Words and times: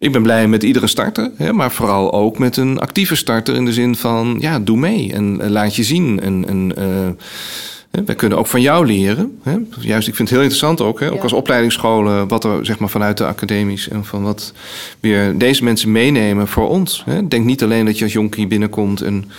Ik 0.00 0.12
ben 0.12 0.22
blij 0.22 0.48
met 0.48 0.62
iedere 0.62 0.86
starter, 0.86 1.30
hè, 1.36 1.52
maar 1.52 1.72
vooral 1.72 2.12
ook 2.12 2.38
met 2.38 2.56
een 2.56 2.78
actieve 2.78 3.16
starter 3.16 3.54
in 3.54 3.64
de 3.64 3.72
zin 3.72 3.96
van, 3.96 4.36
ja, 4.40 4.58
doe 4.58 4.76
mee 4.76 5.12
en 5.12 5.40
eh, 5.40 5.50
laat 5.50 5.76
je 5.76 5.84
zien. 5.84 6.20
En, 6.20 6.44
en 6.48 6.72
uh, 6.78 8.04
wij 8.04 8.14
kunnen 8.14 8.38
ook 8.38 8.46
van 8.46 8.60
jou 8.60 8.86
leren. 8.86 9.38
Hè. 9.42 9.56
Juist, 9.80 10.08
ik 10.08 10.14
vind 10.14 10.28
het 10.28 10.38
heel 10.38 10.48
interessant 10.48 10.80
ook, 10.80 11.00
hè, 11.00 11.12
ook 11.12 11.22
als 11.22 11.32
opleidingsscholen, 11.32 12.28
wat 12.28 12.44
er 12.44 12.66
zeg 12.66 12.78
maar, 12.78 12.88
vanuit 12.88 13.18
de 13.18 13.26
academies 13.26 13.88
en 13.88 14.04
van 14.04 14.22
wat 14.22 14.52
weer 15.00 15.38
deze 15.38 15.64
mensen 15.64 15.92
meenemen 15.92 16.48
voor 16.48 16.68
ons. 16.68 17.02
Hè. 17.04 17.28
Denk 17.28 17.44
niet 17.44 17.62
alleen 17.62 17.84
dat 17.84 17.98
je 17.98 18.04
als 18.04 18.12
jonkie 18.12 18.46
binnenkomt 18.46 19.00
en 19.00 19.30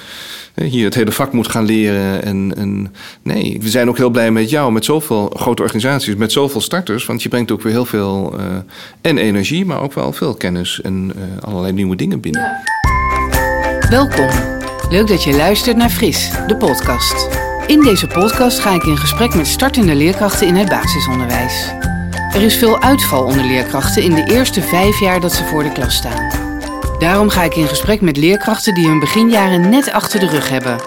hier 0.63 0.85
het 0.85 0.95
hele 0.95 1.11
vak 1.11 1.33
moet 1.33 1.47
gaan 1.47 1.65
leren. 1.65 2.23
En, 2.23 2.53
en, 2.57 2.93
nee, 3.21 3.57
we 3.61 3.69
zijn 3.69 3.89
ook 3.89 3.97
heel 3.97 4.09
blij 4.09 4.31
met 4.31 4.49
jou, 4.49 4.71
met 4.71 4.85
zoveel 4.85 5.31
grote 5.35 5.61
organisaties, 5.61 6.15
met 6.15 6.31
zoveel 6.31 6.61
starters. 6.61 7.05
Want 7.05 7.23
je 7.23 7.29
brengt 7.29 7.51
ook 7.51 7.61
weer 7.61 7.71
heel 7.71 7.85
veel 7.85 8.33
uh, 8.39 8.45
en 9.01 9.17
energie, 9.17 9.65
maar 9.65 9.81
ook 9.81 9.93
wel 9.93 10.13
veel 10.13 10.33
kennis 10.33 10.81
en 10.81 11.11
uh, 11.15 11.43
allerlei 11.43 11.73
nieuwe 11.73 11.95
dingen 11.95 12.19
binnen. 12.19 12.57
Welkom. 13.89 14.29
Leuk 14.89 15.07
dat 15.07 15.23
je 15.23 15.35
luistert 15.35 15.77
naar 15.77 15.89
Fris, 15.89 16.31
de 16.47 16.57
podcast. 16.57 17.27
In 17.67 17.81
deze 17.81 18.07
podcast 18.07 18.59
ga 18.59 18.73
ik 18.73 18.83
in 18.83 18.97
gesprek 18.97 19.35
met 19.35 19.47
startende 19.47 19.95
leerkrachten 19.95 20.47
in 20.47 20.55
het 20.55 20.69
basisonderwijs. 20.69 21.73
Er 22.33 22.41
is 22.41 22.57
veel 22.57 22.81
uitval 22.81 23.23
onder 23.23 23.45
leerkrachten 23.45 24.03
in 24.03 24.13
de 24.13 24.23
eerste 24.23 24.61
vijf 24.61 24.99
jaar 24.99 25.19
dat 25.19 25.33
ze 25.33 25.43
voor 25.43 25.63
de 25.63 25.71
klas 25.71 25.95
staan. 25.95 26.48
Daarom 26.99 27.29
ga 27.29 27.43
ik 27.43 27.55
in 27.55 27.67
gesprek 27.67 28.01
met 28.01 28.17
leerkrachten 28.17 28.73
die 28.73 28.87
hun 28.87 28.99
beginjaren 28.99 29.69
net 29.69 29.91
achter 29.91 30.19
de 30.19 30.27
rug 30.27 30.49
hebben. 30.49 30.81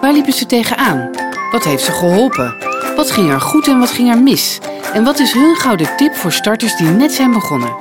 Waar 0.00 0.12
liepen 0.12 0.32
ze 0.32 0.46
tegenaan? 0.46 1.10
Wat 1.50 1.64
heeft 1.64 1.84
ze 1.84 1.92
geholpen? 1.92 2.56
Wat 2.96 3.10
ging 3.10 3.30
er 3.30 3.40
goed 3.40 3.68
en 3.68 3.78
wat 3.78 3.90
ging 3.90 4.10
er 4.10 4.22
mis? 4.22 4.58
En 4.94 5.04
wat 5.04 5.18
is 5.18 5.32
hun 5.32 5.56
gouden 5.56 5.96
tip 5.96 6.14
voor 6.14 6.32
starters 6.32 6.76
die 6.76 6.86
net 6.86 7.12
zijn 7.12 7.32
begonnen? 7.32 7.76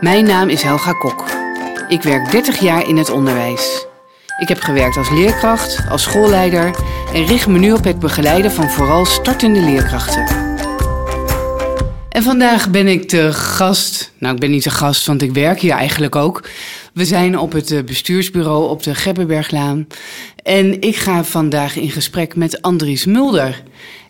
Mijn 0.00 0.24
naam 0.24 0.48
is 0.48 0.62
Helga 0.62 0.92
Kok. 0.92 1.24
Ik 1.88 2.02
werk 2.02 2.30
30 2.30 2.60
jaar 2.60 2.88
in 2.88 2.96
het 2.96 3.10
onderwijs. 3.10 3.86
Ik 4.38 4.48
heb 4.48 4.60
gewerkt 4.60 4.96
als 4.96 5.10
leerkracht, 5.10 5.84
als 5.90 6.02
schoolleider 6.02 6.70
en 7.12 7.26
richt 7.26 7.46
me 7.46 7.58
nu 7.58 7.72
op 7.72 7.84
het 7.84 7.98
begeleiden 7.98 8.52
van 8.52 8.70
vooral 8.70 9.04
startende 9.04 9.60
leerkrachten. 9.60 10.44
En 12.08 12.22
vandaag 12.22 12.70
ben 12.70 12.86
ik 12.86 13.08
te 13.08 13.32
gast. 13.32 14.12
Nou, 14.18 14.34
ik 14.34 14.40
ben 14.40 14.50
niet 14.50 14.62
te 14.62 14.70
gast, 14.70 15.06
want 15.06 15.22
ik 15.22 15.32
werk 15.32 15.60
hier 15.60 15.72
eigenlijk 15.72 16.16
ook. 16.16 16.42
We 16.94 17.04
zijn 17.04 17.38
op 17.38 17.52
het 17.52 17.70
eh, 17.70 17.82
bestuursbureau 17.82 18.70
op 18.70 18.82
de 18.82 18.94
Gebbenberglaan. 18.94 19.86
En 20.42 20.80
ik 20.80 20.96
ga 20.96 21.24
vandaag 21.24 21.76
in 21.76 21.90
gesprek 21.90 22.36
met 22.36 22.62
Andries 22.62 23.04
Mulder. 23.04 23.62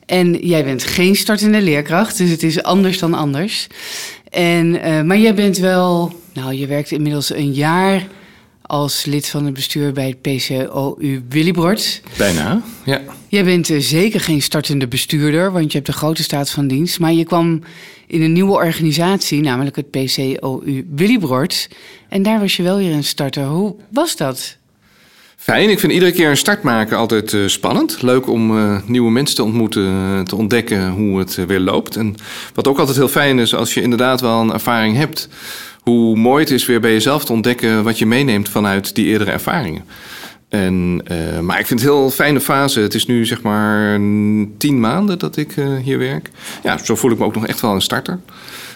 En 0.07 0.47
jij 0.47 0.65
bent 0.65 0.85
geen 0.85 1.17
startende 1.17 1.63
leerkracht, 1.63 2.19
dus 2.19 2.31
het 2.31 2.43
is 2.43 2.63
anders 2.63 2.99
dan 2.99 3.15
anders. 3.15 3.67
En, 4.31 4.75
uh, 4.75 5.03
maar 5.03 5.19
jij 5.19 5.35
bent 5.35 5.59
wel, 5.59 6.13
nou, 6.33 6.55
je 6.55 6.67
werkt 6.67 6.91
inmiddels 6.91 7.35
een 7.35 7.53
jaar 7.53 8.07
als 8.75 9.05
lid 9.05 9.29
van 9.29 9.45
het 9.45 9.55
bestuur 9.55 9.93
bij 9.93 10.07
het 10.07 10.21
PCOU 10.21 11.23
Willibrord. 11.29 12.03
Bijna, 12.19 12.63
ja. 12.85 13.01
Jij 13.29 13.45
bent 13.45 13.69
uh, 13.69 13.81
zeker 13.81 14.21
geen 14.21 14.43
startende 14.43 14.89
bestuurder, 14.89 15.53
want 15.53 15.73
je 15.73 15.79
hebt 15.79 15.89
een 15.89 15.95
grote 15.95 16.23
staat 16.23 16.51
van 16.51 16.67
dienst. 16.67 17.01
Maar 17.01 17.13
je 17.13 17.25
kwam 17.25 17.61
in 18.07 18.23
een 18.23 18.33
nieuwe 18.33 18.53
organisatie, 18.53 19.41
namelijk 19.41 19.77
het 19.77 19.91
PCOU 19.91 20.87
Willibrord. 20.95 21.69
En 22.09 22.23
daar 22.23 22.41
was 22.41 22.57
je 22.57 22.63
wel 22.63 22.77
weer 22.77 22.93
een 22.93 23.05
starter. 23.05 23.45
Hoe 23.45 23.77
was 23.91 24.17
dat? 24.17 24.57
Fijn, 25.37 25.71
ik 25.71 25.79
vind 25.79 25.93
iedere 25.93 26.13
keer 26.13 26.31
een 26.31 26.37
start 26.37 26.63
maken 26.63 26.97
altijd 26.97 27.33
uh, 27.33 27.49
spannend. 27.49 28.03
Leuk 28.03 28.29
om 28.29 28.59
uh, 28.59 28.81
nieuwe 28.87 29.11
mensen 29.11 29.37
te 29.37 29.43
ontmoeten, 29.43 30.25
te 30.25 30.37
ontdekken 30.37 30.91
hoe 30.91 31.19
het 31.19 31.35
weer 31.47 31.61
loopt. 31.61 31.97
En 31.97 32.15
wat 32.55 32.69
ook 32.69 32.79
altijd 32.79 32.97
heel 32.97 33.09
fijn 33.09 33.39
is, 33.39 33.55
als 33.55 33.75
je 33.75 33.83
inderdaad 33.83 34.21
wel 34.21 34.41
een 34.41 34.53
ervaring 34.53 34.97
hebt 34.97 35.29
hoe 35.85 36.17
mooi 36.17 36.43
het 36.43 36.53
is 36.53 36.67
weer 36.67 36.81
bij 36.81 36.93
jezelf 36.93 37.25
te 37.25 37.33
ontdekken 37.33 37.85
wat 37.85 37.99
je 37.99 38.07
meeneemt 38.07 38.49
vanuit 38.49 38.95
die 38.95 39.07
eerdere 39.07 39.31
ervaringen. 39.31 39.85
En, 40.49 41.03
uh, 41.13 41.41
maar 41.41 41.59
ik 41.59 41.67
vind 41.67 41.81
het 41.81 41.89
een 41.89 41.97
heel 41.97 42.11
fijne 42.11 42.41
fase. 42.41 42.81
Het 42.81 42.95
is 42.95 43.07
nu 43.07 43.27
zeg 43.27 43.43
maar 43.43 44.01
tien 44.59 44.81
maanden 44.81 45.19
dat 45.19 45.37
ik 45.37 45.57
uh, 45.57 45.77
hier 45.83 45.99
werk. 45.99 46.31
Ja, 46.63 46.79
zo 46.79 46.95
voel 46.95 47.11
ik 47.11 47.19
me 47.19 47.25
ook 47.25 47.35
nog 47.35 47.47
echt 47.47 47.61
wel 47.61 47.75
een 47.75 47.81
starter. 47.81 48.21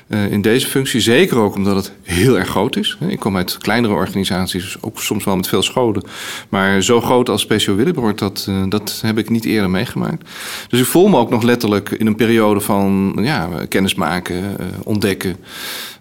Uh, 0.08 0.32
in 0.32 0.40
deze 0.40 0.66
functie. 0.66 1.00
Zeker 1.00 1.38
ook 1.38 1.54
omdat 1.54 1.76
het 1.76 1.92
heel 2.02 2.38
erg 2.38 2.48
groot 2.48 2.76
is. 2.76 2.98
Ik 3.08 3.18
kom 3.18 3.36
uit 3.36 3.58
kleinere 3.58 3.94
organisaties, 3.94 4.62
dus 4.62 4.82
ook 4.82 5.00
soms 5.00 5.24
wel 5.24 5.36
met 5.36 5.48
veel 5.48 5.62
scholen. 5.62 6.02
Maar 6.48 6.82
zo 6.82 7.00
groot 7.00 7.28
als 7.28 7.40
Special 7.40 7.76
Willebord, 7.76 8.18
dat, 8.18 8.48
dat 8.68 8.98
heb 9.02 9.18
ik 9.18 9.30
niet 9.30 9.44
eerder 9.44 9.70
meegemaakt. 9.70 10.30
Dus 10.68 10.80
ik 10.80 10.86
voel 10.86 11.08
me 11.08 11.16
ook 11.16 11.30
nog 11.30 11.42
letterlijk 11.42 11.90
in 11.90 12.06
een 12.06 12.16
periode 12.16 12.60
van 12.60 13.16
ja, 13.20 13.48
kennis 13.68 13.94
maken, 13.94 14.56
ontdekken. 14.84 15.36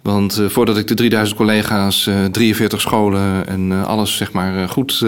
Want 0.02 0.40
uh, 0.40 0.50
voordat 0.50 0.78
ik 0.78 0.88
de 0.88 0.94
3000 0.94 1.38
collega's, 1.38 2.06
uh, 2.06 2.26
43 2.26 2.82
scholen 2.82 3.48
en 3.48 3.72
uh, 3.72 3.88
alles 3.88 4.18
zeg 4.18 4.32
maar 4.32 4.70
goed 4.70 5.06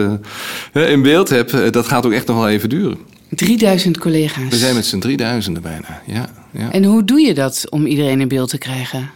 in 0.73 1.01
beeld 1.01 1.29
heb, 1.29 1.71
dat 1.71 1.87
gaat 1.87 2.05
ook 2.05 2.11
echt 2.11 2.27
nog 2.27 2.37
wel 2.37 2.49
even 2.49 2.69
duren. 2.69 2.97
3000 3.29 3.97
collega's? 3.97 4.49
We 4.49 4.55
zijn 4.55 4.75
met 4.75 4.85
z'n 4.85 4.99
3000 4.99 5.61
bijna, 5.61 6.01
ja, 6.05 6.29
ja. 6.51 6.71
En 6.71 6.83
hoe 6.83 7.03
doe 7.03 7.19
je 7.19 7.33
dat 7.33 7.65
om 7.69 7.85
iedereen 7.85 8.21
in 8.21 8.27
beeld 8.27 8.49
te 8.49 8.57
krijgen? 8.57 9.11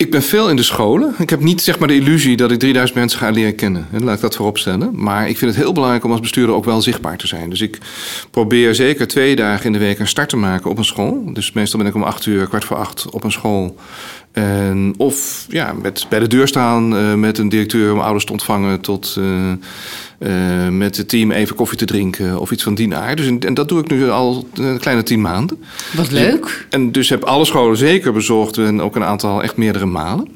Ik 0.00 0.10
ben 0.10 0.22
veel 0.22 0.50
in 0.50 0.56
de 0.56 0.62
scholen. 0.62 1.14
Ik 1.18 1.30
heb 1.30 1.40
niet 1.40 1.62
zeg 1.62 1.78
maar 1.78 1.88
de 1.88 1.94
illusie 1.94 2.36
dat 2.36 2.50
ik 2.50 2.58
3000 2.58 2.98
mensen 2.98 3.18
ga 3.18 3.30
leren 3.30 3.54
kennen. 3.54 3.86
Laat 3.92 4.14
ik 4.14 4.20
dat 4.20 4.36
voorop 4.36 4.58
stellen. 4.58 4.90
Maar 4.94 5.28
ik 5.28 5.38
vind 5.38 5.54
het 5.54 5.60
heel 5.62 5.72
belangrijk 5.72 6.04
om 6.04 6.10
als 6.10 6.20
bestuurder 6.20 6.54
ook 6.54 6.64
wel 6.64 6.82
zichtbaar 6.82 7.16
te 7.16 7.26
zijn. 7.26 7.50
Dus 7.50 7.60
ik 7.60 7.78
probeer 8.30 8.74
zeker 8.74 9.08
twee 9.08 9.36
dagen 9.36 9.66
in 9.66 9.72
de 9.72 9.78
week 9.78 9.98
een 9.98 10.06
start 10.06 10.28
te 10.28 10.36
maken 10.36 10.70
op 10.70 10.78
een 10.78 10.84
school. 10.84 11.32
Dus 11.32 11.52
meestal 11.52 11.78
ben 11.78 11.88
ik 11.88 11.94
om 11.94 12.02
acht 12.02 12.26
uur, 12.26 12.46
kwart 12.46 12.64
voor 12.64 12.76
acht 12.76 13.10
op 13.10 13.24
een 13.24 13.32
school. 13.32 13.76
En 14.32 14.94
of 14.96 15.46
ja, 15.48 15.72
met, 15.72 16.06
bij 16.08 16.18
de 16.18 16.26
deur 16.26 16.48
staan 16.48 16.94
uh, 16.94 17.14
met 17.14 17.38
een 17.38 17.48
directeur 17.48 17.92
om 17.92 18.00
ouders 18.00 18.24
te 18.24 18.32
ontvangen 18.32 18.80
tot 18.80 19.16
uh, 19.18 19.52
uh, 20.18 20.68
met 20.68 20.96
het 20.96 21.08
team 21.08 21.30
even 21.30 21.56
koffie 21.56 21.78
te 21.78 21.84
drinken 21.84 22.40
of 22.40 22.50
iets 22.50 22.62
van 22.62 22.74
die 22.74 22.94
aard. 22.94 23.16
Dus 23.16 23.26
en 23.26 23.54
dat 23.54 23.68
doe 23.68 23.80
ik 23.80 23.90
nu 23.90 24.10
al 24.10 24.48
een 24.54 24.78
kleine 24.78 25.02
tien 25.02 25.20
maanden. 25.20 25.64
Wat 25.92 26.10
leuk. 26.10 26.66
En, 26.70 26.80
en 26.80 26.92
dus 26.92 27.08
heb 27.08 27.24
alle 27.24 27.44
scholen 27.44 27.76
zeker 27.76 28.12
bezocht 28.12 28.58
en 28.58 28.80
ook 28.80 28.96
een 28.96 29.04
aantal 29.04 29.42
echt 29.42 29.56
meerdere 29.56 29.86
malen. 29.86 30.28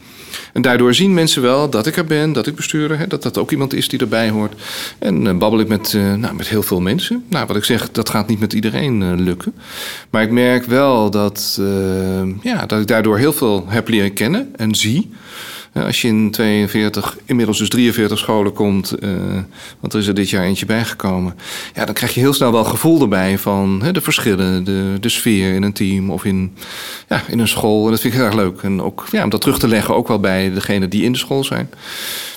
En 0.55 0.63
daardoor 0.63 0.95
zien 0.95 1.15
mensen 1.15 1.43
wel 1.43 1.71
dat 1.71 1.87
ik 1.87 1.97
er 1.97 2.05
ben, 2.05 2.33
dat 2.33 2.47
ik 2.47 2.55
bestuurder, 2.55 2.99
hè, 2.99 3.07
dat 3.07 3.23
dat 3.23 3.39
ook 3.39 3.51
iemand 3.51 3.75
is 3.75 3.89
die 3.89 3.99
erbij 3.99 4.29
hoort. 4.31 4.55
En 4.99 5.25
uh, 5.25 5.37
babbel 5.37 5.61
ik 5.61 5.69
met, 5.69 5.93
uh, 5.93 6.15
nou, 6.15 6.35
met 6.35 6.49
heel 6.49 6.63
veel 6.63 6.81
mensen. 6.81 7.25
Nou, 7.29 7.47
wat 7.47 7.57
ik 7.57 7.65
zeg, 7.65 7.91
dat 7.91 8.09
gaat 8.09 8.29
niet 8.29 8.41
met 8.41 8.53
iedereen 8.53 9.01
uh, 9.01 9.13
lukken. 9.17 9.55
Maar 10.11 10.23
ik 10.23 10.31
merk 10.31 10.65
wel 10.65 11.11
dat, 11.11 11.61
ja, 12.43 12.67
dat 12.67 12.81
ik 12.81 12.87
daardoor 12.87 13.19
heel 13.19 13.33
veel 13.33 13.65
heb 13.69 13.89
leren 13.89 14.13
kennen 14.13 14.53
en 14.57 14.75
zie. 14.75 15.11
Als 15.75 16.01
je 16.01 16.09
in 16.09 16.31
42, 16.31 17.17
inmiddels 17.25 17.59
dus 17.59 17.69
43 17.69 18.19
scholen 18.19 18.53
komt, 18.53 18.95
uh, 19.01 19.11
want 19.81 19.93
er 19.93 19.99
is 19.99 20.07
er 20.07 20.15
dit 20.15 20.31
jaar 20.31 20.45
eentje 20.45 20.67
bijgekomen. 20.67 21.35
Ja, 21.75 21.85
dan 21.85 21.95
krijg 21.95 22.15
je 22.15 22.21
heel 22.21 22.33
snel 22.33 22.53
wel 22.53 22.65
gevoel 22.65 23.01
erbij 23.01 23.39
van 23.39 23.81
hè, 23.83 23.93
de 23.93 24.01
verschillen, 24.01 24.65
de, 24.65 24.97
de 25.01 25.09
sfeer 25.09 25.55
in 25.55 25.63
een 25.63 25.73
team 25.73 26.11
of 26.11 26.25
in, 26.25 26.57
ja, 27.09 27.23
in 27.29 27.39
een 27.39 27.49
school. 27.49 27.85
En 27.85 27.91
dat 27.91 28.01
vind 28.01 28.13
ik 28.13 28.19
heel 28.19 28.29
erg 28.29 28.39
leuk. 28.39 28.63
En 28.63 28.83
ook 28.83 29.07
ja, 29.11 29.25
om 29.25 29.31
dat 29.31 29.41
terug 29.41 29.59
te 29.59 29.69
leggen, 29.69 29.95
ook 29.95 30.09
wel 30.09 30.21
bij 30.21 30.53
degenen 30.53 30.91
die 30.91 31.03
in 31.03 31.13
de 31.13 31.19
school 31.19 31.45
zijn. 31.45 31.69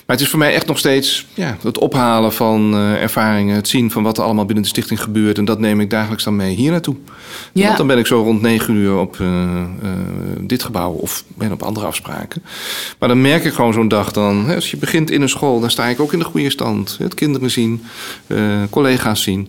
Maar 0.08 0.16
het 0.16 0.26
is 0.26 0.32
voor 0.32 0.38
mij 0.38 0.54
echt 0.54 0.66
nog 0.66 0.78
steeds 0.78 1.26
ja, 1.34 1.56
het 1.62 1.78
ophalen 1.78 2.32
van 2.32 2.74
uh, 2.74 3.02
ervaringen, 3.02 3.54
het 3.54 3.68
zien 3.68 3.90
van 3.90 4.02
wat 4.02 4.18
er 4.18 4.24
allemaal 4.24 4.44
binnen 4.44 4.62
de 4.62 4.70
stichting 4.70 5.02
gebeurt. 5.02 5.38
En 5.38 5.44
dat 5.44 5.58
neem 5.58 5.80
ik 5.80 5.90
dagelijks 5.90 6.24
dan 6.24 6.36
mee 6.36 6.54
hier 6.54 6.70
naartoe. 6.70 6.96
Ja. 7.52 7.64
Want 7.64 7.76
dan 7.76 7.86
ben 7.86 7.98
ik 7.98 8.06
zo 8.06 8.22
rond 8.22 8.42
negen 8.42 8.74
uur 8.74 8.98
op 8.98 9.18
uh, 9.18 9.28
dit 10.40 10.62
gebouw 10.62 10.92
of 10.92 11.24
ben 11.34 11.52
op 11.52 11.62
andere 11.62 11.86
afspraken. 11.86 12.42
Maar 12.98 13.08
dan 13.08 13.20
merk 13.28 13.44
ik 13.44 13.52
gewoon 13.52 13.72
zo'n 13.72 13.88
dag 13.88 14.12
dan, 14.12 14.46
hè, 14.46 14.54
als 14.54 14.70
je 14.70 14.76
begint 14.76 15.10
in 15.10 15.22
een 15.22 15.28
school, 15.28 15.60
dan 15.60 15.70
sta 15.70 15.86
ik 15.86 16.00
ook 16.00 16.12
in 16.12 16.18
de 16.18 16.24
goede 16.24 16.50
stand. 16.50 16.96
Het 16.98 17.14
kinderen 17.14 17.50
zien, 17.50 17.82
collega's 18.70 19.22
zien. 19.22 19.48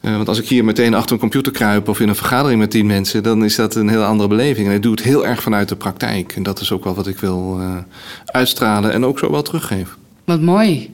Uh, 0.00 0.16
want 0.16 0.28
als 0.28 0.38
ik 0.38 0.48
hier 0.48 0.64
meteen 0.64 0.94
achter 0.94 1.12
een 1.12 1.20
computer 1.20 1.52
kruip 1.52 1.88
of 1.88 2.00
in 2.00 2.08
een 2.08 2.14
vergadering 2.14 2.60
met 2.60 2.70
tien 2.70 2.86
mensen, 2.86 3.22
dan 3.22 3.44
is 3.44 3.56
dat 3.56 3.74
een 3.74 3.88
heel 3.88 4.04
andere 4.04 4.28
beleving. 4.28 4.68
En 4.68 4.74
ik 4.74 4.82
doe 4.82 4.90
het 4.90 5.02
heel 5.02 5.26
erg 5.26 5.42
vanuit 5.42 5.68
de 5.68 5.76
praktijk. 5.76 6.32
En 6.36 6.42
dat 6.42 6.60
is 6.60 6.72
ook 6.72 6.84
wel 6.84 6.94
wat 6.94 7.06
ik 7.06 7.18
wil 7.18 7.58
uh, 7.60 7.76
uitstralen 8.24 8.92
en 8.92 9.04
ook 9.04 9.18
zo 9.18 9.30
wel 9.30 9.42
teruggeven. 9.42 9.96
Wat 10.24 10.40
mooi. 10.40 10.90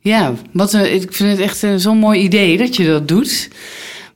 Ja, 0.00 0.34
wat 0.52 0.74
ik 0.74 1.12
vind 1.12 1.30
het 1.30 1.40
echt 1.40 1.66
zo'n 1.76 1.98
mooi 1.98 2.20
idee 2.20 2.56
dat 2.56 2.76
je 2.76 2.86
dat 2.86 3.08
doet. 3.08 3.48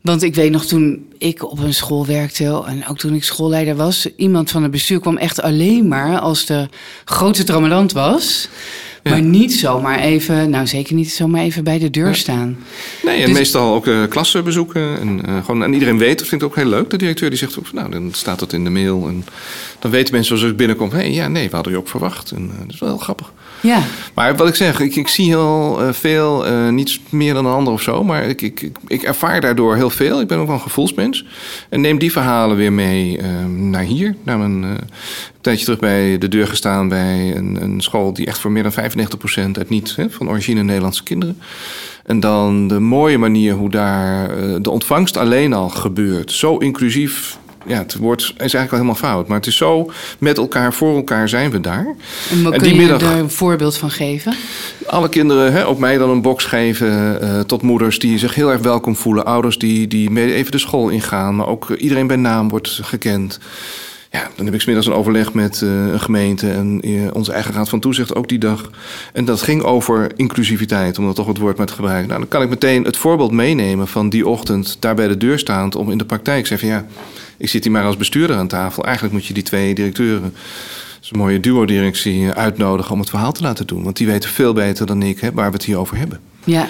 Want 0.05 0.23
ik 0.23 0.35
weet 0.35 0.51
nog 0.51 0.65
toen 0.65 1.07
ik 1.19 1.51
op 1.51 1.59
een 1.59 1.75
school 1.75 2.07
werkte 2.07 2.63
en 2.67 2.87
ook 2.89 2.99
toen 2.99 3.15
ik 3.15 3.25
schoolleider 3.25 3.77
was, 3.77 4.09
iemand 4.17 4.51
van 4.51 4.63
het 4.63 4.71
bestuur 4.71 5.01
kwam 5.01 5.17
echt 5.17 5.43
alleen 5.43 5.89
maar 5.89 6.19
als 6.19 6.47
de 6.47 6.69
grote 7.05 7.45
tramadant 7.45 7.93
was. 7.93 8.49
Maar 9.03 9.23
niet 9.23 9.53
zomaar 9.53 9.99
even, 9.99 10.51
nou 10.51 10.67
zeker 10.67 10.95
niet 10.95 11.13
zomaar 11.13 11.43
even 11.43 11.65
bij 11.65 11.79
de 11.79 11.91
deur 11.91 12.15
staan. 12.15 12.57
Nee, 13.03 13.21
en 13.21 13.27
dus... 13.27 13.39
meestal 13.39 13.75
ook 13.75 13.87
uh, 13.87 14.07
klassen 14.09 14.45
bezoeken. 14.45 15.01
En, 15.01 15.21
uh, 15.29 15.45
gewoon, 15.45 15.63
en 15.63 15.73
iedereen 15.73 15.99
weet, 15.99 16.19
dat 16.19 16.29
vind 16.29 16.43
ik 16.43 16.49
ook 16.49 16.57
heel 16.57 16.65
leuk. 16.65 16.91
De 16.91 16.97
directeur 16.97 17.31
die 17.31 17.39
zegt, 17.39 17.73
nou 17.73 17.91
dan 17.91 18.09
staat 18.13 18.39
dat 18.39 18.53
in 18.53 18.65
de 18.65 18.71
mail. 18.71 19.09
En 19.09 19.25
dan 19.79 19.91
weten 19.91 20.15
mensen 20.15 20.35
als 20.35 20.45
ik 20.45 20.57
binnenkom, 20.57 20.91
hé 20.91 20.97
hey, 20.97 21.13
ja 21.13 21.29
nee, 21.29 21.49
we 21.49 21.55
hadden 21.55 21.73
je 21.73 21.79
ook 21.79 21.89
verwacht. 21.89 22.31
En 22.31 22.43
uh, 22.43 22.59
dat 22.59 22.75
is 22.75 22.79
wel 22.79 22.89
heel 22.89 22.99
grappig. 22.99 23.33
Ja. 23.65 23.83
Maar 24.15 24.37
wat 24.37 24.49
ik 24.49 24.55
zeg, 24.55 24.81
ik, 24.81 24.97
ik 24.97 25.09
zie 25.09 25.27
heel 25.27 25.83
uh, 25.83 25.93
veel, 25.93 26.47
uh, 26.47 26.69
niets 26.69 27.01
meer 27.09 27.35
dan 27.35 27.47
een 27.47 27.53
ander 27.53 27.73
of 27.73 27.83
zo, 27.83 28.05
maar 28.05 28.23
ik, 28.23 28.43
ik, 28.43 28.71
ik, 28.87 29.03
ervaar 29.03 29.41
daardoor 29.41 29.77
heel 29.77 29.91
veel. 29.91 30.21
Ik 30.21 30.27
ben 30.27 30.39
ook 30.39 30.47
wel 30.47 30.55
een 30.55 30.61
gevoelsmens. 30.61 31.27
En 31.69 31.81
neem 31.81 31.99
die 31.99 32.13
verhalen 32.13 32.57
weer 32.57 32.73
mee 32.73 33.19
uh, 33.19 33.45
naar 33.45 33.83
hier, 33.83 34.17
naar 34.23 34.39
mijn 34.39 34.79
tijdje 35.41 35.65
terug 35.65 35.81
bij 35.81 36.19
de 36.19 36.29
deur 36.29 36.47
gestaan 36.47 36.89
bij 36.89 37.37
een, 37.37 37.63
een 37.63 37.81
school 37.81 38.13
die 38.13 38.27
echt 38.27 38.39
voor 38.39 38.53
meer 38.53 38.63
dan 38.63 38.73
95% 38.73 38.77
uit 39.53 39.69
niet 39.69 39.97
hè, 39.97 40.11
van 40.11 40.29
origine 40.29 40.63
Nederlandse 40.63 41.03
kinderen. 41.03 41.39
En 42.05 42.21
dan 42.21 42.69
de 42.69 42.79
mooie 42.79 43.19
manier 43.19 43.55
hoe 43.55 43.71
daar 43.71 44.31
eh, 44.31 44.55
de 44.61 44.71
ontvangst 44.71 45.17
alleen 45.17 45.53
al 45.53 45.69
gebeurt. 45.69 46.33
Zo 46.33 46.57
inclusief. 46.57 47.39
Ja, 47.67 47.79
het 47.79 47.97
woord 47.97 48.21
is 48.21 48.37
eigenlijk 48.37 48.71
al 48.71 48.79
helemaal 48.79 49.11
fout. 49.11 49.29
Maar 49.29 49.37
het 49.37 49.47
is 49.47 49.57
zo 49.57 49.91
met 50.19 50.39
elkaar, 50.39 50.73
voor 50.73 50.97
elkaar 50.97 51.29
zijn 51.29 51.51
we 51.51 51.61
daar. 51.61 51.87
En, 52.31 52.43
kun 52.43 52.59
die 52.59 52.73
je 52.73 52.77
middag, 52.77 53.03
er 53.03 53.19
een 53.19 53.31
voorbeeld 53.31 53.77
van 53.77 53.91
geven? 53.91 54.35
Alle 54.87 55.09
kinderen, 55.09 55.53
hè, 55.53 55.67
ook 55.67 55.79
mij 55.79 55.99
dan 55.99 56.11
een 56.11 56.23
box 56.23 56.45
geven 56.45 57.19
uh, 57.23 57.41
tot 57.41 57.63
moeders 57.63 57.99
die 57.99 58.19
zich 58.19 58.35
heel 58.35 58.53
erg 58.53 58.61
welkom 58.61 58.97
voelen. 58.97 59.25
Ouders 59.25 59.59
die, 59.59 59.87
die 59.87 60.21
even 60.21 60.53
de 60.53 60.59
school 60.59 60.89
ingaan. 60.89 61.37
Maar 61.37 61.47
ook 61.47 61.71
iedereen 61.71 62.07
bij 62.07 62.17
naam 62.17 62.49
wordt 62.49 62.81
gekend. 62.83 63.39
Ja, 64.15 64.29
dan 64.37 64.45
heb 64.45 64.55
ik 64.55 64.61
smiddags 64.61 64.87
een 64.87 64.93
overleg 64.93 65.33
met 65.33 65.61
uh, 65.61 65.71
een 65.71 66.01
gemeente 66.01 66.51
en 66.51 66.89
uh, 66.89 67.11
onze 67.13 67.33
eigen 67.33 67.55
raad 67.55 67.69
van 67.69 67.81
toezicht 67.81 68.15
ook 68.15 68.29
die 68.29 68.39
dag. 68.39 68.71
En 69.13 69.25
dat 69.25 69.43
ging 69.43 69.63
over 69.63 70.13
inclusiviteit, 70.17 70.99
om 70.99 71.07
dat 71.07 71.15
toch 71.15 71.27
het 71.27 71.39
woord 71.39 71.57
maar 71.57 71.67
te 71.67 71.73
gebruiken. 71.73 72.09
Nou, 72.09 72.21
dan 72.21 72.29
kan 72.29 72.43
ik 72.43 72.49
meteen 72.49 72.85
het 72.85 72.97
voorbeeld 72.97 73.33
meenemen 73.33 73.89
van 73.89 74.09
die 74.09 74.27
ochtend 74.27 74.77
daar 74.81 74.95
bij 74.95 75.09
de 75.09 75.17
deur 75.17 75.39
staand 75.39 75.77
om 75.77 75.91
in 75.91 75.99
de 75.99 76.05
praktijk 76.05 76.43
te 76.43 76.49
zeggen: 76.49 76.69
ja, 76.69 76.87
ik 77.37 77.49
zit 77.49 77.65
hier 77.65 77.73
maar 77.73 77.85
als 77.85 77.97
bestuurder 77.97 78.37
aan 78.37 78.49
tafel. 78.49 78.85
Eigenlijk 78.85 79.15
moet 79.15 79.27
je 79.27 79.35
die 79.35 79.43
twee 79.43 79.75
directeuren, 79.75 80.35
zo'n 81.01 81.19
mooie 81.19 81.41
duo-directie, 81.41 82.31
uitnodigen 82.31 82.93
om 82.93 83.01
het 83.01 83.11
verhaal 83.11 83.33
te 83.33 83.43
laten 83.43 83.67
doen. 83.67 83.83
Want 83.83 83.97
die 83.97 84.07
weten 84.07 84.31
veel 84.31 84.53
beter 84.53 84.87
dan 84.87 85.03
ik 85.03 85.21
hè, 85.21 85.33
waar 85.33 85.51
we 85.51 85.57
het 85.57 85.65
hier 85.65 85.79
over 85.79 85.97
hebben. 85.97 86.21
Ja. 86.45 86.69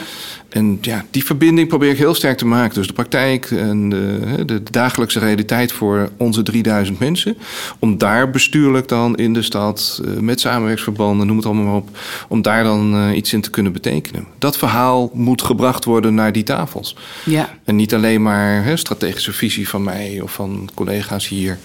En 0.55 0.79
ja, 0.81 1.05
die 1.11 1.25
verbinding 1.25 1.69
probeer 1.69 1.91
ik 1.91 1.99
heel 1.99 2.15
sterk 2.15 2.38
te 2.38 2.47
maken. 2.47 2.75
Dus 2.75 2.87
de 2.87 2.93
praktijk 2.93 3.50
en 3.50 3.88
de, 3.88 4.43
de, 4.47 4.62
dagelijkse 4.71 5.19
realiteit 5.19 5.73
voor 5.73 6.11
onze 6.17 6.43
3000 6.43 6.99
mensen. 6.99 7.37
Om 7.79 7.99
daar 7.99 8.31
bestuurlijk 8.31 8.88
dan 8.88 9.17
in 9.17 9.32
de 9.32 9.43
stad, 9.43 10.00
eh, 10.05 10.11
met 10.21 10.41
samenwerksverbanden, 10.41 11.26
noem 11.26 11.37
het 11.37 11.47
allemaal 11.47 11.65
maar 11.65 11.75
op. 11.75 11.88
Om 12.29 12.43
daar 12.43 12.65
dan 12.65 12.94
uh, 12.94 13.17
iets 13.17 13.32
in 13.32 13.41
te 13.41 13.50
kunnen 13.50 13.73
betekenen. 13.73 14.26
Dat 14.38 14.56
verhaal 14.56 15.11
moet 15.12 15.43
gebracht 15.43 15.85
worden 15.85 16.15
naar 16.15 16.32
die 16.32 16.43
tafels. 16.43 16.97
Ja. 17.25 17.49
En 17.65 17.76
niet 17.76 17.94
alleen 17.94 18.23
maar 18.23 18.65
hè, 18.65 18.76
strategische 18.76 19.32
visie 19.32 19.69
van 19.69 19.82
mij 19.82 20.21
of 20.21 20.32
van 20.32 20.69
collega's 20.75 21.29
hier 21.29 21.59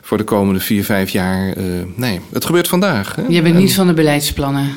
voor 0.00 0.18
de 0.18 0.24
komende 0.24 0.60
vier, 0.60 0.84
vijf 0.84 1.10
jaar. 1.10 1.58
Uh, 1.58 1.64
nee, 1.94 2.20
het 2.32 2.44
gebeurt 2.44 2.68
vandaag. 2.68 3.16
Hè. 3.16 3.22
Je 3.28 3.42
bent 3.42 3.56
niet 3.56 3.74
van 3.74 3.86
de 3.86 3.94
beleidsplannen. 3.94 4.70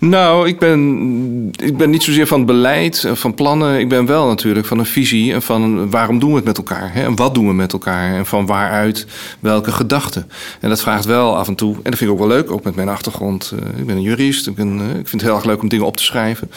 Nou, 0.00 0.48
ik 0.48 0.58
ben, 0.58 1.50
ik 1.56 1.76
ben 1.76 1.90
niet 1.90 2.02
zozeer 2.02 2.26
van 2.26 2.46
beleid, 2.46 3.08
van 3.12 3.34
plannen. 3.34 3.78
Ik 3.78 3.88
ben 3.88 4.06
wel 4.06 4.26
natuurlijk 4.26 4.66
van 4.66 4.78
een 4.78 4.86
visie 4.86 5.32
en 5.32 5.42
van 5.42 5.90
waarom 5.90 6.18
doen 6.18 6.30
we 6.30 6.36
het 6.36 6.44
met 6.44 6.56
elkaar? 6.56 6.94
Hè? 6.94 7.04
En 7.04 7.16
wat 7.16 7.34
doen 7.34 7.46
we 7.46 7.52
met 7.52 7.72
elkaar? 7.72 8.14
En 8.14 8.26
van 8.26 8.46
waaruit 8.46 9.06
welke 9.40 9.72
gedachten? 9.72 10.30
En 10.60 10.68
dat 10.68 10.80
vraagt 10.80 11.04
wel 11.04 11.36
af 11.36 11.48
en 11.48 11.54
toe, 11.54 11.74
en 11.74 11.90
dat 11.90 11.98
vind 11.98 12.10
ik 12.10 12.16
ook 12.16 12.28
wel 12.28 12.36
leuk, 12.36 12.50
ook 12.50 12.64
met 12.64 12.74
mijn 12.74 12.88
achtergrond. 12.88 13.52
Uh, 13.54 13.78
ik 13.78 13.86
ben 13.86 13.96
een 13.96 14.02
jurist, 14.02 14.46
ik, 14.46 14.58
uh, 14.58 14.64
ik 14.88 15.08
vind 15.08 15.10
het 15.10 15.22
heel 15.22 15.34
erg 15.34 15.44
leuk 15.44 15.62
om 15.62 15.68
dingen 15.68 15.86
op 15.86 15.96
te 15.96 16.02
schrijven. 16.02 16.50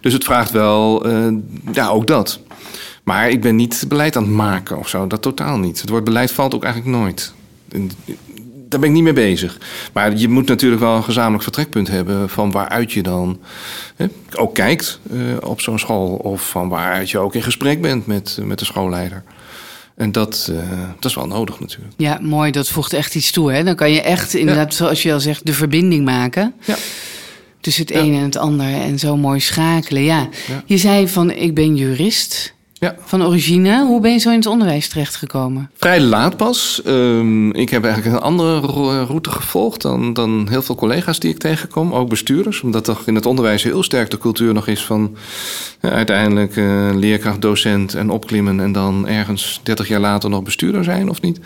Dus 0.00 0.12
het 0.12 0.24
vraagt 0.24 0.50
wel, 0.50 1.08
ja, 1.72 1.88
ook 1.88 2.06
dat. 2.06 2.40
Maar 3.04 3.30
ik 3.30 3.40
ben 3.40 3.56
niet 3.56 3.84
beleid 3.88 4.16
aan 4.16 4.22
het 4.22 4.32
maken 4.32 4.78
of 4.78 4.88
zo, 4.88 5.06
dat 5.06 5.22
totaal 5.22 5.58
niet. 5.58 5.80
Het 5.80 5.90
woord 5.90 6.04
beleid 6.04 6.30
valt 6.32 6.54
ook 6.54 6.64
eigenlijk 6.64 6.96
nooit 6.96 7.34
daar 8.68 8.80
ben 8.80 8.88
ik 8.88 8.94
niet 8.94 9.04
mee 9.04 9.12
bezig. 9.12 9.58
Maar 9.92 10.16
je 10.16 10.28
moet 10.28 10.48
natuurlijk 10.48 10.80
wel 10.80 10.96
een 10.96 11.04
gezamenlijk 11.04 11.42
vertrekpunt 11.42 11.88
hebben 11.88 12.28
van 12.28 12.50
waaruit 12.50 12.92
je 12.92 13.02
dan 13.02 13.40
hè, 13.96 14.06
ook 14.34 14.54
kijkt 14.54 15.00
uh, 15.12 15.20
op 15.40 15.60
zo'n 15.60 15.78
school. 15.78 16.14
Of 16.14 16.48
van 16.48 16.68
waaruit 16.68 17.10
je 17.10 17.18
ook 17.18 17.34
in 17.34 17.42
gesprek 17.42 17.80
bent 17.80 18.06
met, 18.06 18.38
met 18.42 18.58
de 18.58 18.64
schoolleider. 18.64 19.22
En 19.96 20.12
dat, 20.12 20.48
uh, 20.50 20.58
dat 20.94 21.10
is 21.10 21.14
wel 21.16 21.26
nodig 21.26 21.60
natuurlijk. 21.60 21.94
Ja, 21.96 22.18
mooi. 22.22 22.50
Dat 22.50 22.68
voegt 22.68 22.92
echt 22.92 23.14
iets 23.14 23.30
toe. 23.30 23.52
Hè? 23.52 23.64
Dan 23.64 23.74
kan 23.74 23.90
je 23.90 24.02
echt 24.02 24.34
inderdaad, 24.34 24.70
ja. 24.70 24.76
zoals 24.76 25.02
je 25.02 25.12
al 25.12 25.20
zegt, 25.20 25.46
de 25.46 25.52
verbinding 25.52 26.04
maken. 26.04 26.54
Ja. 26.64 26.76
Tussen 27.60 27.84
het 27.86 27.94
ja. 27.94 28.00
een 28.00 28.14
en 28.14 28.22
het 28.22 28.36
ander. 28.36 28.66
En 28.66 28.98
zo 28.98 29.16
mooi 29.16 29.40
schakelen. 29.40 30.02
Ja. 30.02 30.28
Ja. 30.48 30.62
Je 30.66 30.76
zei 30.76 31.08
van, 31.08 31.30
ik 31.30 31.54
ben 31.54 31.76
jurist. 31.76 32.54
Ja. 32.78 32.94
Van 32.98 33.22
origine. 33.24 33.84
Hoe 33.84 34.00
ben 34.00 34.12
je 34.12 34.18
zo 34.18 34.30
in 34.30 34.36
het 34.36 34.46
onderwijs 34.46 34.88
terechtgekomen? 34.88 35.70
Vrij 35.76 36.00
laat 36.00 36.36
pas. 36.36 36.82
Um, 36.86 37.52
ik 37.52 37.70
heb 37.70 37.84
eigenlijk 37.84 38.16
een 38.16 38.22
andere 38.22 38.60
route 39.04 39.30
gevolgd 39.30 39.82
dan, 39.82 40.12
dan 40.12 40.46
heel 40.50 40.62
veel 40.62 40.74
collega's 40.74 41.18
die 41.18 41.30
ik 41.30 41.38
tegenkom. 41.38 41.92
Ook 41.92 42.08
bestuurders. 42.08 42.60
Omdat 42.60 42.84
toch 42.84 43.06
in 43.06 43.14
het 43.14 43.26
onderwijs 43.26 43.62
heel 43.62 43.82
sterk 43.82 44.10
de 44.10 44.18
cultuur 44.18 44.54
nog 44.54 44.66
is 44.66 44.84
van 44.84 45.16
ja, 45.80 45.90
uiteindelijk 45.90 46.56
uh, 46.56 46.90
leerkracht, 46.94 47.42
docent 47.42 47.94
en 47.94 48.10
opklimmen. 48.10 48.60
En 48.60 48.72
dan 48.72 49.08
ergens 49.08 49.60
30 49.62 49.88
jaar 49.88 50.00
later 50.00 50.30
nog 50.30 50.42
bestuurder 50.42 50.84
zijn 50.84 51.08
of 51.08 51.20
niet. 51.20 51.40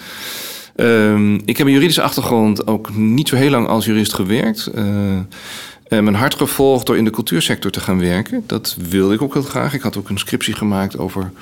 Um, 0.76 1.40
ik 1.44 1.56
heb 1.56 1.66
een 1.66 1.72
juridische 1.72 2.02
achtergrond, 2.02 2.66
ook 2.66 2.96
niet 2.96 3.28
zo 3.28 3.36
heel 3.36 3.50
lang 3.50 3.66
als 3.68 3.84
jurist 3.84 4.14
gewerkt. 4.14 4.70
Uh, 4.74 4.84
mijn 5.98 6.14
hart 6.14 6.34
gevolgd 6.34 6.86
door 6.86 6.96
in 6.96 7.04
de 7.04 7.10
cultuursector 7.10 7.70
te 7.70 7.80
gaan 7.80 8.00
werken. 8.00 8.44
Dat 8.46 8.76
wilde 8.88 9.14
ik 9.14 9.22
ook 9.22 9.32
heel 9.32 9.42
graag. 9.42 9.74
Ik 9.74 9.80
had 9.80 9.96
ook 9.96 10.08
een 10.08 10.18
scriptie 10.18 10.54
gemaakt 10.54 10.98
over 10.98 11.32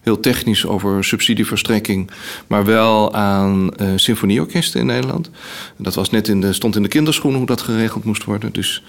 heel 0.00 0.20
technisch 0.20 0.66
over 0.66 1.04
subsidieverstrekking, 1.04 2.10
maar 2.46 2.64
wel 2.64 3.14
aan 3.14 3.70
uh, 3.80 3.88
symfonieorkesten 3.96 4.80
in 4.80 4.86
Nederland. 4.86 5.30
Dat 5.76 5.94
was 5.94 6.10
net 6.10 6.28
in 6.28 6.40
de, 6.40 6.52
stond 6.52 6.76
in 6.76 6.82
de 6.82 6.88
kinderschoenen 6.88 7.38
hoe 7.38 7.48
dat 7.48 7.60
geregeld 7.60 8.04
moest 8.04 8.24
worden. 8.24 8.52
Dus 8.52 8.82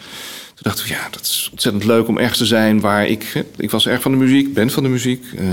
toen 0.46 0.72
dachten 0.72 0.86
we, 0.86 0.92
ja, 0.92 1.08
dat 1.12 1.22
is 1.22 1.48
ontzettend 1.52 1.86
leuk 1.86 2.08
om 2.08 2.18
ergens 2.18 2.38
te 2.38 2.46
zijn 2.46 2.80
waar 2.80 3.08
ik. 3.08 3.44
Ik 3.58 3.72
was 3.72 3.88
erg 3.88 4.02
van 4.02 4.12
de 4.12 4.18
muziek, 4.18 4.54
ben 4.54 4.70
van 4.70 4.84
de 4.84 4.90
muziek. 4.90 5.26
Uh, 5.40 5.50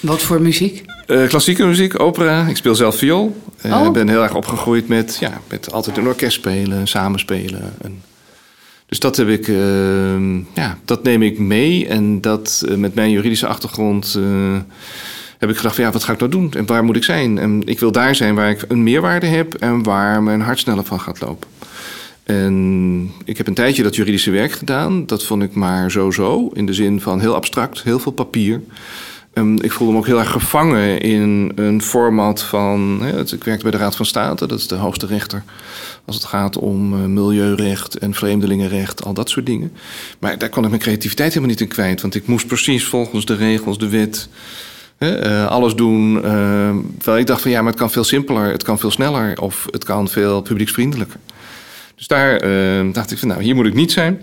Wat 0.00 0.22
voor 0.22 0.40
muziek? 0.40 0.84
Uh, 1.06 1.28
klassieke 1.28 1.64
muziek, 1.64 2.00
opera. 2.00 2.46
Ik 2.46 2.56
speel 2.56 2.74
zelf 2.74 2.96
viool. 2.96 3.36
Ik 3.62 3.70
uh, 3.70 3.80
oh. 3.80 3.90
ben 3.90 4.08
heel 4.08 4.22
erg 4.22 4.34
opgegroeid 4.34 4.88
met, 4.88 5.16
ja, 5.20 5.40
met 5.48 5.72
altijd 5.72 5.96
een 5.96 6.06
orkest 6.06 6.36
spelen, 6.36 6.88
samenspelen. 6.88 7.74
En 7.82 8.02
dus 8.90 8.98
dat 8.98 9.16
heb 9.16 9.28
ik, 9.28 9.48
uh, 9.48 10.36
ja, 10.54 10.78
dat 10.84 11.02
neem 11.02 11.22
ik 11.22 11.38
mee. 11.38 11.86
En 11.86 12.20
dat 12.20 12.64
uh, 12.68 12.76
met 12.76 12.94
mijn 12.94 13.10
juridische 13.10 13.46
achtergrond 13.46 14.16
uh, 14.18 14.58
heb 15.38 15.50
ik 15.50 15.56
gedacht: 15.56 15.74
van, 15.74 15.84
ja, 15.84 15.90
wat 15.90 16.04
ga 16.04 16.12
ik 16.12 16.18
nou 16.18 16.30
doen? 16.30 16.52
En 16.52 16.66
waar 16.66 16.84
moet 16.84 16.96
ik 16.96 17.04
zijn? 17.04 17.38
En 17.38 17.62
ik 17.64 17.80
wil 17.80 17.92
daar 17.92 18.14
zijn 18.14 18.34
waar 18.34 18.50
ik 18.50 18.64
een 18.68 18.82
meerwaarde 18.82 19.26
heb 19.26 19.54
en 19.54 19.82
waar 19.82 20.22
mijn 20.22 20.40
hart 20.40 20.58
sneller 20.58 20.84
van 20.84 21.00
gaat 21.00 21.20
lopen. 21.20 21.48
En 22.24 23.12
ik 23.24 23.36
heb 23.36 23.46
een 23.46 23.54
tijdje 23.54 23.82
dat 23.82 23.96
juridische 23.96 24.30
werk 24.30 24.52
gedaan. 24.52 25.06
Dat 25.06 25.24
vond 25.24 25.42
ik 25.42 25.54
maar 25.54 25.90
zo-zo. 25.90 26.50
In 26.52 26.66
de 26.66 26.74
zin 26.74 27.00
van 27.00 27.20
heel 27.20 27.34
abstract, 27.34 27.82
heel 27.82 27.98
veel 27.98 28.12
papier. 28.12 28.60
Um, 29.34 29.62
ik 29.62 29.72
voelde 29.72 29.92
me 29.92 29.98
ook 29.98 30.06
heel 30.06 30.18
erg 30.18 30.30
gevangen 30.30 31.00
in 31.00 31.52
een 31.54 31.82
format 31.82 32.42
van. 32.42 33.02
Ik 33.32 33.44
werkte 33.44 33.62
bij 33.62 33.70
de 33.70 33.76
Raad 33.76 33.96
van 33.96 34.06
State, 34.06 34.46
dat 34.46 34.58
is 34.58 34.68
de 34.68 34.74
hoogste 34.74 35.06
rechter. 35.06 35.42
Als 36.10 36.18
het 36.18 36.28
gaat 36.28 36.58
om 36.58 36.94
uh, 36.94 37.04
milieurecht 37.04 37.98
en 37.98 38.14
vreemdelingenrecht, 38.14 39.04
al 39.04 39.14
dat 39.14 39.30
soort 39.30 39.46
dingen. 39.46 39.72
Maar 40.18 40.38
daar 40.38 40.48
kon 40.48 40.62
ik 40.62 40.68
mijn 40.68 40.82
creativiteit 40.82 41.28
helemaal 41.28 41.50
niet 41.50 41.60
in 41.60 41.68
kwijt. 41.68 42.00
Want 42.00 42.14
ik 42.14 42.26
moest 42.26 42.46
precies 42.46 42.84
volgens 42.84 43.24
de 43.24 43.34
regels, 43.34 43.78
de 43.78 43.88
wet. 43.88 44.28
Uh, 44.98 45.46
alles 45.46 45.74
doen. 45.74 46.14
Uh, 46.14 46.22
terwijl 46.96 47.18
ik 47.18 47.26
dacht 47.26 47.42
van 47.42 47.50
ja, 47.50 47.60
maar 47.62 47.70
het 47.70 47.80
kan 47.80 47.90
veel 47.90 48.04
simpeler, 48.04 48.52
het 48.52 48.62
kan 48.62 48.78
veel 48.78 48.90
sneller 48.90 49.40
of 49.40 49.66
het 49.70 49.84
kan 49.84 50.08
veel 50.08 50.42
publieksvriendelijker. 50.42 51.20
Dus 52.00 52.08
daar 52.08 52.44
uh, 52.44 52.92
dacht 52.92 53.10
ik 53.10 53.18
van, 53.18 53.28
nou, 53.28 53.42
hier 53.42 53.54
moet 53.54 53.66
ik 53.66 53.74
niet 53.74 53.92
zijn. 53.92 54.20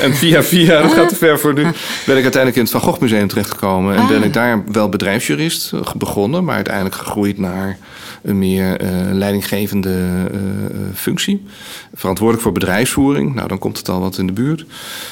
En 0.00 0.14
via 0.14 0.42
via, 0.42 0.82
dat 0.82 0.92
gaat 0.92 1.08
te 1.08 1.14
ver 1.14 1.38
voor 1.38 1.54
nu, 1.54 1.62
ben 2.06 2.16
ik 2.16 2.22
uiteindelijk 2.22 2.56
in 2.56 2.62
het 2.62 2.70
Van 2.70 2.80
Gogh 2.80 3.00
Museum 3.00 3.28
terechtgekomen. 3.28 3.96
En 3.96 4.06
ben 4.06 4.22
ik 4.22 4.32
daar 4.32 4.64
wel 4.72 4.88
bedrijfsjurist 4.88 5.72
begonnen, 5.96 6.44
maar 6.44 6.54
uiteindelijk 6.54 6.94
gegroeid 6.94 7.38
naar 7.38 7.78
een 8.22 8.38
meer 8.38 8.82
uh, 8.82 8.88
leidinggevende 9.12 9.98
uh, 10.34 10.38
functie. 10.94 11.44
Verantwoordelijk 11.94 12.44
voor 12.44 12.52
bedrijfsvoering. 12.52 13.34
Nou, 13.34 13.48
dan 13.48 13.58
komt 13.58 13.78
het 13.78 13.88
al 13.88 14.00
wat 14.00 14.18
in 14.18 14.26
de 14.26 14.32
buurt. 14.32 14.64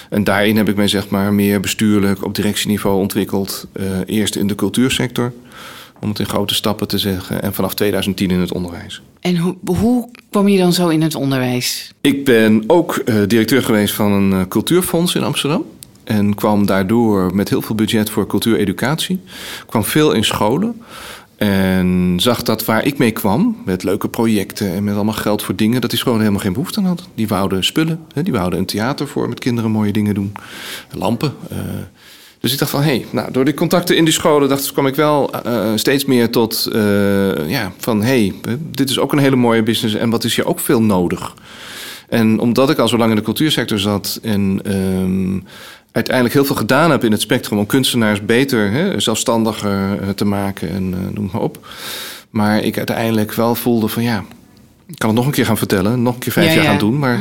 En 0.09 0.25
daarin 0.25 0.57
heb 0.57 0.69
ik 0.69 0.77
mij 0.77 0.89
zeg 0.89 1.09
maar 1.09 1.33
meer 1.33 1.61
bestuurlijk 1.61 2.25
op 2.25 2.35
directieniveau 2.35 2.97
ontwikkeld. 2.97 3.67
eerst 4.07 4.37
in 4.37 4.47
de 4.47 4.55
cultuursector 4.55 5.33
om 6.01 6.09
het 6.09 6.19
in 6.19 6.27
grote 6.27 6.55
stappen 6.55 6.89
te 6.89 6.99
zeggen. 6.99 7.43
En 7.43 7.55
vanaf 7.55 7.75
2010 7.75 8.31
in 8.31 8.41
het 8.41 8.53
onderwijs. 8.53 9.03
En 9.21 9.37
hoe, 9.37 9.57
hoe 9.65 10.09
kwam 10.31 10.49
je 10.49 10.59
dan 10.59 10.73
zo 10.73 10.89
in 10.89 11.03
het 11.03 11.15
onderwijs? 11.15 11.93
Ik 12.01 12.25
ben 12.25 12.65
ook 12.67 13.03
uh, 13.05 13.15
directeur 13.27 13.63
geweest 13.63 13.95
van 13.95 14.13
een 14.13 14.31
uh, 14.31 14.41
cultuurfonds 14.49 15.15
in 15.15 15.23
Amsterdam. 15.23 15.65
En 16.05 16.35
kwam 16.35 16.67
daardoor 16.67 17.35
met 17.35 17.49
heel 17.49 17.63
veel 17.63 17.75
budget 17.75 18.11
voor 18.11 18.27
cultuureducatie. 18.27 19.21
Kwam 19.67 19.85
veel 19.85 20.13
in 20.13 20.25
scholen. 20.25 20.83
En 21.37 22.15
zag 22.17 22.43
dat 22.43 22.65
waar 22.65 22.85
ik 22.85 22.99
mee 22.99 23.11
kwam, 23.11 23.57
met 23.65 23.83
leuke 23.83 24.09
projecten 24.09 24.73
en 24.73 24.85
met 24.85 24.95
allemaal 24.95 25.15
geld 25.15 25.43
voor 25.43 25.57
dingen, 25.57 25.81
dat 25.81 25.91
die 25.91 25.99
scholen 25.99 26.21
helemaal 26.21 26.41
geen 26.41 26.53
behoefte 26.53 26.79
aan 26.79 26.87
hadden. 26.87 27.07
Die 27.15 27.29
wouden 27.29 27.65
spullen, 27.65 28.01
hè, 28.15 28.23
die 28.23 28.33
wouden 28.33 28.59
een 28.59 28.67
theater 28.67 29.09
voor 29.09 29.29
met 29.29 29.39
kinderen 29.39 29.71
mooie 29.71 29.93
dingen 29.93 30.15
doen. 30.15 30.33
Lampen. 30.93 31.33
Dus 32.41 32.53
ik 32.53 32.59
dacht 32.59 32.71
van, 32.71 32.83
hé, 32.83 32.87
hey, 32.87 33.07
nou, 33.11 33.33
door 33.33 33.45
die 33.45 33.55
contacten 33.55 33.97
in 33.97 34.05
die 34.05 34.13
scholen 34.13 34.49
dacht, 34.49 34.73
kwam 34.73 34.87
ik 34.87 34.95
wel 34.95 35.31
uh, 35.47 35.71
steeds 35.75 36.05
meer 36.05 36.31
tot, 36.31 36.69
uh, 36.73 37.49
ja, 37.49 37.73
van 37.79 38.03
hé, 38.03 38.33
hey, 38.43 38.59
dit 38.71 38.91
is 38.91 38.99
ook 38.99 39.13
een 39.13 39.19
hele 39.19 39.37
mooie 39.37 39.63
business 39.63 39.95
en 39.95 40.11
wat 40.11 40.25
is 40.25 40.37
hier 40.37 40.47
ook 40.47 40.61
veel 40.61 40.83
nodig? 40.83 41.35
En 42.09 42.39
omdat 42.39 42.71
ik 42.71 42.79
al 42.79 42.89
zo 42.89 42.97
lang 42.97 43.11
in 43.11 43.17
de 43.17 43.23
cultuursector 43.23 43.79
zat 43.79 44.19
en 44.23 44.61
um, 44.67 45.45
uiteindelijk 45.93 46.35
heel 46.35 46.45
veel 46.45 46.57
gedaan 46.57 46.91
heb 46.91 47.05
in 47.05 47.13
het 47.13 47.21
spectrum 47.21 47.59
om 47.59 47.67
kunstenaars 47.67 48.25
beter, 48.25 48.71
hè, 48.71 49.01
zelfstandiger 49.01 50.15
te 50.15 50.25
maken 50.25 50.71
en 50.71 50.91
uh, 50.91 51.15
noem 51.15 51.29
maar 51.33 51.43
op. 51.43 51.67
Maar 52.31 52.63
ik 52.63 52.77
uiteindelijk 52.77 53.33
wel 53.33 53.55
voelde 53.55 53.89
van 53.89 54.03
ja, 54.03 54.25
Ik 54.87 54.99
kan 54.99 55.09
het 55.09 55.19
nog 55.19 55.27
een 55.27 55.33
keer 55.33 55.47
gaan 55.47 55.59
vertellen, 55.59 56.03
nog 56.03 56.15
een 56.15 56.21
keer 56.21 56.33
vijf 56.33 56.47
Ja, 56.47 56.55
jaar 56.55 56.63
ja. 56.63 56.71
gaan 56.71 56.79
doen. 56.79 56.99
Maar 56.99 57.21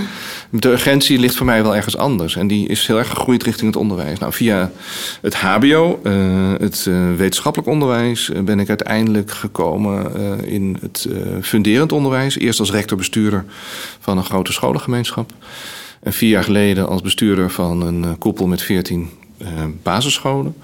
de 0.51 0.69
urgentie 0.69 1.19
ligt 1.19 1.35
voor 1.35 1.45
mij 1.45 1.63
wel 1.63 1.75
ergens 1.75 1.97
anders. 1.97 2.35
En 2.35 2.47
die 2.47 2.67
is 2.67 2.87
heel 2.87 2.97
erg 2.97 3.09
gegroeid 3.09 3.43
richting 3.43 3.67
het 3.67 3.81
onderwijs. 3.81 4.19
Nou, 4.19 4.33
via 4.33 4.71
het 5.21 5.35
HBO, 5.35 5.99
eh, 6.03 6.51
het 6.57 6.85
eh, 6.87 7.13
wetenschappelijk 7.15 7.69
onderwijs, 7.69 8.29
eh, 8.29 8.41
ben 8.41 8.59
ik 8.59 8.69
uiteindelijk 8.69 9.31
gekomen 9.31 10.15
in 10.45 10.77
het 10.81 11.07
funderend 11.41 11.91
onderwijs. 11.91 12.37
Eerst 12.37 12.59
als 12.59 12.71
rector-bestuurder 12.71 13.45
van 13.99 14.17
een 14.17 14.23
grote 14.23 14.51
scholengemeenschap. 14.51 15.31
En 16.03 16.13
vier 16.13 16.29
jaar 16.29 16.43
geleden 16.43 16.87
als 16.87 17.01
bestuurder 17.01 17.51
van 17.51 17.81
een 17.81 18.17
koepel 18.17 18.47
met 18.47 18.61
veertien 18.61 19.09
basisscholen. 19.83 20.55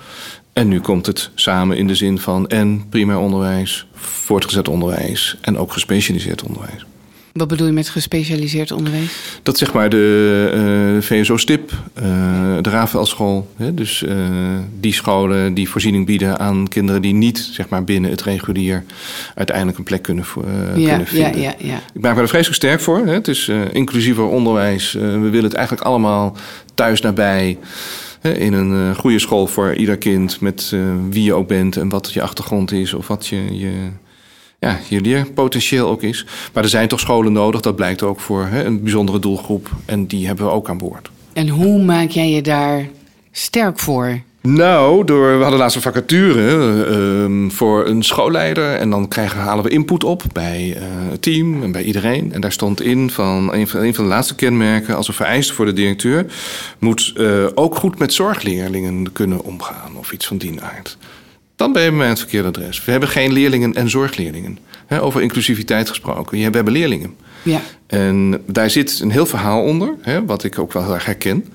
En 0.54 0.68
nu 0.68 0.80
komt 0.80 1.06
het 1.06 1.30
samen 1.36 1.78
in 1.78 1.88
de 1.88 1.96
zin 1.96 2.20
van 2.20 2.48
en 2.48 2.90
primair 2.90 3.18
onderwijs, 3.18 3.88
voortgezet 3.96 4.68
onderwijs 4.68 5.38
en 5.42 5.58
ook 5.58 5.72
gespecialiseerd 5.72 6.44
onderwijs. 6.44 6.86
Wat 7.36 7.48
bedoel 7.48 7.68
je 7.68 7.74
met 7.74 7.90
gespecialiseerd 7.90 8.72
onderwijs? 8.72 9.40
Dat 9.44 9.58
zeg 9.58 9.74
maar 9.74 9.90
de 9.90 10.96
eh, 10.96 11.02
VSO-STIP, 11.02 11.72
eh, 11.94 12.04
de 12.62 12.70
Rafaelschool. 12.70 13.50
Hè, 13.56 13.74
dus 13.74 14.04
eh, 14.04 14.18
die 14.80 14.94
scholen 14.94 15.54
die 15.54 15.70
voorziening 15.70 16.06
bieden 16.06 16.40
aan 16.40 16.68
kinderen 16.68 17.02
die 17.02 17.14
niet 17.14 17.50
zeg 17.52 17.70
maar, 17.70 17.84
binnen 17.84 18.12
het 18.12 18.22
regulier 18.22 18.84
uiteindelijk 19.36 19.78
een 19.78 19.84
plek 19.84 20.02
kunnen, 20.02 20.26
ja, 20.76 20.88
kunnen 20.90 21.08
vinden. 21.08 21.42
ja, 21.42 21.54
ja. 21.58 21.82
Ik 21.94 22.02
maak 22.02 22.16
me 22.16 22.22
er 22.22 22.28
vreselijk 22.28 22.56
sterk 22.56 22.80
voor. 22.80 23.06
Hè. 23.06 23.14
Het 23.14 23.28
is 23.28 23.52
inclusiever 23.72 24.24
onderwijs. 24.24 24.94
We 24.94 25.20
willen 25.20 25.44
het 25.44 25.54
eigenlijk 25.54 25.88
allemaal 25.88 26.36
thuis 26.74 27.02
nabij. 27.02 27.58
In 28.22 28.54
een 28.54 28.96
goede 28.96 29.20
school 29.20 29.48
voor 29.48 29.74
ieder 29.74 29.98
kind. 29.98 30.40
Met 30.40 30.76
wie 31.10 31.24
je 31.24 31.34
ook 31.34 31.48
bent 31.48 31.78
en 31.78 31.90
wat 31.90 32.14
je 32.14 32.22
achtergrond 32.22 32.72
is. 32.72 32.94
Of 32.94 33.08
wat 33.08 33.28
je, 33.28 33.58
je, 33.58 33.72
ja, 34.66 34.80
je 34.90 35.02
leerpotentieel 35.02 35.88
ook 35.90 36.02
is. 36.02 36.26
Maar 36.54 36.64
er 36.64 36.70
zijn 36.70 36.88
toch 36.88 37.00
scholen 37.00 37.32
nodig. 37.32 37.62
Dat 37.62 37.76
blijkt 37.76 38.04
ook 38.04 38.20
voor 38.20 38.46
hè, 38.46 38.64
een 38.64 38.84
bijzondere 38.84 39.20
doelgroep. 39.20 39.70
En 39.86 40.06
die 40.06 40.28
hebben 40.28 40.46
we 40.46 40.52
ook 40.52 40.70
aan 40.70 40.78
boord. 40.78 41.10
En 41.34 41.48
hoe 41.48 41.84
maak 41.84 42.10
jij 42.10 42.30
je 42.30 42.42
daar 42.42 42.88
sterk 43.32 43.80
voor? 43.80 44.22
Nou, 44.42 45.06
door, 45.06 45.38
we 45.38 45.42
hadden 45.42 45.60
laatst 45.60 45.76
een 45.76 45.82
vacature 45.82 46.86
ehm, 46.86 47.50
voor 47.50 47.88
een 47.88 48.04
schoolleider. 48.04 48.76
En 48.76 48.90
dan 48.90 49.08
krijgen, 49.08 49.40
halen 49.40 49.64
we 49.64 49.70
input 49.70 50.04
op 50.04 50.24
bij 50.34 50.74
eh, 50.78 50.84
het 51.10 51.22
team 51.22 51.64
en 51.64 51.72
bij 51.72 51.84
iedereen. 51.84 52.34
En 52.34 52.42
daar 52.42 52.52
stond 52.52 52.82
in 52.82 53.10
van 53.10 53.54
een, 53.54 53.68
van 53.68 53.82
een 53.82 53.96
van 53.96 54.04
de 54.04 54.10
laatste 54.10 54.36
kenmerken 54.36 54.96
als 54.96 55.08
een 55.08 55.14
vereiste 55.14 55.54
voor 55.54 55.66
de 55.66 55.74
directeur. 55.74 56.26
Moet 56.80 57.14
eh, 57.18 57.46
ook 57.56 57.76
goed 57.76 58.00
met 58.00 58.14
zorgleerlingen 58.14 59.12
kunnen 59.12 59.44
omgaan 59.44 59.98
of 59.98 60.12
iets 60.12 60.28
van 60.28 60.38
die 60.38 60.62
aard. 60.62 60.98
Dan 61.56 61.74
ben 61.74 61.82
je 61.84 61.90
bij 61.90 61.98
mij 61.98 62.08
het 62.08 62.20
verkeerde 62.20 62.48
adres. 62.48 62.86
We 62.86 62.92
hebben 62.92 63.10
geen 63.10 63.34
leerlingen 63.34 63.74
en 63.74 63.90
zorgleerlingen. 63.90 64.58
Over 65.02 65.22
inclusiviteit 65.22 65.90
gesproken. 65.90 66.38
Ja, 66.38 66.50
we 66.50 66.56
hebben 66.56 66.74
leerlingen. 66.74 67.16
Ja, 67.44 67.62
En 67.88 68.42
daar 68.46 68.70
zit 68.70 69.00
een 69.00 69.12
heel 69.12 69.26
verhaal 69.26 69.64
onder, 69.64 69.96
wat 70.26 70.44
ik 70.44 70.60
ook 70.60 70.74
wel 70.74 70.84
heel 70.84 70.94
erg 70.94 71.06
herken. 71.06 71.46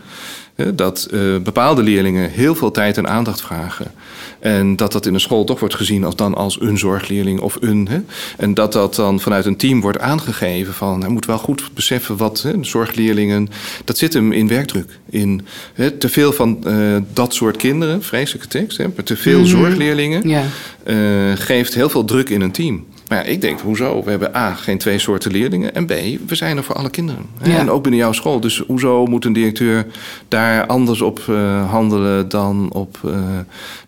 Dat 0.74 1.08
eh, 1.12 1.20
bepaalde 1.42 1.82
leerlingen 1.82 2.30
heel 2.30 2.54
veel 2.54 2.70
tijd 2.70 2.96
en 2.96 3.08
aandacht 3.08 3.40
vragen. 3.40 3.86
En 4.38 4.76
dat 4.76 4.92
dat 4.92 5.06
in 5.06 5.14
een 5.14 5.20
school 5.20 5.44
toch 5.44 5.60
wordt 5.60 5.74
gezien 5.74 6.04
als 6.04 6.16
dan 6.16 6.34
als 6.34 6.60
een 6.60 6.78
zorgleerling 6.78 7.40
of 7.40 7.56
een. 7.60 7.88
Hè, 7.90 7.98
en 8.36 8.54
dat 8.54 8.72
dat 8.72 8.94
dan 8.94 9.20
vanuit 9.20 9.46
een 9.46 9.56
team 9.56 9.80
wordt 9.80 9.98
aangegeven 9.98 10.74
van 10.74 11.00
hij 11.00 11.10
moet 11.10 11.26
wel 11.26 11.38
goed 11.38 11.70
beseffen 11.74 12.16
wat 12.16 12.42
hè, 12.42 12.52
zorgleerlingen. 12.60 13.48
Dat 13.84 13.98
zit 13.98 14.12
hem 14.12 14.32
in 14.32 14.48
werkdruk. 14.48 14.98
In 15.10 15.46
hè, 15.74 15.90
te 15.90 16.08
veel 16.08 16.32
van 16.32 16.64
eh, 16.64 16.96
dat 17.12 17.34
soort 17.34 17.56
kinderen, 17.56 18.02
vreselijke 18.02 18.48
tekst, 18.48 18.78
hè, 18.78 18.84
maar 18.94 19.04
te 19.04 19.16
veel 19.16 19.38
Mhm. 19.40 19.48
zorgleerlingen 19.48 20.28
ja. 20.28 20.44
eh, 20.84 20.96
geeft 21.34 21.74
heel 21.74 21.88
veel 21.88 22.04
druk 22.04 22.28
in 22.28 22.40
een 22.40 22.52
team. 22.52 22.84
Maar 23.10 23.18
ja, 23.18 23.24
ik 23.24 23.40
denk, 23.40 23.60
hoezo? 23.60 24.04
We 24.04 24.10
hebben 24.10 24.36
A, 24.36 24.54
geen 24.54 24.78
twee 24.78 24.98
soorten 24.98 25.30
leerlingen. 25.30 25.74
En 25.74 25.86
B, 25.86 25.92
we 26.26 26.34
zijn 26.34 26.56
er 26.56 26.64
voor 26.64 26.74
alle 26.74 26.90
kinderen. 26.90 27.26
Ja. 27.42 27.58
En 27.58 27.70
ook 27.70 27.82
binnen 27.82 28.00
jouw 28.00 28.12
school. 28.12 28.40
Dus 28.40 28.58
hoezo 28.66 29.06
moet 29.06 29.24
een 29.24 29.32
directeur 29.32 29.86
daar 30.28 30.66
anders 30.66 31.00
op 31.00 31.22
eh, 31.28 31.70
handelen 31.70 32.28
dan 32.28 32.72
op... 32.72 32.98
eh, 33.04 33.12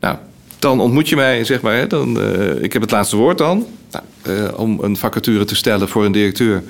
nou, 0.01 0.17
dan 0.59 0.81
ontmoet 0.81 1.09
je 1.09 1.17
mij, 1.17 1.45
zeg 1.45 1.61
maar. 1.61 1.75
Hè, 1.75 1.87
dan, 1.87 2.21
eh, 2.21 2.63
ik 2.63 2.73
heb 2.73 2.83
het 2.83 2.91
laatste 2.91 3.17
woord 3.17 3.39
dan. 3.39 3.67
Nou, 3.91 4.53
om 4.57 4.79
een 4.83 4.97
vacature 4.97 5.45
te 5.45 5.55
stellen 5.55 5.89
voor 5.89 6.05
een 6.05 6.13
directeur. 6.13 6.63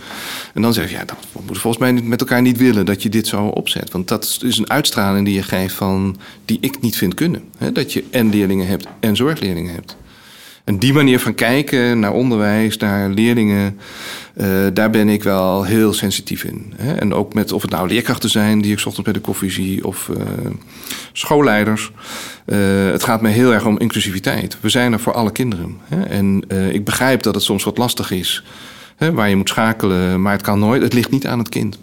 En 0.55 0.63
dan 0.63 0.73
zeg 0.73 0.91
je, 0.91 0.97
ja, 0.97 1.05
dat 1.05 1.17
we 1.33 1.39
moeten 1.39 1.63
volgens 1.63 1.83
mij 1.83 1.93
met 1.93 2.21
elkaar 2.21 2.43
niet 2.43 2.59
willen 2.59 2.87
dat 2.87 3.03
je 3.03 3.09
dit 3.09 3.27
zo 3.27 3.45
opzet. 3.45 3.91
Want 3.91 4.09
dat 4.09 4.39
is 4.45 4.59
een 4.59 4.71
uitstraling 4.71 5.27
die 5.27 5.35
je 5.35 5.43
geeft 5.43 5.75
van 5.75 6.17
die 6.45 6.59
ik 6.61 6.81
niet 6.81 6.97
vind 6.97 7.15
kunnen. 7.15 7.43
Hè, 7.59 7.73
dat 7.73 7.93
je 7.93 8.05
en 8.11 8.31
leerlingen 8.31 8.67
hebt 8.67 8.87
en 9.01 9.17
zorgleerlingen 9.17 9.75
hebt. 9.75 9.97
En 10.65 10.79
die 10.79 10.93
manier 10.93 11.21
van 11.21 11.35
kijken 11.35 11.99
naar 11.99 12.13
onderwijs, 12.13 12.77
naar 12.77 13.09
leerlingen, 13.09 13.79
eh, 14.35 14.49
daar 14.73 14.91
ben 14.91 15.09
ik 15.09 15.23
wel 15.23 15.65
heel 15.65 15.93
sensitief 15.93 16.45
in. 16.45 16.73
Hè? 16.77 16.95
En 16.95 17.15
ook 17.15 17.35
met 17.35 17.53
of 17.53 17.63
het 17.63 17.71
nou 17.71 17.89
leerkrachten 17.89 18.31
zijn 18.31 18.61
die 18.61 18.73
ik 18.73 18.79
ochtends 18.79 19.03
bij 19.03 19.13
de 19.13 19.21
koffie 19.21 19.51
zie, 19.51 19.87
of 19.87 20.09
eh, 20.09 20.17
schoolleiders. 21.13 21.91
Eh, 22.45 22.59
het 22.91 23.05
gaat 23.05 23.23
me 23.23 23.29
heel 23.29 23.53
erg 23.53 23.67
om 23.67 23.79
inclusiviteit. 23.79 24.57
We 24.61 24.69
zijn 24.69 24.93
er 24.93 25.01
voor 25.01 25.13
alle 25.13 25.33
kinderen. 25.33 25.77
Hè? 25.85 26.03
En 26.03 26.45
ik 26.73 26.85
begrijp 26.85 27.23
dat 27.23 27.35
het 27.35 27.45
soms 27.45 27.65
wat 27.65 27.79
lastig 27.79 28.11
is, 28.11 28.45
hè, 28.97 29.13
waar 29.13 29.29
je 29.29 29.37
moet 29.37 29.49
schakelen, 29.49 30.23
maar 30.23 30.33
het 30.33 30.43
kan 30.43 30.59
nooit. 30.59 30.83
Het 30.83 30.93
ligt 30.93 31.11
niet 31.11 31.27
aan 31.27 31.39
het 31.39 31.49
kind. 31.49 31.79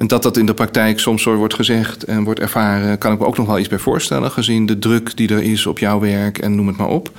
En 0.00 0.06
dat 0.06 0.22
dat 0.22 0.36
in 0.36 0.46
de 0.46 0.54
praktijk 0.54 1.00
soms 1.00 1.22
zo 1.22 1.34
wordt 1.34 1.54
gezegd 1.54 2.04
en 2.04 2.24
wordt 2.24 2.40
ervaren, 2.40 2.98
kan 2.98 3.12
ik 3.12 3.18
me 3.18 3.26
ook 3.26 3.36
nog 3.36 3.46
wel 3.46 3.58
iets 3.58 3.68
bij 3.68 3.78
voorstellen, 3.78 4.30
gezien 4.30 4.66
de 4.66 4.78
druk 4.78 5.16
die 5.16 5.28
er 5.28 5.42
is 5.42 5.66
op 5.66 5.78
jouw 5.78 6.00
werk 6.00 6.38
en 6.38 6.54
noem 6.54 6.66
het 6.66 6.76
maar 6.76 6.88
op. 6.88 7.10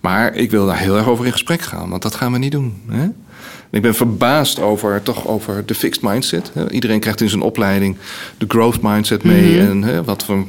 Maar 0.00 0.34
ik 0.34 0.50
wil 0.50 0.66
daar 0.66 0.78
heel 0.78 0.96
erg 0.96 1.06
over 1.06 1.26
in 1.26 1.32
gesprek 1.32 1.60
gaan, 1.60 1.88
want 1.88 2.02
dat 2.02 2.14
gaan 2.14 2.32
we 2.32 2.38
niet 2.38 2.52
doen. 2.52 2.82
Hè? 2.88 3.06
Ik 3.70 3.82
ben 3.82 3.94
verbaasd 3.94 4.60
over, 4.60 5.02
toch 5.02 5.26
over 5.26 5.66
de 5.66 5.74
fixed 5.74 6.02
mindset. 6.02 6.50
hè. 6.54 6.70
Iedereen 6.70 7.00
krijgt 7.00 7.20
in 7.20 7.28
zijn 7.28 7.42
opleiding 7.42 7.96
de 8.38 8.46
growth 8.48 8.82
mindset 8.82 9.22
mee. 9.22 9.60
En 9.60 9.82
hè, 9.82 10.04
wat 10.04 10.24
voor, 10.24 10.46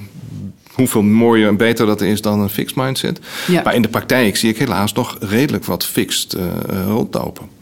hoeveel 0.74 1.04
mooier 1.04 1.48
en 1.48 1.58
beter 1.58 1.86
dat 1.86 2.02
is 2.02 2.22
dan 2.22 2.40
een 2.40 2.50
fixed 2.50 2.76
mindset. 2.76 3.20
Ja. 3.48 3.62
Maar 3.64 3.76
in 3.76 3.82
de 3.82 3.90
praktijk 3.90 4.38
zie 4.38 4.50
ik 4.50 4.58
helaas 4.58 4.94
nog 4.94 5.18
redelijk 5.20 5.66
wat 5.66 5.86
fixed 5.86 6.34
eh, 6.34 6.46
rondlopen. 6.88 7.53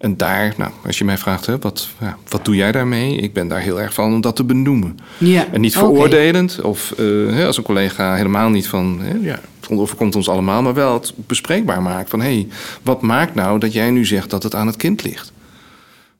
En 0.00 0.16
daar, 0.16 0.54
nou, 0.56 0.70
als 0.86 0.98
je 0.98 1.04
mij 1.04 1.18
vraagt, 1.18 1.46
hè, 1.46 1.58
wat, 1.58 1.88
ja, 2.00 2.16
wat 2.28 2.44
doe 2.44 2.54
jij 2.54 2.72
daarmee? 2.72 3.16
Ik 3.16 3.32
ben 3.32 3.48
daar 3.48 3.60
heel 3.60 3.80
erg 3.80 3.94
van 3.94 4.12
om 4.12 4.20
dat 4.20 4.36
te 4.36 4.44
benoemen. 4.44 4.98
ja. 5.18 5.46
En 5.52 5.60
niet 5.60 5.72
veroordelend, 5.72 6.60
of 6.60 6.92
eh, 6.92 7.04
hè, 7.06 7.46
als 7.46 7.56
een 7.56 7.62
collega 7.62 8.14
helemaal 8.14 8.48
niet 8.48 8.68
van, 8.68 8.98
hè, 9.02 9.14
ja, 9.20 9.40
het 9.60 9.70
overkomt 9.70 10.16
ons 10.16 10.28
allemaal, 10.28 10.62
maar 10.62 10.74
wel 10.74 10.94
het 10.94 11.12
bespreekbaar 11.16 11.82
maken 11.82 12.08
van, 12.10 12.20
hé, 12.20 12.32
hey, 12.32 12.48
wat 12.82 13.02
maakt 13.02 13.34
nou 13.34 13.58
dat 13.58 13.72
jij 13.72 13.90
nu 13.90 14.04
zegt 14.04 14.30
dat 14.30 14.42
het 14.42 14.54
aan 14.54 14.66
het 14.66 14.76
kind 14.76 15.04
ligt? 15.04 15.32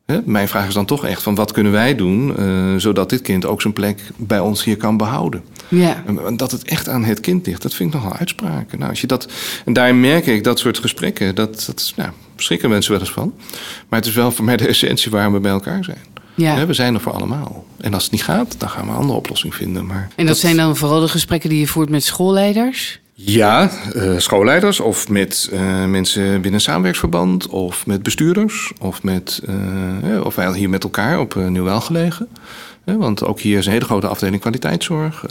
Hè, 0.06 0.20
mijn 0.24 0.48
vraag 0.48 0.68
is 0.68 0.74
dan 0.74 0.84
toch 0.84 1.04
echt 1.04 1.22
van, 1.22 1.34
wat 1.34 1.52
kunnen 1.52 1.72
wij 1.72 1.94
doen, 1.94 2.36
eh, 2.36 2.76
zodat 2.76 3.10
dit 3.10 3.20
kind 3.20 3.46
ook 3.46 3.60
zijn 3.60 3.72
plek 3.72 4.00
bij 4.16 4.40
ons 4.40 4.64
hier 4.64 4.76
kan 4.76 4.96
behouden? 4.96 5.42
Ja. 5.68 6.02
En 6.06 6.26
en 6.26 6.36
dat 6.36 6.50
het 6.50 6.64
echt 6.64 6.88
aan 6.88 7.04
het 7.04 7.20
kind 7.20 7.46
ligt, 7.46 7.62
dat 7.62 7.74
vind 7.74 7.94
ik 7.94 8.00
nogal 8.00 8.16
uitspraken. 8.18 8.78
Nou, 8.78 8.90
als 8.90 9.00
je 9.00 9.06
dat, 9.06 9.28
en 9.64 9.72
daarin 9.72 10.00
merk 10.00 10.26
ik 10.26 10.44
dat 10.44 10.58
soort 10.58 10.78
gesprekken, 10.78 11.34
dat, 11.34 11.64
dat 11.66 11.80
is, 11.80 11.94
nou, 11.96 12.10
schrikken 12.42 12.70
mensen 12.70 12.92
wel 12.92 13.00
eens 13.00 13.10
van. 13.10 13.34
Maar 13.88 13.98
het 13.98 14.08
is 14.08 14.14
wel 14.14 14.30
voor 14.30 14.44
mij 14.44 14.56
de 14.56 14.66
essentie 14.66 15.10
waarom 15.10 15.32
we 15.32 15.40
bij 15.40 15.50
elkaar 15.50 15.84
zijn. 15.84 16.08
Ja. 16.34 16.66
We 16.66 16.72
zijn 16.72 16.94
er 16.94 17.00
voor 17.00 17.12
allemaal. 17.12 17.64
En 17.80 17.94
als 17.94 18.02
het 18.02 18.12
niet 18.12 18.22
gaat, 18.22 18.54
dan 18.58 18.68
gaan 18.68 18.84
we 18.84 18.90
een 18.90 18.96
andere 18.96 19.18
oplossing 19.18 19.54
vinden. 19.54 19.86
Maar 19.86 20.08
En 20.16 20.26
dat 20.26 20.38
zijn 20.38 20.56
dan 20.56 20.76
vooral 20.76 21.00
de 21.00 21.08
gesprekken 21.08 21.50
die 21.50 21.58
je 21.58 21.66
voert 21.66 21.88
met 21.88 22.04
schoolleiders? 22.04 23.00
Ja, 23.14 23.70
eh, 23.94 24.18
schoolleiders 24.18 24.80
of 24.80 25.08
met 25.08 25.48
eh, 25.52 25.84
mensen 25.84 26.40
binnen 26.40 26.60
samenwerksverband... 26.60 27.46
of 27.46 27.86
met 27.86 28.02
bestuurders 28.02 28.72
of, 28.80 29.02
met, 29.02 29.40
eh, 29.46 30.24
of 30.24 30.34
wij 30.34 30.54
hier 30.54 30.70
met 30.70 30.84
elkaar 30.84 31.20
op 31.20 31.34
Nieuw 31.34 31.80
gelegen. 31.80 32.28
Eh, 32.84 32.96
want 32.96 33.24
ook 33.24 33.40
hier 33.40 33.58
is 33.58 33.66
een 33.66 33.72
hele 33.72 33.84
grote 33.84 34.06
afdeling 34.06 34.40
kwaliteitszorg... 34.40 35.24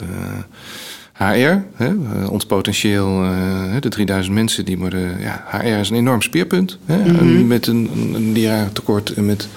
Eh, 1.20 1.28
HR, 1.28 1.64
hè, 1.74 1.88
uh, 1.88 2.30
ons 2.30 2.44
potentieel, 2.46 3.24
uh, 3.24 3.80
de 3.80 3.88
3000 3.88 4.34
mensen 4.34 4.64
die 4.64 4.78
worden. 4.78 5.20
Ja, 5.20 5.44
HR 5.50 5.66
is 5.66 5.90
een 5.90 5.96
enorm 5.96 6.22
speerpunt. 6.22 6.78
Hè, 6.84 6.96
mm 6.96 7.16
-hmm. 7.16 7.46
Met 7.46 7.66
een, 7.66 7.90
een, 7.94 8.14
een 8.14 8.32
leraartekort. 8.32 9.12
En 9.12 9.26
met, 9.26 9.48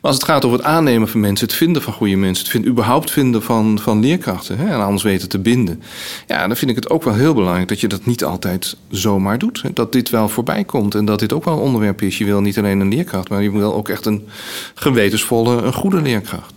maar 0.00 0.10
als 0.10 0.14
het 0.14 0.24
gaat 0.24 0.44
over 0.44 0.58
het 0.58 0.66
aannemen 0.66 1.08
van 1.08 1.20
mensen, 1.20 1.46
het 1.46 1.56
vinden 1.56 1.82
van 1.82 1.92
goede 1.92 2.16
mensen, 2.16 2.44
het 2.44 2.52
vind, 2.52 2.66
überhaupt 2.66 3.10
vinden 3.10 3.42
van, 3.42 3.78
van 3.78 4.00
leerkrachten 4.00 4.58
hè, 4.58 4.66
en 4.66 4.84
anders 4.84 5.02
weten 5.02 5.28
te 5.28 5.38
binden. 5.38 5.82
Ja, 6.26 6.46
dan 6.46 6.56
vind 6.56 6.70
ik 6.70 6.76
het 6.76 6.90
ook 6.90 7.02
wel 7.02 7.14
heel 7.14 7.34
belangrijk 7.34 7.68
dat 7.68 7.80
je 7.80 7.88
dat 7.88 8.06
niet 8.06 8.24
altijd 8.24 8.76
zomaar 8.88 9.38
doet. 9.38 9.62
Hè, 9.62 9.70
dat 9.72 9.92
dit 9.92 10.10
wel 10.10 10.28
voorbij 10.28 10.64
komt 10.64 10.94
en 10.94 11.04
dat 11.04 11.18
dit 11.18 11.32
ook 11.32 11.44
wel 11.44 11.54
een 11.54 11.60
onderwerp 11.60 12.02
is. 12.02 12.18
Je 12.18 12.24
wil 12.24 12.40
niet 12.40 12.58
alleen 12.58 12.80
een 12.80 12.94
leerkracht, 12.94 13.28
maar 13.28 13.42
je 13.42 13.52
wil 13.52 13.74
ook 13.74 13.88
echt 13.88 14.06
een 14.06 14.28
gewetensvolle, 14.74 15.62
een 15.62 15.72
goede 15.72 16.02
leerkracht. 16.02 16.51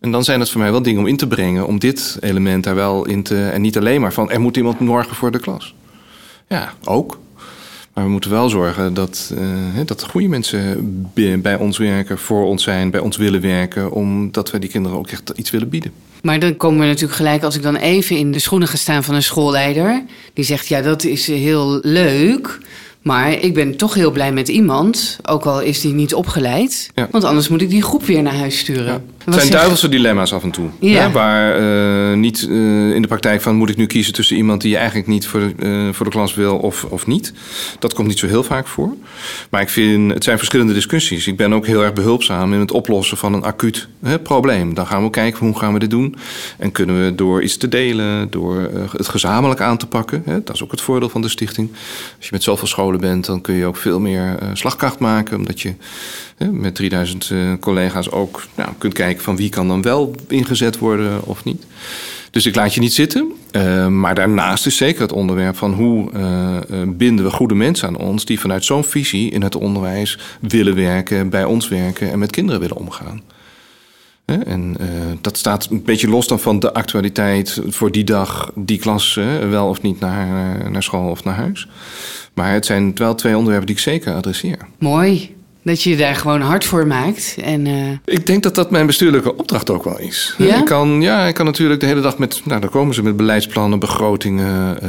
En 0.00 0.10
dan 0.10 0.24
zijn 0.24 0.40
het 0.40 0.50
voor 0.50 0.60
mij 0.60 0.70
wel 0.70 0.82
dingen 0.82 1.00
om 1.00 1.06
in 1.06 1.16
te 1.16 1.26
brengen, 1.26 1.66
om 1.66 1.78
dit 1.78 2.16
element 2.20 2.64
daar 2.64 2.74
wel 2.74 3.06
in 3.06 3.22
te. 3.22 3.44
En 3.44 3.60
niet 3.60 3.76
alleen 3.76 4.00
maar 4.00 4.12
van 4.12 4.30
er 4.30 4.40
moet 4.40 4.56
iemand 4.56 4.80
morgen 4.80 5.16
voor 5.16 5.30
de 5.30 5.38
klas. 5.38 5.74
Ja, 6.48 6.72
ook. 6.84 7.18
Maar 7.92 8.04
we 8.04 8.12
moeten 8.12 8.30
wel 8.30 8.48
zorgen 8.48 8.94
dat, 8.94 9.32
uh, 9.74 9.80
dat 9.84 10.02
goede 10.02 10.28
mensen 10.28 11.10
bij 11.42 11.56
ons 11.56 11.78
werken, 11.78 12.18
voor 12.18 12.44
ons 12.44 12.62
zijn, 12.62 12.90
bij 12.90 13.00
ons 13.00 13.16
willen 13.16 13.40
werken, 13.40 13.90
omdat 13.90 14.50
we 14.50 14.58
die 14.58 14.70
kinderen 14.70 14.98
ook 14.98 15.08
echt 15.08 15.32
iets 15.36 15.50
willen 15.50 15.68
bieden. 15.68 15.92
Maar 16.22 16.38
dan 16.38 16.56
komen 16.56 16.80
we 16.80 16.86
natuurlijk 16.86 17.14
gelijk, 17.14 17.42
als 17.42 17.56
ik 17.56 17.62
dan 17.62 17.76
even 17.76 18.16
in 18.16 18.32
de 18.32 18.38
schoenen 18.38 18.68
ga 18.68 18.76
staan 18.76 19.04
van 19.04 19.14
een 19.14 19.22
schoolleider, 19.22 20.02
die 20.32 20.44
zegt: 20.44 20.68
Ja, 20.68 20.80
dat 20.80 21.04
is 21.04 21.26
heel 21.26 21.78
leuk. 21.82 22.58
Maar 23.02 23.32
ik 23.32 23.54
ben 23.54 23.76
toch 23.76 23.94
heel 23.94 24.10
blij 24.10 24.32
met 24.32 24.48
iemand, 24.48 25.18
ook 25.22 25.44
al 25.46 25.60
is 25.60 25.80
die 25.80 25.92
niet 25.92 26.14
opgeleid. 26.14 26.90
Ja. 26.94 27.08
Want 27.10 27.24
anders 27.24 27.48
moet 27.48 27.62
ik 27.62 27.70
die 27.70 27.82
groep 27.82 28.04
weer 28.04 28.22
naar 28.22 28.36
huis 28.36 28.58
sturen. 28.58 28.84
Ja. 29.17 29.17
Het 29.30 29.40
zijn 29.40 29.52
duivelse 29.52 29.88
dilemma's 29.88 30.32
af 30.32 30.42
en 30.42 30.50
toe. 30.50 30.68
Ja. 30.80 31.10
Waar 31.10 31.56
eh, 31.56 32.16
niet 32.16 32.42
eh, 32.42 32.94
in 32.94 33.02
de 33.02 33.08
praktijk 33.08 33.40
van 33.40 33.54
moet 33.54 33.70
ik 33.70 33.76
nu 33.76 33.86
kiezen 33.86 34.12
tussen 34.12 34.36
iemand 34.36 34.60
die 34.60 34.70
je 34.70 34.76
eigenlijk 34.76 35.08
niet 35.08 35.26
voor 35.26 35.40
de, 35.40 35.52
eh, 35.58 35.94
voor 35.94 36.06
de 36.06 36.12
klas 36.12 36.34
wil 36.34 36.56
of, 36.56 36.84
of 36.84 37.06
niet. 37.06 37.32
Dat 37.78 37.94
komt 37.94 38.08
niet 38.08 38.18
zo 38.18 38.26
heel 38.26 38.42
vaak 38.42 38.66
voor. 38.66 38.94
Maar 39.50 39.60
ik 39.60 39.68
vind, 39.68 40.12
het 40.12 40.24
zijn 40.24 40.38
verschillende 40.38 40.72
discussies. 40.72 41.26
Ik 41.26 41.36
ben 41.36 41.52
ook 41.52 41.66
heel 41.66 41.82
erg 41.82 41.92
behulpzaam 41.92 42.52
in 42.52 42.60
het 42.60 42.70
oplossen 42.70 43.16
van 43.16 43.34
een 43.34 43.42
acuut 43.42 43.88
hè, 44.02 44.18
probleem. 44.18 44.74
Dan 44.74 44.86
gaan 44.86 45.02
we 45.02 45.10
kijken 45.10 45.46
hoe 45.46 45.58
gaan 45.58 45.72
we 45.72 45.78
dit 45.78 45.90
doen. 45.90 46.16
En 46.58 46.72
kunnen 46.72 47.04
we 47.04 47.14
door 47.14 47.42
iets 47.42 47.56
te 47.56 47.68
delen, 47.68 48.30
door 48.30 48.70
het 48.96 49.08
gezamenlijk 49.08 49.60
aan 49.60 49.76
te 49.76 49.86
pakken. 49.86 50.22
Hè, 50.24 50.42
dat 50.42 50.54
is 50.54 50.62
ook 50.62 50.70
het 50.70 50.80
voordeel 50.80 51.08
van 51.08 51.22
de 51.22 51.28
stichting. 51.28 51.70
Als 52.16 52.26
je 52.26 52.32
met 52.32 52.42
zoveel 52.42 52.66
scholen 52.66 53.00
bent, 53.00 53.26
dan 53.26 53.40
kun 53.40 53.54
je 53.54 53.66
ook 53.66 53.76
veel 53.76 54.00
meer 54.00 54.38
slagkracht 54.52 54.98
maken. 54.98 55.36
Omdat 55.36 55.60
je 55.60 55.74
met 56.38 56.74
3000 56.74 57.30
eh, 57.30 57.52
collega's 57.60 58.10
ook 58.10 58.46
nou, 58.54 58.70
kunt 58.78 58.92
kijken 58.94 59.22
van 59.22 59.36
wie 59.36 59.48
kan 59.48 59.68
dan 59.68 59.82
wel 59.82 60.14
ingezet 60.28 60.78
worden 60.78 61.24
of 61.24 61.44
niet. 61.44 61.64
Dus 62.30 62.46
ik 62.46 62.54
laat 62.54 62.74
je 62.74 62.80
niet 62.80 62.92
zitten. 62.94 63.32
Eh, 63.50 63.86
maar 63.86 64.14
daarnaast 64.14 64.66
is 64.66 64.76
zeker 64.76 65.00
het 65.00 65.12
onderwerp 65.12 65.56
van 65.56 65.72
hoe 65.72 66.10
eh, 66.12 66.56
binden 66.86 67.24
we 67.24 67.30
goede 67.30 67.54
mensen 67.54 67.88
aan 67.88 67.96
ons 67.96 68.24
die 68.24 68.40
vanuit 68.40 68.64
zo'n 68.64 68.84
visie 68.84 69.30
in 69.30 69.42
het 69.42 69.56
onderwijs 69.56 70.18
willen 70.40 70.74
werken, 70.74 71.28
bij 71.28 71.44
ons 71.44 71.68
werken 71.68 72.10
en 72.10 72.18
met 72.18 72.30
kinderen 72.30 72.60
willen 72.60 72.76
omgaan. 72.76 73.22
En 74.24 74.76
dat 75.20 75.36
staat 75.36 75.68
een 75.70 75.82
beetje 75.82 76.08
los 76.08 76.26
dan 76.26 76.40
van 76.40 76.60
de 76.60 76.72
actualiteit 76.72 77.60
voor 77.66 77.92
die 77.92 78.04
dag, 78.04 78.50
die 78.54 78.78
klas, 78.78 79.14
wel 79.50 79.68
of 79.68 79.82
niet 79.82 80.00
naar, 80.00 80.70
naar 80.70 80.82
school 80.82 81.10
of 81.10 81.24
naar 81.24 81.34
huis. 81.34 81.68
Maar 82.34 82.52
het 82.52 82.66
zijn 82.66 82.92
wel 82.94 83.14
twee 83.14 83.36
onderwerpen 83.36 83.66
die 83.66 83.76
ik 83.76 83.82
zeker 83.82 84.14
adresseer. 84.14 84.58
Mooi. 84.78 85.37
Dat 85.62 85.82
je 85.82 85.90
je 85.90 85.96
daar 85.96 86.14
gewoon 86.16 86.40
hard 86.40 86.64
voor 86.64 86.86
maakt. 86.86 87.36
En 87.42 87.66
eh, 87.66 88.14
Ik 88.14 88.26
denk 88.26 88.42
dat 88.42 88.54
dat 88.54 88.70
mijn 88.70 88.86
bestuurlijke 88.86 89.36
opdracht 89.36 89.70
ook 89.70 89.84
wel 89.84 89.98
is. 89.98 90.34
Ja? 90.38 90.56
Ik, 90.58 90.64
kan, 90.64 91.00
ja, 91.00 91.26
ik 91.26 91.34
kan 91.34 91.44
natuurlijk 91.44 91.80
de 91.80 91.86
hele 91.86 92.00
dag 92.00 92.18
met... 92.18 92.40
Nou, 92.44 92.60
dan 92.60 92.70
komen 92.70 92.94
ze 92.94 93.02
met 93.02 93.16
beleidsplannen, 93.16 93.78
begrotingen. 93.78 94.82
eh, 94.82 94.88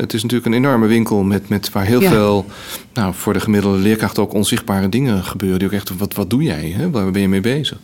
het 0.00 0.12
is 0.14 0.22
natuurlijk 0.22 0.50
een 0.50 0.56
enorme 0.58 0.86
winkel 0.86 1.22
met, 1.22 1.48
met 1.48 1.70
waar 1.72 1.84
heel 1.84 2.00
Ja. 2.02 2.10
veel... 2.10 2.46
Nou, 2.94 3.14
voor 3.14 3.32
de 3.32 3.40
gemiddelde 3.40 3.78
leerkracht 3.78 4.18
ook 4.18 4.32
onzichtbare 4.32 4.88
dingen 4.88 5.24
gebeuren. 5.24 5.58
Die 5.58 5.68
ook 5.68 5.74
echt, 5.74 5.90
wat, 5.98 6.14
wat 6.14 6.30
doe 6.30 6.42
jij? 6.42 6.74
Hè? 6.76 6.90
Waar 6.90 7.10
ben 7.10 7.20
je 7.22 7.28
mee 7.28 7.40
bezig? 7.40 7.78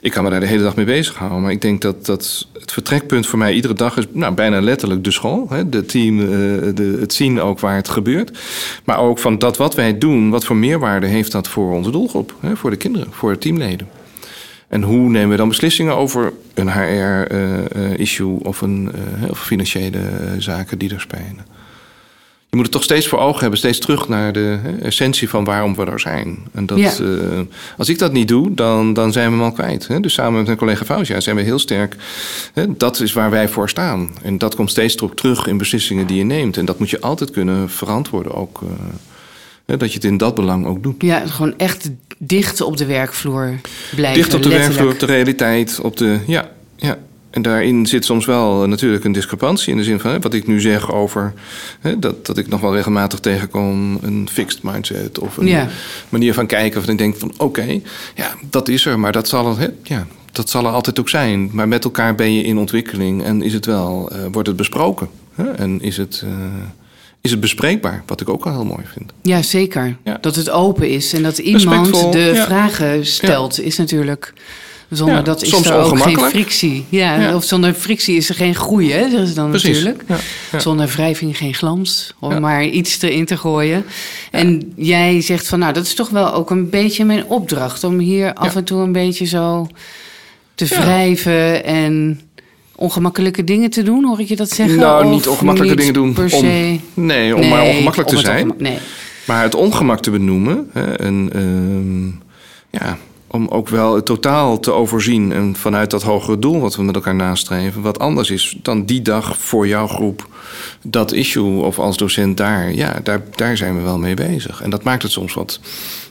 Ik 0.00 0.10
kan 0.10 0.24
me 0.24 0.30
daar 0.30 0.40
de 0.40 0.46
hele 0.46 0.62
dag 0.62 0.76
mee 0.76 0.84
bezighouden. 0.84 1.42
Maar 1.42 1.50
ik 1.52 1.60
denk 1.60 1.80
dat, 1.80 2.06
dat 2.06 2.46
het 2.60 2.72
vertrekpunt 2.72 3.26
voor 3.26 3.38
mij 3.38 3.52
iedere 3.54 3.74
dag 3.74 3.96
is... 3.96 4.04
Nou, 4.12 4.34
bijna 4.34 4.60
letterlijk 4.60 5.04
de 5.04 5.10
school. 5.10 5.46
Hè? 5.48 5.68
De 5.68 5.86
team, 5.86 6.20
eh, 6.20 6.26
de, 6.74 6.96
het 7.00 7.12
zien 7.12 7.40
ook 7.40 7.60
waar 7.60 7.76
het 7.76 7.88
gebeurt. 7.88 8.38
Maar 8.84 8.98
ook 8.98 9.18
van 9.18 9.38
dat 9.38 9.56
wat 9.56 9.74
wij 9.74 9.98
doen... 9.98 10.30
wat 10.30 10.44
voor 10.44 10.56
meerwaarde 10.56 11.06
heeft 11.06 11.32
dat 11.32 11.48
voor 11.48 11.72
onze 11.84 11.98
doelgroep? 11.98 12.34
Hè? 12.40 12.56
Voor 12.56 12.70
de 12.70 12.76
kinderen, 12.76 13.08
voor 13.10 13.32
de 13.32 13.38
teamleden. 13.38 13.88
En 14.68 14.82
hoe 14.82 15.10
nemen 15.10 15.30
we 15.30 15.36
dan 15.36 15.48
beslissingen 15.48 15.96
over 15.96 16.32
een 16.54 16.70
HR-issue 16.72 18.38
of, 18.44 18.60
een, 18.60 18.92
eh, 19.22 19.30
of 19.30 19.44
financiële 19.44 19.98
eh, 19.98 20.30
zaken 20.38 20.78
die 20.78 20.94
er 20.94 21.00
spelen? 21.00 21.52
Je 22.48 22.60
moet 22.60 22.68
het 22.68 22.74
toch 22.74 22.84
steeds 22.84 23.08
voor 23.08 23.18
ogen 23.18 23.40
hebben, 23.40 23.58
steeds 23.58 23.78
terug 23.78 24.08
naar 24.08 24.32
de 24.32 24.58
hè, 24.62 24.76
essentie 24.78 25.28
van 25.28 25.44
waarom 25.44 25.74
we 25.74 25.84
er 25.84 26.00
zijn. 26.00 26.38
En 26.52 26.66
dat, 26.66 26.78
Ja. 26.78 26.90
eh, 26.90 27.40
als 27.76 27.88
ik 27.88 27.98
dat 27.98 28.12
niet 28.12 28.28
doe, 28.28 28.54
dan, 28.54 28.92
dan 28.92 29.12
zijn 29.12 29.30
we 29.30 29.36
hem 29.36 29.44
al 29.44 29.52
kwijt. 29.52 29.86
Hè? 29.88 30.00
Dus 30.00 30.14
samen 30.14 30.32
met 30.34 30.46
mijn 30.46 30.58
collega 30.58 30.84
Fausja 30.84 31.20
zijn 31.20 31.36
we 31.36 31.42
heel 31.42 31.58
sterk. 31.58 31.96
Hè? 32.52 32.76
Dat 32.76 33.00
is 33.00 33.12
waar 33.12 33.30
wij 33.30 33.48
voor 33.48 33.68
staan. 33.68 34.10
En 34.22 34.38
dat 34.38 34.54
komt 34.54 34.70
steeds 34.70 34.96
terug 35.14 35.46
in 35.46 35.58
beslissingen 35.58 36.06
die 36.06 36.16
je 36.16 36.24
neemt. 36.24 36.56
En 36.56 36.64
dat 36.64 36.78
moet 36.78 36.90
je 36.90 37.00
altijd 37.00 37.30
kunnen 37.30 37.70
verantwoorden 37.70 38.34
ook. 38.34 38.60
Dat 39.66 39.88
je 39.88 39.94
het 39.94 40.04
in 40.04 40.16
dat 40.16 40.34
belang 40.34 40.66
ook 40.66 40.82
doet. 40.82 41.02
ja, 41.02 41.26
gewoon 41.26 41.54
echt 41.56 41.90
dicht 42.18 42.60
op 42.60 42.76
de 42.76 42.84
werkvloer 42.86 43.60
blijven. 43.94 44.22
Dicht 44.22 44.34
op 44.34 44.42
de 44.42 44.48
letterlijk. 44.48 44.78
werkvloer, 44.78 44.92
op 44.92 44.98
de 44.98 45.06
realiteit, 45.06 45.80
op 45.80 45.96
de. 45.96 46.18
Ja, 46.26 46.50
ja. 46.76 46.98
En 47.30 47.42
daarin 47.42 47.86
zit 47.86 48.04
soms 48.04 48.26
wel 48.26 48.62
eh, 48.62 48.68
natuurlijk 48.68 49.04
een 49.04 49.12
discrepantie. 49.12 49.70
In 49.70 49.76
de 49.76 49.84
zin 49.84 50.00
van 50.00 50.10
hè, 50.10 50.18
wat 50.20 50.34
ik 50.34 50.46
nu 50.46 50.60
zeg 50.60 50.92
over. 50.92 51.32
Hè, 51.80 51.98
dat, 51.98 52.26
dat 52.26 52.38
ik 52.38 52.48
nog 52.48 52.60
wel 52.60 52.74
regelmatig 52.74 53.20
tegenkom. 53.20 53.98
Een 54.02 54.28
fixed 54.32 54.62
mindset. 54.62 55.18
Of 55.18 55.36
een 55.36 55.46
Ja. 55.46 55.68
manier 56.08 56.34
van 56.34 56.46
kijken. 56.46 56.80
Of 56.80 56.88
ik 56.88 56.98
denk 56.98 57.16
van 57.16 57.32
oké, 57.36 57.80
ja, 58.14 58.34
dat 58.50 58.68
is 58.68 58.86
er. 58.86 58.98
Maar 58.98 59.12
dat 59.12 59.28
zal, 59.28 59.48
het, 59.48 59.58
hè, 59.58 59.94
ja, 59.94 60.06
dat 60.32 60.50
zal 60.50 60.64
er 60.66 60.72
altijd 60.72 61.00
ook 61.00 61.08
zijn. 61.08 61.50
Maar 61.52 61.68
met 61.68 61.84
elkaar 61.84 62.14
ben 62.14 62.32
je 62.32 62.42
in 62.42 62.58
ontwikkeling. 62.58 63.24
En 63.24 63.42
is 63.42 63.52
het 63.52 63.66
wel, 63.66 64.10
eh, 64.12 64.18
wordt 64.32 64.48
het 64.48 64.56
besproken? 64.56 65.08
Hè? 65.34 65.50
En 65.50 65.80
is 65.82 65.96
het, 65.96 66.22
eh, 66.24 66.30
is 67.24 67.30
het 67.30 67.40
bespreekbaar? 67.40 68.02
Wat 68.06 68.20
ik 68.20 68.28
ook 68.28 68.44
al 68.44 68.52
heel 68.52 68.64
mooi 68.64 68.82
vind. 68.92 69.12
Ja, 69.22 69.42
zeker. 69.42 69.96
Ja. 70.04 70.18
Dat 70.20 70.36
het 70.36 70.50
open 70.50 70.90
is 70.90 71.12
en 71.12 71.22
dat 71.22 71.38
iemand 71.38 71.86
Respectvol, 71.86 72.10
de 72.10 72.18
ja. 72.34 72.44
vragen 72.44 73.06
stelt, 73.06 73.60
is 73.60 73.76
natuurlijk. 73.76 74.32
Zonder 74.90 75.24
dat 75.24 75.42
is 75.42 75.48
soms 75.48 75.66
er 75.66 75.76
ook 75.76 75.98
geen 76.02 76.18
frictie. 76.18 76.84
Ja, 76.88 77.34
of 77.34 77.44
zonder 77.44 77.74
frictie 77.74 78.16
is 78.16 78.28
er 78.28 78.34
geen 78.34 78.54
groei, 78.54 78.92
hè? 78.92 79.10
Dat 79.10 79.28
is 79.28 79.34
dan 79.34 79.50
Precies. 79.50 79.84
natuurlijk. 79.84 80.22
Zonder 80.58 80.86
wrijving 80.86 81.36
geen 81.36 81.54
glans. 81.54 82.14
Om 82.18 82.40
maar 82.40 82.64
iets 82.64 83.02
erin 83.02 83.24
te 83.24 83.36
gooien. 83.36 83.84
En 84.30 84.72
jij 84.76 85.20
zegt 85.20 85.46
van, 85.46 85.58
nou, 85.58 85.72
dat 85.72 85.84
is 85.84 85.94
toch 85.94 86.10
wel 86.10 86.32
ook 86.32 86.50
een 86.50 86.70
beetje 86.70 87.04
mijn 87.04 87.24
opdracht. 87.24 87.84
Om 87.84 87.98
hier 87.98 88.34
af 88.34 88.56
en 88.56 88.64
toe 88.64 88.80
een 88.80 88.92
beetje 88.92 89.24
zo 89.24 89.66
te 90.54 90.66
wrijven 90.66 91.64
en 91.64 92.20
ongemakkelijke 92.76 93.44
dingen 93.44 93.70
te 93.70 93.82
doen. 93.82 94.04
Hoor 94.04 94.20
ik 94.20 94.28
je 94.28 94.36
dat 94.36 94.50
zeggen? 94.50 94.78
Nou, 94.78 95.08
niet 95.08 95.28
ongemakkelijke 95.28 95.76
niet 95.76 95.94
dingen 95.94 96.14
doen. 96.14 96.28
Per 96.28 96.34
om, 96.34 96.80
nee, 97.04 97.36
om 97.36 97.48
maar 97.48 97.62
ongemakkelijk 97.62 98.10
om 98.10 98.16
te 98.16 98.20
zijn. 98.20 98.52
nee. 98.58 98.78
Maar 99.26 99.42
het 99.42 99.54
ongemak 99.54 100.00
te 100.00 100.10
benoemen. 100.10 100.68
Hè, 100.72 100.92
en, 100.92 101.30
ehm, 101.32 102.06
ja, 102.70 102.98
om 103.26 103.48
ook 103.48 103.68
wel 103.68 103.94
het 103.94 104.04
totaal 104.04 104.60
te 104.60 104.72
overzien. 104.72 105.32
En 105.32 105.56
vanuit 105.56 105.90
dat 105.90 106.02
hogere 106.02 106.38
doel 106.38 106.60
wat 106.60 106.76
we 106.76 106.82
met 106.82 106.94
elkaar 106.94 107.14
nastreven. 107.14 107.82
Wat 107.82 107.98
anders 107.98 108.30
is 108.30 108.56
dan 108.62 108.84
die 108.84 109.02
dag 109.02 109.38
voor 109.38 109.66
jouw 109.66 109.86
groep. 109.86 110.28
Dat 110.82 111.12
issue 111.12 111.62
of 111.62 111.78
als 111.78 111.96
docent 111.96 112.36
daar. 112.36 112.72
Ja, 112.74 113.00
daar, 113.02 113.22
daar 113.34 113.56
zijn 113.56 113.76
we 113.76 113.82
wel 113.82 113.98
mee 113.98 114.14
bezig. 114.14 114.62
En 114.62 114.70
dat 114.70 114.82
maakt 114.82 115.02
het 115.02 115.12
soms 115.12 115.34
wat. 115.34 115.60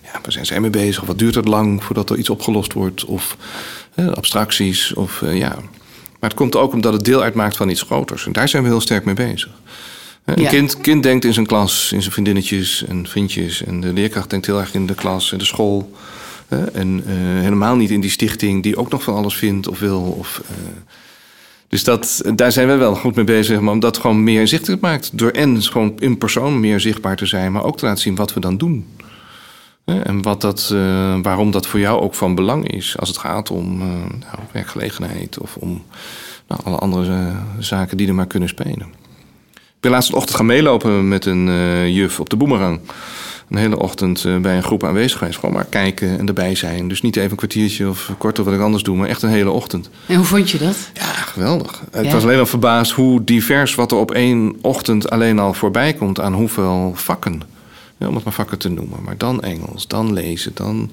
Ja, 0.04 0.20
we 0.24 0.32
zijn, 0.32 0.46
zijn 0.46 0.62
mee 0.62 0.70
bezig. 0.70 1.04
Wat 1.04 1.20
duurt 1.20 1.36
het 1.36 1.48
lang 1.48 1.84
voordat 1.84 2.10
er 2.10 2.18
iets 2.18 2.30
opgelost 2.30 2.74
wordt? 2.74 3.06
Of 3.06 3.38
hè, 3.94 4.16
abstracties. 4.16 4.94
Of 4.94 5.22
eh, 5.22 5.38
ja. 5.38 5.56
Maar 6.24 6.32
het 6.32 6.42
komt 6.42 6.56
ook 6.56 6.74
omdat 6.74 6.94
het 6.94 7.06
deel 7.06 7.22
uitmaakt 7.22 7.58
van 7.58 7.70
iets 7.70 7.82
groters. 7.82 8.26
En 8.26 8.32
daar 8.32 8.50
zijn 8.50 8.64
we 8.64 8.70
heel 8.70 8.82
sterk 8.82 9.06
mee 9.06 9.16
bezig. 9.16 9.50
Een 10.26 10.42
Ja. 10.42 10.50
kind, 10.50 10.82
kind 10.82 11.04
denkt 11.04 11.26
in 11.26 11.34
zijn 11.34 11.46
klas, 11.46 11.92
in 11.92 12.00
zijn 12.02 12.12
vriendinnetjes 12.14 12.86
en 12.88 13.08
vriendjes. 13.08 13.64
En 13.64 13.82
de 13.82 13.94
leerkracht 13.94 14.30
denkt 14.30 14.46
heel 14.46 14.60
erg 14.60 14.74
in 14.74 14.86
de 14.86 14.94
klas 14.94 15.32
en 15.32 15.38
de 15.38 15.46
school. 15.46 15.92
Hè, 16.48 16.66
En 16.72 17.04
eh, 17.08 17.14
helemaal 17.42 17.76
niet 17.76 17.90
in 17.90 18.02
die 18.02 18.10
stichting 18.10 18.64
die 18.64 18.78
ook 18.78 18.90
nog 18.90 19.04
van 19.04 19.16
alles 19.16 19.36
vindt 19.36 19.68
of 19.68 19.80
wil. 19.80 20.02
Of, 20.02 20.42
eh, 20.50 20.56
dus 21.68 21.84
dat, 21.84 22.22
daar 22.36 22.52
zijn 22.52 22.68
we 22.68 22.76
wel 22.76 22.96
goed 22.96 23.16
mee 23.16 23.26
bezig. 23.26 23.60
Maar 23.60 23.74
om 23.74 23.80
dat 23.80 23.98
gewoon 23.98 24.24
meer 24.24 24.40
inzichtelijk 24.40 24.82
maakt. 24.82 25.10
Door 25.14 25.32
en 25.32 25.62
gewoon 25.64 25.94
in 26.00 26.18
persoon 26.18 26.60
meer 26.60 26.80
zichtbaar 26.80 27.16
te 27.16 27.26
zijn. 27.26 27.52
Maar 27.52 27.64
ook 27.64 27.78
te 27.78 27.86
laten 27.86 28.02
zien 28.02 28.16
wat 28.16 28.34
we 28.34 28.40
dan 28.40 28.58
doen. 28.58 28.86
En 29.86 30.22
wat 30.22 30.42
dat, 30.42 30.70
eh, 30.74 31.16
waarom 31.22 31.52
dat 31.52 31.68
voor 31.68 31.80
jou 31.80 32.02
ook 32.02 32.14
van 32.14 32.36
belang 32.36 32.72
is. 32.72 32.98
Als 33.00 33.10
het 33.10 33.18
gaat 33.18 33.52
om 33.52 33.82
eh, 33.82 33.88
nou, 34.20 34.38
werkgelegenheid. 34.52 35.38
Of 35.40 35.56
om 35.56 35.84
nou, 36.48 36.62
alle 36.64 36.78
andere 36.78 37.14
eh, 37.14 37.38
zaken 37.60 37.98
die 37.98 38.08
er 38.08 38.16
maar 38.16 38.28
kunnen 38.28 38.50
spelen. 38.50 39.02
Ik 39.54 39.90
ben 39.90 39.92
laatst 39.92 40.14
ochtend 40.14 40.36
gaan 40.36 40.46
meelopen 40.46 41.08
met 41.08 41.26
een 41.26 41.48
juf 41.94 42.20
op 42.20 42.30
de 42.30 42.36
boemerang. 42.36 42.80
Een 43.50 43.58
hele 43.58 43.80
ochtend 43.80 44.26
bij 44.42 44.56
een 44.56 44.64
groep 44.64 44.84
aanwezig 44.84 45.18
geweest. 45.18 45.40
Gewoon 45.40 45.56
maar 45.56 45.66
kijken 45.66 46.20
en 46.20 46.28
erbij 46.28 46.56
zijn. 46.56 46.88
Dus 46.88 47.02
niet 47.02 47.16
even 47.16 47.32
een 47.32 47.38
kwartiertje 47.38 47.90
of 47.90 48.12
korter 48.18 48.44
wat 48.44 48.54
ik 48.54 48.60
anders 48.60 48.84
doe. 48.84 48.98
Maar 48.98 49.08
echt 49.08 49.22
een 49.22 49.30
hele 49.30 49.52
ochtend. 49.52 49.90
En 50.06 50.16
hoe 50.16 50.26
vond 50.26 50.52
je 50.52 50.58
dat? 50.58 50.92
Ja, 50.94 51.04
geweldig. 51.04 51.82
Ik 52.02 52.12
was 52.12 52.24
alleen 52.24 52.40
al 52.40 52.46
verbaasd 52.46 52.92
hoe 52.92 53.24
divers 53.24 53.76
wat 53.76 53.92
er 53.92 53.98
op 53.98 54.12
één 54.12 54.56
ochtend 54.62 55.10
alleen 55.10 55.40
al 55.40 55.54
voorbij 55.54 55.94
komt 55.94 56.20
aan 56.20 56.34
hoeveel 56.34 56.92
vakken. 56.96 57.42
Ja, 57.98 58.08
om 58.08 58.16
het 58.16 58.24
maar 58.24 58.34
vakken 58.34 58.58
te 58.60 58.70
noemen. 58.70 59.04
Maar 59.04 59.18
dan 59.18 59.42
Engels, 59.42 59.88
dan 59.88 60.14
lezen, 60.14 60.52
dan 60.54 60.92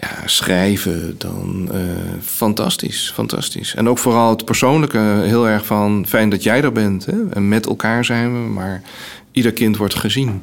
ja, 0.00 0.26
schrijven. 0.26 1.14
Dan 1.18 1.68
eh, 1.72 1.80
fantastisch, 2.22 3.10
fantastisch. 3.14 3.74
En 3.74 3.88
ook 3.88 3.98
vooral 3.98 4.30
het 4.30 4.44
persoonlijke 4.44 5.22
heel 5.24 5.48
erg 5.48 5.66
van 5.66 6.04
fijn 6.08 6.30
dat 6.30 6.42
jij 6.42 6.62
er 6.62 6.72
bent. 6.72 7.06
Hè? 7.06 7.28
En 7.30 7.48
met 7.48 7.66
elkaar 7.66 8.04
zijn 8.04 8.32
we, 8.32 8.48
maar 8.48 8.82
ieder 9.32 9.52
kind 9.52 9.76
wordt 9.76 9.94
gezien. 9.94 10.42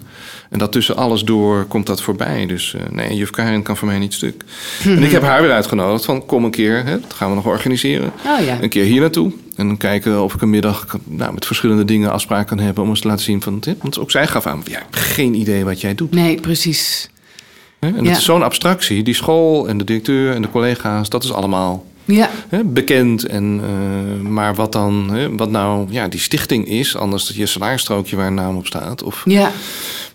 En 0.49 0.59
dat 0.59 0.71
tussen 0.71 0.95
alles 0.95 1.23
door 1.23 1.65
komt 1.65 1.85
dat 1.85 2.01
voorbij. 2.01 2.45
Dus 2.45 2.73
eh, 2.73 2.81
nee, 2.91 3.15
juf 3.15 3.29
Karin 3.29 3.63
kan 3.63 3.77
voor 3.77 3.87
mij 3.87 3.99
niet 3.99 4.13
stuk. 4.13 4.43
En 4.83 5.03
ik 5.03 5.11
heb 5.11 5.21
haar 5.21 5.41
weer 5.41 5.51
uitgenodigd 5.51 6.05
van 6.05 6.25
kom 6.25 6.43
een 6.43 6.51
keer, 6.51 6.85
hè, 6.85 6.99
dat 6.99 7.13
gaan 7.13 7.29
we 7.29 7.35
nog 7.35 7.45
organiseren. 7.45 8.11
Oh 8.25 8.45
ja. 8.45 8.61
Een 8.61 8.69
keer 8.69 8.83
hier 8.83 8.99
naartoe. 8.99 9.31
En 9.59 9.77
kijken 9.77 10.23
of 10.23 10.33
ik 10.33 10.41
een 10.41 10.49
middag 10.49 10.85
nou, 11.03 11.33
met 11.33 11.45
verschillende 11.45 11.85
dingen 11.85 12.11
afspraken 12.11 12.45
kan 12.45 12.59
hebben. 12.65 12.83
Om 12.83 12.89
eens 12.89 12.99
te 13.01 13.07
laten 13.07 13.23
zien 13.25 13.41
van. 13.41 13.61
hè, 13.65 13.73
Want 13.81 13.99
ook 13.99 14.11
zij 14.11 14.27
gaf 14.27 14.45
aan. 14.45 14.61
Ja, 14.65 14.77
ik 14.77 14.83
heb 14.89 14.93
geen 14.93 15.33
idee 15.33 15.63
wat 15.65 15.81
jij 15.81 15.95
doet. 15.95 16.11
Nee, 16.11 16.39
precies. 16.39 17.09
En 17.79 17.95
Ja. 17.95 18.01
dat 18.01 18.17
is 18.17 18.23
zo'n 18.23 18.43
abstractie. 18.43 19.03
Die 19.03 19.13
school 19.13 19.67
en 19.67 19.77
de 19.77 19.83
directeur 19.83 20.33
en 20.35 20.41
de 20.41 20.49
collega's. 20.49 21.09
Dat 21.09 21.23
is 21.23 21.33
allemaal 21.33 21.85
Ja, 22.05 22.29
bekend. 22.65 23.25
En, 23.25 23.61
eh, 23.63 24.27
maar 24.29 24.55
wat 24.55 24.71
dan. 24.71 25.11
Wat 25.37 25.51
nou 25.51 25.87
ja, 25.89 26.07
die 26.07 26.19
stichting 26.19 26.67
is. 26.67 26.95
Anders 26.95 27.27
dat 27.27 27.35
je 27.35 27.45
salarisstrookje 27.45 28.15
waar 28.15 28.27
een 28.27 28.33
naam 28.33 28.55
op 28.57 28.65
staat. 28.65 29.03
Of 29.03 29.21
ja. 29.25 29.51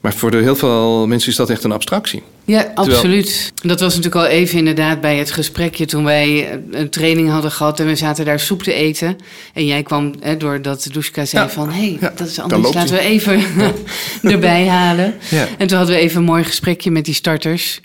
Maar 0.04 0.12
voor 0.14 0.30
de, 0.30 0.36
heel 0.36 0.56
veel 0.56 1.06
mensen 1.06 1.30
is 1.30 1.36
dat 1.36 1.50
echt 1.50 1.64
een 1.64 1.72
abstractie. 1.72 2.22
Ja, 2.44 2.72
absoluut. 2.74 3.52
Dat 3.54 3.80
was 3.80 3.96
natuurlijk 3.96 4.24
al 4.24 4.30
even 4.30 4.58
inderdaad 4.58 5.00
bij 5.00 5.16
het 5.16 5.30
gesprekje 5.30 5.84
toen 5.84 6.04
wij 6.04 6.50
eh, 6.50 6.58
een 6.70 6.90
training 6.90 7.30
hadden 7.30 7.50
gehad 7.50 7.80
en 7.80 7.86
we 7.86 7.96
zaten 7.96 8.24
daar 8.24 8.40
soep 8.40 8.62
te 8.62 8.72
eten. 8.72 9.16
En 9.54 9.66
jij 9.66 9.82
kwam, 9.82 10.14
hè, 10.20 10.36
doordat 10.36 10.88
Dushka 10.92 11.24
zei 11.24 11.44
Ja. 11.44 11.50
van, 11.50 11.68
hé, 11.70 11.74
hey, 11.80 11.96
Ja, 12.00 12.12
dat 12.16 12.28
is 12.28 12.40
anders, 12.40 12.74
laten 12.74 12.94
we 12.94 13.00
even 13.00 13.42
erbij 14.32 14.66
halen. 14.68 15.14
En 15.58 15.66
toen 15.66 15.76
hadden 15.78 15.96
we 15.96 16.00
even 16.02 16.18
een 16.18 16.24
mooi 16.24 16.44
gesprekje 16.44 16.90
met 16.90 17.04
die 17.04 17.14
starters. 17.14 17.80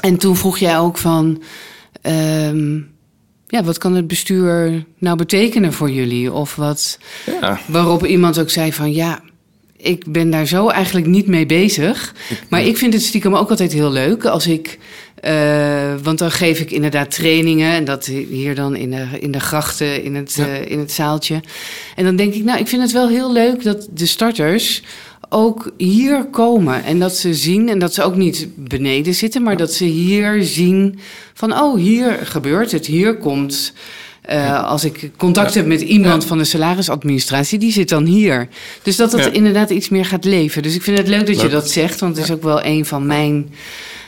En 0.00 0.16
toen 0.16 0.36
vroeg 0.36 0.58
jij 0.58 0.78
ook 0.78 0.98
van, 0.98 1.42
ehm, 2.02 2.74
ja, 3.46 3.62
wat 3.64 3.78
kan 3.78 3.94
het 3.94 4.06
bestuur 4.06 4.84
nou 4.98 5.16
betekenen 5.16 5.72
voor 5.72 5.90
jullie? 5.90 6.32
Of 6.32 6.56
wat, 6.56 6.98
Ja. 7.40 7.60
waarop 7.66 8.06
iemand 8.06 8.38
ook 8.40 8.50
zei 8.50 8.72
van, 8.72 8.92
ja, 8.92 9.20
ik 9.82 10.04
ben 10.12 10.30
daar 10.30 10.46
zo 10.46 10.68
eigenlijk 10.68 11.06
niet 11.06 11.26
mee 11.26 11.46
bezig. 11.46 12.14
Maar 12.50 12.62
ik 12.64 12.76
vind 12.76 12.92
het 12.92 13.02
stiekem 13.02 13.34
ook 13.34 13.50
altijd 13.50 13.72
heel 13.72 13.90
leuk 13.92 14.24
als 14.24 14.46
ik. 14.46 14.78
eh, 15.20 15.94
want 16.02 16.18
dan 16.18 16.30
geef 16.30 16.60
ik 16.60 16.70
inderdaad 16.70 17.10
trainingen. 17.10 17.72
En 17.72 17.84
dat 17.84 18.06
hier 18.06 18.54
dan 18.54 18.76
in 18.76 18.90
de, 18.90 19.06
in 19.20 19.30
de 19.30 19.40
grachten, 19.40 20.02
in 20.04 20.14
het, 20.14 20.34
Ja. 20.34 20.46
eh, 20.46 20.70
in 20.70 20.78
het 20.78 20.92
zaaltje. 20.92 21.40
En 21.96 22.04
dan 22.04 22.16
denk 22.16 22.34
ik, 22.34 22.44
nou, 22.44 22.58
ik 22.58 22.68
vind 22.68 22.82
het 22.82 22.92
wel 22.92 23.08
heel 23.08 23.32
leuk 23.32 23.62
dat 23.62 23.88
de 23.94 24.06
starters 24.06 24.82
ook 25.28 25.72
hier 25.76 26.24
komen. 26.24 26.84
En 26.84 26.98
dat 26.98 27.16
ze 27.16 27.34
zien, 27.34 27.68
en 27.68 27.78
dat 27.78 27.94
ze 27.94 28.02
ook 28.02 28.16
niet 28.16 28.48
beneden 28.56 29.14
zitten, 29.14 29.42
maar 29.42 29.56
dat 29.56 29.72
ze 29.72 29.84
hier 29.84 30.42
zien 30.44 30.98
van, 31.34 31.52
oh, 31.60 31.76
hier 31.78 32.18
gebeurt 32.22 32.72
het, 32.72 32.86
hier 32.86 33.16
komt. 33.16 33.72
Eh, 34.22 34.64
Als 34.64 34.84
ik 34.84 35.10
contact 35.16 35.52
Ja. 35.52 35.58
heb 35.58 35.68
met 35.68 35.80
iemand 35.80 36.22
Ja. 36.22 36.28
van 36.28 36.38
de 36.38 36.44
salarisadministratie, 36.44 37.58
die 37.58 37.72
zit 37.72 37.88
dan 37.88 38.04
hier. 38.04 38.48
Dus 38.82 38.96
dat 38.96 39.12
het 39.12 39.24
Ja. 39.24 39.30
inderdaad 39.30 39.70
iets 39.70 39.88
meer 39.88 40.04
gaat 40.04 40.24
leven. 40.24 40.62
Dus 40.62 40.74
ik 40.74 40.82
vind 40.82 40.98
het 40.98 41.08
leuk 41.08 41.26
dat 41.26 41.40
je 41.40 41.48
dat 41.48 41.70
zegt, 41.70 42.00
want 42.00 42.16
het 42.16 42.24
is 42.24 42.30
ook 42.32 42.42
wel 42.42 42.64
een 42.64 42.84
van 42.84 43.06
mijn 43.06 43.50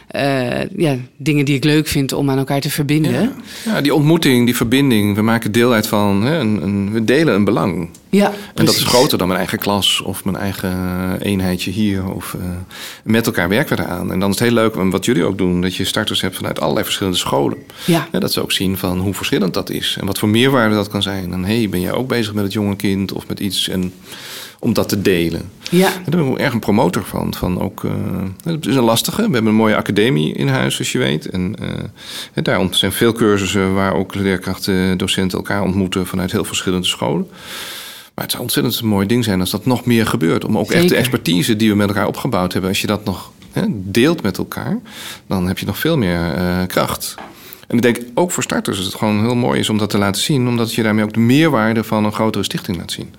eh, 0.09 0.68
ja, 0.77 0.96
dingen 1.16 1.44
die 1.44 1.55
ik 1.57 1.64
leuk 1.64 1.87
vind 1.87 2.12
om 2.12 2.31
aan 2.31 2.38
elkaar 2.38 2.61
te 2.61 2.70
verbinden. 2.70 3.12
Ja. 3.12 3.33
ja, 3.64 3.81
die 3.81 3.94
ontmoeting, 3.94 4.44
die 4.44 4.57
verbinding. 4.57 5.14
We 5.14 5.22
maken 5.22 5.53
deel 5.53 5.72
uit 5.72 5.87
van, 5.87 6.22
hè, 6.24 6.38
een, 6.38 6.62
een, 6.62 6.92
we 6.92 7.05
delen 7.05 7.35
een 7.35 7.44
belang. 7.44 7.88
Ja, 8.14 8.33
En 8.55 8.64
dat 8.64 8.74
is 8.74 8.85
groter 8.85 9.18
dan 9.18 9.27
mijn 9.27 9.38
eigen 9.38 9.59
klas 9.59 10.00
of 10.00 10.24
mijn 10.24 10.37
eigen 10.37 10.72
eenheidje 11.20 11.70
hier. 11.70 12.11
Of, 12.11 12.35
eh, 12.35 12.46
met 13.05 13.27
elkaar 13.27 13.48
werken 13.48 13.77
we 13.77 13.83
eraan. 13.83 14.12
En 14.12 14.20
dan 14.20 14.31
is 14.31 14.38
het 14.38 14.48
heel 14.48 14.57
leuk, 14.57 14.74
wat 14.74 15.05
jullie 15.05 15.24
ook 15.24 15.38
doen, 15.38 15.61
dat 15.61 15.74
je 15.74 15.85
starters 15.85 16.20
hebt 16.20 16.37
vanuit 16.37 16.61
allerlei 16.61 16.85
verschillende 16.85 17.18
scholen. 17.18 17.59
Ja, 17.85 18.09
Ja, 18.12 18.18
dat 18.18 18.33
ze 18.33 18.42
ook 18.42 18.53
zien 18.53 18.79
van 18.79 18.98
hoe 18.98 19.14
verschillend 19.14 19.55
dat 19.55 19.70
is. 19.70 19.96
En 20.00 20.07
wat 20.07 20.18
voor 20.18 20.29
meerwaarde 20.29 20.74
dat 20.74 20.88
kan 20.88 21.03
zijn. 21.03 21.33
En 21.33 21.44
hé, 21.44 21.59
hey, 21.59 21.68
ben 21.68 21.81
jij 21.81 21.92
ook 21.92 22.09
bezig 22.09 22.35
met 22.35 22.44
het 22.44 22.53
jonge 22.53 22.77
kind 22.77 23.12
of 23.12 23.29
met 23.29 23.40
iets? 23.40 23.68
En 23.68 23.92
om 24.59 24.72
dat 24.72 24.88
te 24.88 25.00
delen. 25.00 25.50
ja, 25.70 25.87
En 25.87 26.11
daar 26.11 26.24
ben 26.24 26.33
ik 26.33 26.38
erg 26.38 26.53
een 26.53 26.59
promotor 26.59 27.05
van. 27.05 27.35
van 27.35 27.61
ook, 27.61 27.85
eh, 27.85 27.92
het 28.44 28.66
is 28.66 28.77
een 28.77 28.83
lastige. 28.83 29.16
We 29.16 29.33
hebben 29.33 29.46
een 29.46 29.55
mooie 29.55 29.77
academie 29.77 30.35
in 30.35 30.48
huis, 30.48 30.74
zoals 30.74 30.92
je 30.92 30.98
weet. 30.98 31.27
En 31.27 31.57
eh, 32.35 32.44
daar 32.44 32.68
zijn 32.70 32.92
veel 32.92 33.12
cursussen 33.12 33.74
waar 33.74 33.94
ook 33.94 34.14
leerkrachten, 34.14 34.98
docenten 34.98 35.38
elkaar 35.38 35.62
ontmoeten 35.62 36.07
vanuit 36.07 36.33
heel 36.33 36.44
verschillende 36.44 36.87
scholen. 36.87 37.29
Maar 38.14 38.24
het 38.24 38.31
zou 38.31 38.42
ontzettend 38.42 38.79
een 38.79 38.87
mooi 38.87 39.07
ding 39.07 39.24
zijn 39.24 39.40
als 39.40 39.50
dat 39.50 39.66
nog 39.66 39.85
meer 39.85 40.07
gebeurt. 40.07 40.44
Om 40.44 40.59
ook 40.59 40.70
echt 40.70 40.88
de 40.88 40.96
expertise 40.96 41.57
die 41.57 41.70
we 41.70 41.77
met 41.77 41.88
elkaar 41.88 42.07
opgebouwd 42.07 42.53
hebben, 42.53 42.70
als 42.70 42.81
je 42.81 42.87
dat 42.87 43.05
nog 43.05 43.33
hè, 43.53 43.62
deelt 43.68 44.22
met 44.22 44.38
elkaar, 44.38 44.79
dan 45.27 45.46
heb 45.46 45.59
je 45.59 45.66
nog 45.66 45.79
veel 45.79 45.96
meer 45.96 46.35
eh, 46.35 46.66
kracht. 46.66 47.14
En 47.66 47.77
ik 47.77 47.83
denk 47.83 47.98
ook 48.14 48.31
voor 48.31 48.42
starters 48.42 48.79
is 48.79 48.85
het 48.85 48.94
gewoon 48.94 49.20
heel 49.20 49.35
mooi 49.35 49.61
is 49.61 49.68
om 49.68 49.79
dat 49.79 49.90
te 49.90 49.98
laten 49.98 50.22
zien, 50.22 50.48
omdat 50.48 50.74
je 50.74 50.83
daarmee 50.83 51.05
ook 51.05 51.12
de 51.12 51.20
meerwaarde 51.20 51.85
van 51.85 52.05
een 52.05 52.12
grotere 52.12 52.44
stichting 52.44 52.77
laat 52.77 52.92
zien. 52.92 53.14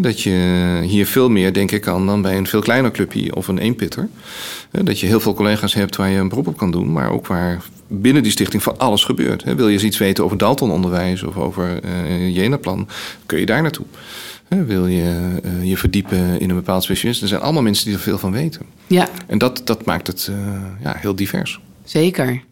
Dat 0.00 0.20
je 0.22 0.80
hier 0.84 1.06
veel 1.06 1.28
meer, 1.28 1.52
denk 1.52 1.70
ik, 1.70 1.80
kan 1.80 2.06
dan 2.06 2.22
bij 2.22 2.36
een 2.36 2.46
veel 2.46 2.60
kleiner 2.60 2.90
clubje 2.90 3.34
of 3.34 3.48
een 3.48 3.58
eenpitter. 3.58 4.08
Dat 4.70 5.00
je 5.00 5.06
heel 5.06 5.20
veel 5.20 5.34
collega's 5.34 5.74
hebt 5.74 5.96
waar 5.96 6.10
je 6.10 6.18
een 6.18 6.28
beroep 6.28 6.46
op 6.46 6.56
kan 6.56 6.70
doen, 6.70 6.92
maar 6.92 7.10
ook 7.10 7.26
waar 7.26 7.62
binnen 7.88 8.22
die 8.22 8.32
stichting 8.32 8.62
van 8.62 8.78
alles 8.78 9.04
gebeurt. 9.04 9.44
Wil 9.44 9.66
je 9.68 9.72
eens 9.72 9.82
iets 9.84 9.98
weten 9.98 10.24
over 10.24 10.38
Dalton-onderwijs 10.38 11.22
of 11.22 11.36
over 11.36 11.82
eh 11.82 12.34
Jena-plan, 12.36 12.88
kun 13.26 13.38
je 13.38 13.46
daar 13.46 13.62
naartoe. 13.62 13.86
Wil 14.48 14.86
je 14.86 15.38
eh, 15.42 15.64
je 15.64 15.76
verdiepen 15.76 16.40
in 16.40 16.50
een 16.50 16.56
bepaald 16.56 16.82
specialist, 16.82 17.22
er 17.22 17.28
zijn 17.28 17.40
allemaal 17.40 17.62
mensen 17.62 17.84
die 17.84 17.94
er 17.94 18.00
veel 18.00 18.18
van 18.18 18.32
weten. 18.32 18.62
ja, 18.86 19.08
En 19.26 19.38
dat, 19.38 19.62
dat 19.64 19.84
maakt 19.84 20.06
het 20.06 20.28
eh, 20.30 20.36
ja, 20.82 20.96
heel 20.98 21.14
divers. 21.14 21.60
zeker. 21.84 22.42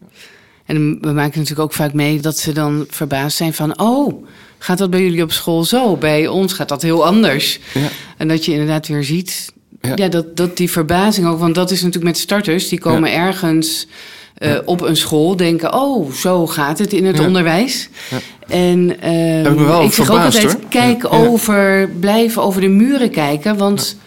En 0.65 0.97
we 1.01 1.11
maken 1.11 1.39
natuurlijk 1.39 1.59
ook 1.59 1.73
vaak 1.73 1.93
mee 1.93 2.19
dat 2.19 2.37
ze 2.37 2.51
dan 2.51 2.85
verbaasd 2.89 3.37
zijn 3.37 3.53
van... 3.53 3.79
oh, 3.79 4.25
gaat 4.65 4.77
dat 4.77 4.89
bij 4.89 5.01
jullie 5.03 5.23
op 5.23 5.31
school 5.31 5.63
zo? 5.63 5.95
Bij 5.95 6.27
ons 6.27 6.53
gaat 6.53 6.69
dat 6.69 6.81
heel 6.81 7.05
anders. 7.05 7.59
Ja. 7.73 7.87
En 8.17 8.27
dat 8.27 8.45
je 8.45 8.51
inderdaad 8.51 8.87
weer 8.87 9.03
ziet... 9.03 9.53
Ja, 9.81 9.91
Ja. 9.95 10.07
dat, 10.07 10.37
dat 10.37 10.57
die 10.57 10.71
verbazing 10.71 11.27
ook... 11.27 11.39
want 11.39 11.55
dat 11.55 11.71
is 11.71 11.77
natuurlijk 11.77 12.05
met 12.05 12.17
starters, 12.17 12.69
die 12.69 12.79
komen 12.79 13.13
ergens... 13.13 13.87
eh, 14.35 14.51
op 14.65 14.81
een 14.81 14.95
school 14.97 15.35
denken, 15.35 15.73
oh, 15.73 16.11
zo 16.11 16.47
gaat 16.47 16.79
het 16.79 16.93
in 16.93 17.05
het 17.05 17.19
onderwijs. 17.19 17.89
Ja. 18.09 18.17
En 18.47 18.99
ehm, 19.01 19.51
ik 19.53 19.59
me 19.59 19.65
wel 19.65 19.83
ik 19.83 19.93
zeg 19.93 20.11
ook 20.11 20.19
altijd, 20.19 20.43
hoor. 20.43 20.55
kijk 20.69 21.13
over, 21.13 21.89
blijf 21.99 22.37
over 22.37 22.61
de 22.61 22.67
muren 22.67 23.09
kijken, 23.09 23.57
want... 23.57 23.97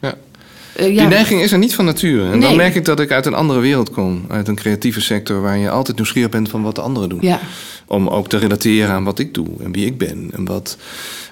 Ja. 0.00 0.14
eh, 0.76 0.94
ja, 0.94 1.00
Die 1.00 1.08
neiging 1.08 1.40
is 1.40 1.52
er 1.52 1.58
niet 1.58 1.74
van 1.74 1.84
nature. 1.84 2.24
En 2.24 2.30
Nee. 2.38 2.40
dan 2.40 2.56
merk 2.56 2.74
ik 2.74 2.84
dat 2.84 3.00
ik 3.00 3.10
uit 3.10 3.26
een 3.26 3.34
andere 3.34 3.60
wereld 3.60 3.90
kom. 3.90 4.24
Uit 4.28 4.48
een 4.48 4.56
creatieve 4.56 5.00
sector 5.00 5.40
waar 5.42 5.58
je 5.58 5.70
altijd 5.70 5.96
nieuwsgierig 5.96 6.30
bent 6.30 6.48
van 6.48 6.62
wat 6.62 6.74
de 6.74 6.80
anderen 6.80 7.08
doen. 7.08 7.18
ja, 7.22 7.40
Om 7.92 8.08
ook 8.08 8.28
te 8.28 8.38
relateren 8.38 8.90
aan 8.90 9.04
wat 9.04 9.18
ik 9.18 9.34
doe 9.34 9.46
en 9.62 9.72
wie 9.72 9.86
ik 9.86 9.98
ben. 9.98 10.30
En, 10.32 10.44
wat... 10.44 10.76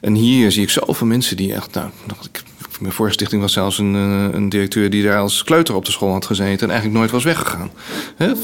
en 0.01 0.15
hier 0.15 0.53
zie 0.53 0.63
ik 0.63 0.71
zoveel 0.71 1.07
mensen 1.07 1.37
die 1.37 1.55
echt. 1.55 1.75
Nou, 1.75 1.89
mijn 2.81 2.93
vorige 2.93 3.15
stichting 3.15 3.43
was 3.43 3.53
zelfs 3.53 3.79
een, 3.79 3.95
eh, 3.95 4.35
een 4.39 4.49
directeur 4.49 4.91
die 4.91 5.03
daar 5.03 5.19
als 5.19 5.45
kleuter 5.45 5.75
op 5.75 5.85
de 5.85 5.91
school 5.91 6.13
had 6.13 6.27
gezeten. 6.27 6.61
en 6.61 6.69
eigenlijk 6.69 6.99
nooit 6.99 7.11
was 7.11 7.25
weggegaan. 7.25 7.71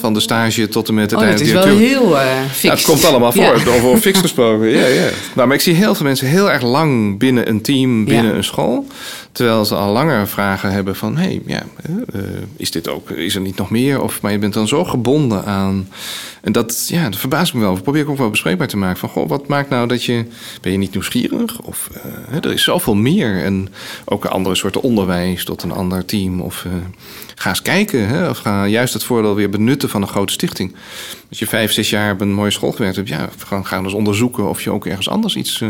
Van 0.00 0.14
de 0.14 0.20
stage 0.20 0.68
tot 0.68 0.88
en 0.88 0.94
met 0.94 1.12
oh, 1.12 1.18
dat 1.18 1.28
uiteindelijk 1.28 1.66
is 1.66 1.74
wel 1.74 1.88
heel 1.88 2.20
eh 2.20 2.42
fix. 2.50 2.62
Ja, 2.62 2.70
het 2.70 2.84
komt 2.84 3.04
allemaal 3.04 3.32
voor. 3.32 3.42
Ja. 3.42 3.80
Over 3.82 3.98
fix 4.08 4.18
gesproken. 4.18 4.68
Ja, 4.68 4.86
ja. 4.86 5.08
Nou, 5.34 5.48
maar 5.48 5.56
ik 5.56 5.62
zie 5.62 5.74
heel 5.74 5.94
veel 5.94 6.06
mensen 6.06 6.26
heel 6.26 6.50
erg 6.50 6.62
lang 6.62 7.18
binnen 7.18 7.48
een 7.48 7.62
team, 7.62 8.04
binnen 8.04 8.30
Ja. 8.30 8.36
een 8.36 8.44
school. 8.44 8.86
Terwijl 9.36 9.64
ze 9.64 9.74
al 9.74 9.92
langer 9.92 10.28
vragen 10.28 10.72
hebben 10.72 10.96
van... 10.96 11.16
hey, 11.16 11.42
ja, 11.46 11.62
eh, 12.12 12.20
is 12.56 12.70
dit 12.70 12.88
ook, 12.88 13.10
is 13.10 13.34
er 13.34 13.40
niet 13.40 13.56
nog 13.56 13.70
meer? 13.70 14.02
Of, 14.02 14.22
maar 14.22 14.32
je 14.32 14.38
bent 14.38 14.54
dan 14.54 14.68
zo 14.68 14.84
gebonden 14.84 15.44
aan... 15.44 15.88
En 16.40 16.52
dat, 16.52 16.88
ja, 16.88 17.04
dat 17.08 17.18
verbaast 17.18 17.54
me 17.54 17.60
wel. 17.60 17.74
Dat 17.74 17.82
probeer 17.82 18.08
ook 18.08 18.16
wel 18.16 18.30
bespreekbaar 18.30 18.68
te 18.68 18.76
maken. 18.76 18.98
Van, 18.98 19.08
goh, 19.08 19.28
wat 19.28 19.48
maakt 19.48 19.68
nou 19.68 19.88
dat 19.88 20.04
je... 20.04 20.24
Ben 20.60 20.72
je 20.72 20.78
niet 20.78 20.92
nieuwsgierig? 20.92 21.60
Of 21.60 21.90
eh, 21.92 22.36
er 22.36 22.52
is 22.52 22.62
zoveel 22.62 22.94
meer. 22.94 23.42
En 23.42 23.68
ook 24.04 24.24
een 24.24 24.30
andere 24.30 24.54
soorten 24.54 24.82
onderwijs 24.82 25.44
tot 25.44 25.62
een 25.62 25.72
ander 25.72 26.04
team. 26.04 26.40
Of 26.40 26.64
eh, 26.64 26.72
ga 27.34 27.48
eens 27.48 27.62
kijken. 27.62 28.08
Hè? 28.08 28.28
Of 28.28 28.38
ga 28.38 28.66
juist 28.66 28.94
het 28.94 29.04
voordeel 29.04 29.34
weer 29.34 29.50
benutten 29.50 29.88
van 29.88 30.02
een 30.02 30.08
grote 30.08 30.32
stichting. 30.32 30.74
Als 31.28 31.38
je 31.38 31.46
vijf, 31.46 31.72
zes 31.72 31.90
jaar 31.90 32.12
op 32.12 32.20
een 32.20 32.32
mooie 32.32 32.50
school 32.50 32.72
gewerkt 32.72 32.96
hebt... 32.96 33.08
ja, 33.08 33.28
gewoon 33.38 33.66
gaan 33.66 33.84
eens 33.84 33.94
onderzoeken 33.94 34.48
of 34.48 34.62
je 34.62 34.70
ook 34.70 34.86
ergens 34.86 35.08
anders 35.08 35.36
iets... 35.36 35.62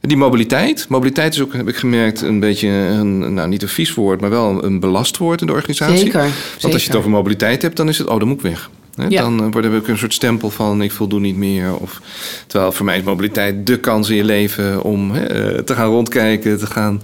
die 0.00 0.16
mobiliteit. 0.16 0.86
Mobiliteit 0.88 1.34
is 1.34 1.40
ook, 1.40 1.52
heb 1.52 1.68
ik 1.68 1.76
gemerkt, 1.76 2.20
een 2.20 2.40
beetje, 2.40 2.68
een, 2.68 3.34
nou 3.34 3.48
niet 3.48 3.62
een 3.62 3.68
vies 3.68 3.94
woord, 3.94 4.20
maar 4.20 4.30
wel 4.30 4.64
een 4.64 4.80
belast 4.80 5.16
woord 5.16 5.40
in 5.40 5.46
de 5.46 5.52
organisatie. 5.52 5.98
Zeker, 5.98 6.28
Want 6.60 6.74
als 6.74 6.82
je 6.82 6.88
het 6.88 6.98
over 6.98 7.10
mobiliteit 7.10 7.62
hebt, 7.62 7.76
dan 7.76 7.88
is 7.88 7.98
het, 7.98 8.06
oh, 8.06 8.18
dan 8.18 8.28
moet 8.28 8.36
ik 8.36 8.42
weg. 8.42 8.70
Ja. 9.08 9.22
Dan 9.22 9.44
eh, 9.44 9.46
wordt 9.50 9.66
er 9.66 9.76
ook 9.76 9.88
een 9.88 9.98
soort 9.98 10.14
stempel 10.14 10.50
van, 10.50 10.82
ik 10.82 10.92
voldoe 10.92 11.20
niet 11.20 11.36
meer. 11.36 11.76
Of, 11.76 12.00
terwijl 12.46 12.72
voor 12.72 12.84
mij 12.84 12.98
is 12.98 13.02
mobiliteit 13.02 13.66
de 13.66 13.78
kans 13.78 14.08
in 14.08 14.16
je 14.16 14.24
leven 14.24 14.82
om 14.82 15.10
hè, 15.10 15.26
eh, 15.26 15.62
te 15.62 15.74
gaan 15.74 15.88
rondkijken, 15.90 16.58
te 16.58 16.66
gaan... 16.66 17.02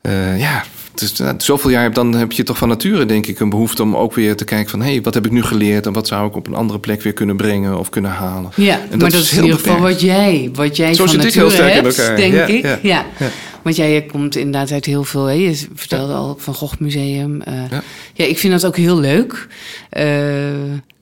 eh, 0.00 0.40
ja, 0.40 0.64
is, 1.02 1.16
nou, 1.16 1.34
zoveel 1.38 1.70
jaar, 1.70 1.92
dan 1.92 2.14
heb 2.14 2.32
je 2.32 2.42
toch 2.42 2.58
van 2.58 2.68
nature, 2.68 3.06
denk 3.06 3.26
ik, 3.26 3.40
een 3.40 3.50
behoefte 3.50 3.82
om 3.82 3.96
ook 3.96 4.14
weer 4.14 4.36
te 4.36 4.44
kijken 4.44 4.70
van... 4.70 4.80
hé, 4.82 4.90
hey, 4.92 5.02
wat 5.02 5.14
heb 5.14 5.26
ik 5.26 5.32
nu 5.32 5.42
geleerd 5.42 5.86
en 5.86 5.92
wat 5.92 6.06
zou 6.06 6.28
ik 6.28 6.36
op 6.36 6.46
een 6.46 6.54
andere 6.54 6.78
plek 6.78 7.02
weer 7.02 7.12
kunnen 7.12 7.36
brengen 7.36 7.78
of 7.78 7.88
kunnen 7.88 8.10
halen? 8.10 8.50
Ja, 8.56 8.80
En 8.90 8.98
maar 8.98 9.10
dat 9.10 9.20
is 9.22 9.32
in 9.32 9.42
ieder 9.44 9.58
geval 9.58 9.80
wat 9.80 10.00
jij, 10.00 10.50
wat 10.54 10.76
jij 10.76 10.94
Zo 10.94 11.06
van 11.06 11.14
heel 11.20 11.24
nature 11.24 11.68
in 11.68 11.84
hebt, 11.84 11.98
elkaar. 11.98 12.16
denk 12.16 12.34
Ja, 12.34 12.44
ik. 12.46 12.62
ja, 12.62 12.78
Ja. 12.82 13.06
ja. 13.18 13.28
Want 13.62 13.76
jij 13.76 14.02
komt 14.02 14.36
inderdaad 14.36 14.72
uit 14.72 14.84
heel 14.84 15.04
veel. 15.04 15.24
Hè? 15.24 15.32
Je 15.32 15.66
vertelde 15.74 16.12
al 16.12 16.36
Van 16.38 16.54
Gogh 16.54 16.78
Museum. 16.78 17.42
eh. 17.42 17.54
ja. 17.70 17.82
Ja. 18.14 18.24
ik 18.24 18.38
vind 18.38 18.52
dat 18.52 18.66
ook 18.66 18.76
heel 18.76 18.98
leuk. 19.00 19.46
Eh, 19.90 20.06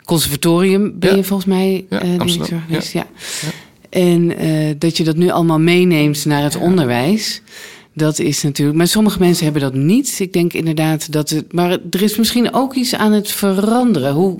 conservatorium 0.04 0.92
ben 0.98 1.16
je 1.16 1.24
volgens 1.24 1.48
mij 1.48 1.84
eh, 1.88 2.00
directeur 2.00 2.62
geweest. 2.66 2.92
Ja. 2.92 3.06
Ja. 3.40 3.48
En 3.90 4.32
dat 4.78 4.96
je 4.96 5.04
dat 5.04 5.16
nu 5.16 5.30
allemaal 5.30 5.58
meeneemt 5.58 6.24
naar 6.24 6.42
het 6.42 6.56
onderwijs. 6.56 7.42
Dat 7.98 8.18
is 8.18 8.42
natuurlijk. 8.42 8.78
Maar 8.78 8.87
sommige 8.87 9.18
mensen 9.18 9.44
hebben 9.44 9.62
dat 9.62 9.74
niet. 9.74 10.16
Ik 10.20 10.32
denk 10.32 10.52
inderdaad 10.52 11.12
dat 11.12 11.30
het. 11.30 11.52
Maar 11.52 11.70
er 11.90 12.02
is 12.02 12.16
misschien 12.16 12.52
ook 12.54 12.74
iets 12.74 12.94
aan 12.94 13.12
het 13.12 13.30
veranderen. 13.30 14.12
Hoe. 14.12 14.38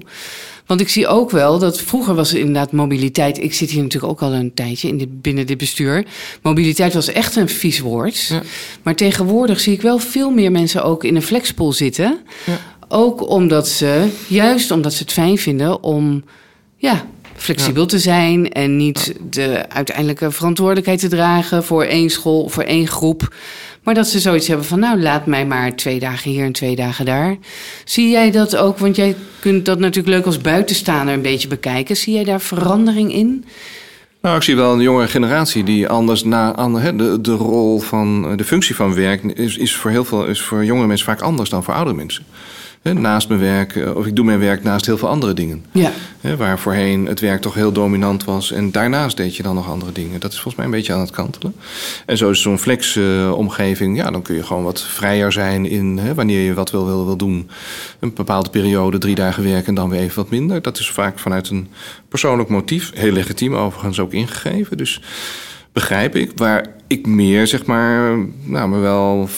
Want 0.67 0.81
ik 0.81 0.89
zie 0.89 1.07
ook 1.07 1.31
wel 1.31 1.59
dat 1.59 1.81
vroeger 1.81 2.15
was 2.15 2.33
er 2.33 2.39
inderdaad 2.39 2.73
mobiliteit. 2.73 3.43
Ik 3.43 3.55
zit 3.55 3.71
hier 3.71 3.83
natuurlijk 3.83 4.13
ook 4.13 4.23
al 4.23 4.33
een 4.33 4.55
tijdje 4.55 4.89
in 4.89 4.99
dit, 4.99 5.23
binnen 5.23 5.47
dit 5.47 5.59
bestuur. 5.59 6.07
Mobiliteit 6.43 6.95
was 6.95 7.09
echt 7.09 7.37
een 7.37 7.49
vies 7.49 7.79
woord. 7.79 8.27
Ja. 8.27 8.43
Maar 8.83 8.95
tegenwoordig 8.95 9.61
zie 9.61 9.73
ik 9.73 9.83
wel 9.83 9.99
veel 9.99 10.31
meer 10.31 10.53
mensen 10.53 10.85
ook 10.85 11.05
in 11.05 11.17
een 11.17 11.23
flexpool 11.23 11.73
zitten. 11.73 12.19
Ja. 12.47 12.59
Ook 12.89 13.29
omdat 13.29 13.69
ze, 13.69 14.09
juist 14.27 14.71
omdat 14.71 14.93
ze 14.93 15.03
het 15.03 15.13
fijn 15.13 15.39
vinden 15.39 15.83
om 15.83 16.25
ja, 16.77 17.07
flexibel 17.39 17.87
te 17.87 17.99
zijn 17.99 18.53
en 18.53 18.77
niet 18.77 19.15
de 19.31 19.65
uiteindelijke 19.69 20.31
verantwoordelijkheid 20.31 21.01
te 21.01 21.09
dragen 21.09 21.65
voor 21.65 21.85
één 21.85 22.11
school 22.11 22.49
voor 22.49 22.63
één 22.63 22.87
groep. 22.87 23.35
Maar 23.83 23.95
dat 23.95 24.09
ze 24.09 24.19
zoiets 24.19 24.49
hebben 24.49 24.67
van, 24.67 24.79
nou, 24.79 25.01
laat 25.01 25.27
mij 25.27 25.47
maar 25.47 25.77
twee 25.77 25.99
dagen 25.99 26.31
hier 26.31 26.45
en 26.45 26.53
twee 26.53 26.77
dagen 26.77 27.05
daar. 27.05 27.37
Zie 27.85 28.11
jij 28.11 28.31
dat 28.31 28.57
ook? 28.57 28.79
Want 28.79 28.97
jij 28.97 29.17
kunt 29.41 29.65
dat 29.65 29.79
natuurlijk 29.79 30.15
leuk 30.15 30.27
als 30.27 30.41
buitenstaander 30.41 31.15
een 31.15 31.23
beetje 31.23 31.49
bekijken. 31.49 31.97
Zie 31.97 32.15
jij 32.15 32.25
daar 32.25 32.41
verandering 32.41 33.13
in? 33.13 33.45
Nou, 34.23 34.37
ik 34.37 34.43
zie 34.43 34.57
wel 34.57 34.73
een 34.73 34.81
jonge 34.81 35.09
generatie 35.09 35.65
die 35.65 35.89
anders 35.89 36.25
na 36.25 36.55
ander, 36.55 36.97
de, 36.97 37.21
de 37.21 37.33
rol 37.33 37.81
van 37.81 38.37
de 38.37 38.45
functie 38.45 38.75
van 38.75 38.95
werk 38.95 39.23
is, 39.23 39.57
is 39.57 39.77
voor 39.77 39.91
heel 39.91 40.05
veel 40.05 40.27
is 40.27 40.41
voor 40.41 40.65
jonge 40.65 40.87
mensen 40.87 41.07
vaak 41.07 41.21
anders 41.21 41.51
dan 41.51 41.65
voor 41.65 41.75
oudere 41.75 41.97
mensen 41.97 42.25
naast 42.83 43.29
mijn 43.29 43.41
werk, 43.41 43.77
eh, 43.77 43.97
of 43.97 44.07
ik 44.07 44.17
doe 44.17 44.25
mijn 44.25 44.39
werk 44.39 44.63
naast 44.63 44.87
heel 44.87 44.99
veel 44.99 45.09
andere 45.09 45.35
dingen. 45.35 45.65
Ja. 45.73 45.93
waar 46.37 46.59
voorheen 46.59 47.07
het 47.07 47.21
werk 47.21 47.41
toch 47.41 47.55
heel 47.55 47.73
dominant 47.73 48.25
was. 48.25 48.53
En 48.53 48.71
daarnaast 48.71 49.17
deed 49.17 49.37
je 49.37 49.43
dan 49.43 49.55
nog 49.55 49.69
andere 49.69 49.93
dingen. 49.93 50.21
Dat 50.21 50.33
is 50.33 50.41
volgens 50.41 50.55
mij 50.55 50.65
een 50.65 50.71
beetje 50.71 50.93
aan 50.93 51.01
het 51.01 51.11
kantelen. 51.11 51.55
En 52.07 52.17
zo 52.17 52.31
is 52.31 52.43
zo'n 52.43 52.59
flex-omgeving. 52.59 53.97
ja, 53.97 54.11
dan 54.11 54.23
kun 54.23 54.35
je 54.35 54.43
gewoon 54.43 54.63
wat 54.63 54.83
vrijer 54.83 55.33
zijn 55.33 55.67
in 55.67 56.15
wanneer 56.15 56.41
je 56.41 56.55
wat 56.55 56.71
wil, 56.71 56.87
wil, 56.87 57.07
wil 57.07 57.17
doen. 57.17 57.51
Een 58.01 58.15
bepaalde 58.15 58.51
periode, 58.51 58.99
drie 58.99 59.15
dagen 59.15 59.45
werken 59.45 59.67
en 59.67 59.75
dan 59.75 59.91
weer 59.91 60.01
even 60.01 60.17
wat 60.17 60.31
minder. 60.31 60.63
Dat 60.63 60.79
is 60.79 60.91
vaak 60.91 61.19
vanuit 61.19 61.49
een 61.49 61.69
persoonlijk 62.09 62.49
motief. 62.49 62.91
Heel 62.95 63.13
legitiem 63.13 63.55
overigens 63.55 64.01
ook 64.01 64.13
ingegeven. 64.13 64.77
Dus 64.77 65.01
begrijp 65.73 66.17
ik. 66.17 66.33
Waar 66.37 66.67
ik 66.87 67.07
meer, 67.07 67.47
zeg 67.47 67.67
maar, 67.67 68.19
nou, 68.45 68.69
me 68.69 68.79
wel 68.79 69.29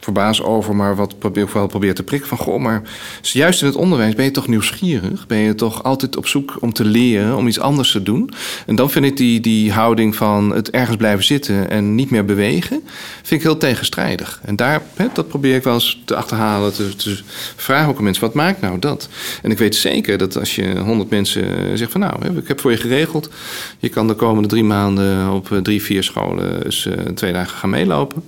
verbaas 0.00 0.42
over, 0.42 0.76
maar 0.76 0.96
wat 0.96 1.18
probeer, 1.18 1.48
wel 1.52 1.66
probeer 1.66 1.94
te 1.94 2.02
prikken 2.02 2.28
van 2.28 2.38
goh, 2.38 2.60
maar 2.60 2.82
juist 3.22 3.60
in 3.60 3.66
het 3.66 3.76
onderwijs 3.76 4.14
ben 4.14 4.24
je 4.24 4.30
toch 4.30 4.48
nieuwsgierig, 4.48 5.26
ben 5.26 5.38
je 5.38 5.54
toch 5.54 5.82
altijd 5.82 6.16
op 6.16 6.26
zoek 6.26 6.56
om 6.60 6.72
te 6.72 6.84
leren, 6.84 7.36
om 7.36 7.46
iets 7.46 7.60
anders 7.60 7.92
te 7.92 8.02
doen. 8.02 8.30
En 8.66 8.76
dan 8.76 8.90
vind 8.90 9.04
ik 9.04 9.16
die, 9.16 9.40
die 9.40 9.72
houding 9.72 10.16
van 10.16 10.50
het 10.50 10.70
ergens 10.70 10.96
blijven 10.96 11.24
zitten 11.24 11.70
en 11.70 11.94
niet 11.94 12.10
meer 12.10 12.24
bewegen, 12.24 12.82
vind 13.22 13.40
ik 13.40 13.46
heel 13.46 13.56
tegenstrijdig. 13.56 14.40
En 14.44 14.56
daar, 14.56 14.82
hè, 14.94 15.06
dat 15.12 15.28
probeer 15.28 15.54
ik 15.54 15.64
wel 15.64 15.74
eens 15.74 16.02
te 16.04 16.16
achterhalen, 16.16 16.72
te, 16.96 17.18
vragen 17.56 17.88
ook 17.88 17.98
aan 17.98 18.04
mensen, 18.04 18.24
wat 18.24 18.34
maakt 18.34 18.60
nou 18.60 18.78
dat? 18.78 19.08
En 19.42 19.50
ik 19.50 19.58
weet 19.58 19.74
zeker 19.74 20.18
dat 20.18 20.38
als 20.38 20.54
je 20.54 20.78
honderd 20.78 21.10
mensen 21.10 21.78
zegt 21.78 21.92
van 21.92 22.00
nou, 22.00 22.36
ik 22.36 22.48
heb 22.48 22.60
voor 22.60 22.70
je 22.70 22.76
geregeld, 22.76 23.30
je 23.78 23.88
kan 23.88 24.06
de 24.06 24.14
komende 24.14 24.48
drie 24.48 24.64
maanden 24.64 25.30
op 25.30 25.58
drie, 25.62 25.82
vier 25.82 26.02
scholen 26.02 26.66
uh, 26.66 26.92
twee 27.14 27.32
dagen 27.32 27.58
gaan 27.58 27.70
meelopen. 27.70 28.22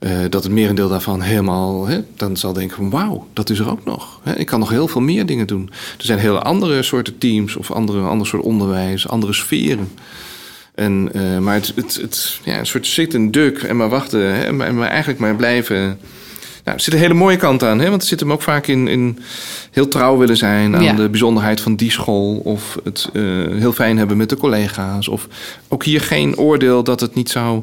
Uh, 0.00 0.10
dat 0.28 0.42
het 0.42 0.52
merendeel 0.52 0.88
daarvan 0.88 1.20
helemaal 1.20 1.86
hè, 1.86 2.00
dan 2.16 2.36
zal 2.36 2.52
denken 2.52 2.76
van 2.76 2.90
wauw, 2.90 3.26
dat 3.32 3.50
is 3.50 3.58
er 3.58 3.70
ook 3.70 3.84
nog. 3.84 4.20
Hè. 4.22 4.36
Ik 4.36 4.46
kan 4.46 4.58
nog 4.58 4.70
heel 4.70 4.88
veel 4.88 5.00
meer 5.00 5.26
dingen 5.26 5.46
doen. 5.46 5.70
Er 5.98 6.04
zijn 6.04 6.18
hele 6.18 6.40
andere 6.40 6.82
soorten 6.82 7.18
teams 7.18 7.56
of 7.56 7.70
andere, 7.70 8.00
andere 8.00 8.30
soort 8.30 8.42
onderwijs, 8.42 9.08
andere 9.08 9.32
sferen. 9.32 9.88
En, 10.74 11.08
uh, 11.12 11.38
maar 11.38 11.54
het, 11.54 11.72
het, 11.76 11.94
het, 11.94 12.40
ja, 12.44 12.58
een 12.58 12.66
soort 12.66 12.86
sit 12.86 13.14
en 13.14 13.30
duk 13.30 13.58
en 13.62 13.76
maar 13.76 13.88
wachten 13.88 14.20
hè, 14.34 14.42
en 14.42 14.56
maar, 14.56 14.74
maar 14.74 14.88
eigenlijk 14.88 15.20
maar 15.20 15.36
blijven. 15.36 15.98
Nou, 16.64 16.76
er 16.76 16.80
zit 16.80 16.94
een 16.94 17.00
hele 17.00 17.14
mooie 17.14 17.36
kant 17.36 17.62
aan, 17.62 17.78
hè, 17.78 17.88
want 17.88 18.00
het 18.00 18.10
zit 18.10 18.20
hem 18.20 18.32
ook 18.32 18.42
vaak 18.42 18.66
in, 18.66 18.88
in 18.88 19.18
heel 19.70 19.88
trouw 19.88 20.16
willen 20.16 20.36
zijn 20.36 20.76
aan 20.76 20.82
Ja. 20.82 20.92
de 20.92 21.08
bijzonderheid 21.08 21.60
van 21.60 21.76
die 21.76 21.90
school. 21.90 22.36
Of 22.36 22.78
het 22.84 23.08
eh, 23.12 23.22
heel 23.50 23.72
fijn 23.72 23.98
hebben 23.98 24.16
met 24.16 24.28
de 24.28 24.36
collega's. 24.36 25.08
Of 25.08 25.28
ook 25.68 25.84
hier 25.84 26.00
geen 26.00 26.36
oordeel 26.38 26.84
dat 26.84 27.00
het 27.00 27.14
niet 27.14 27.30
zou. 27.30 27.62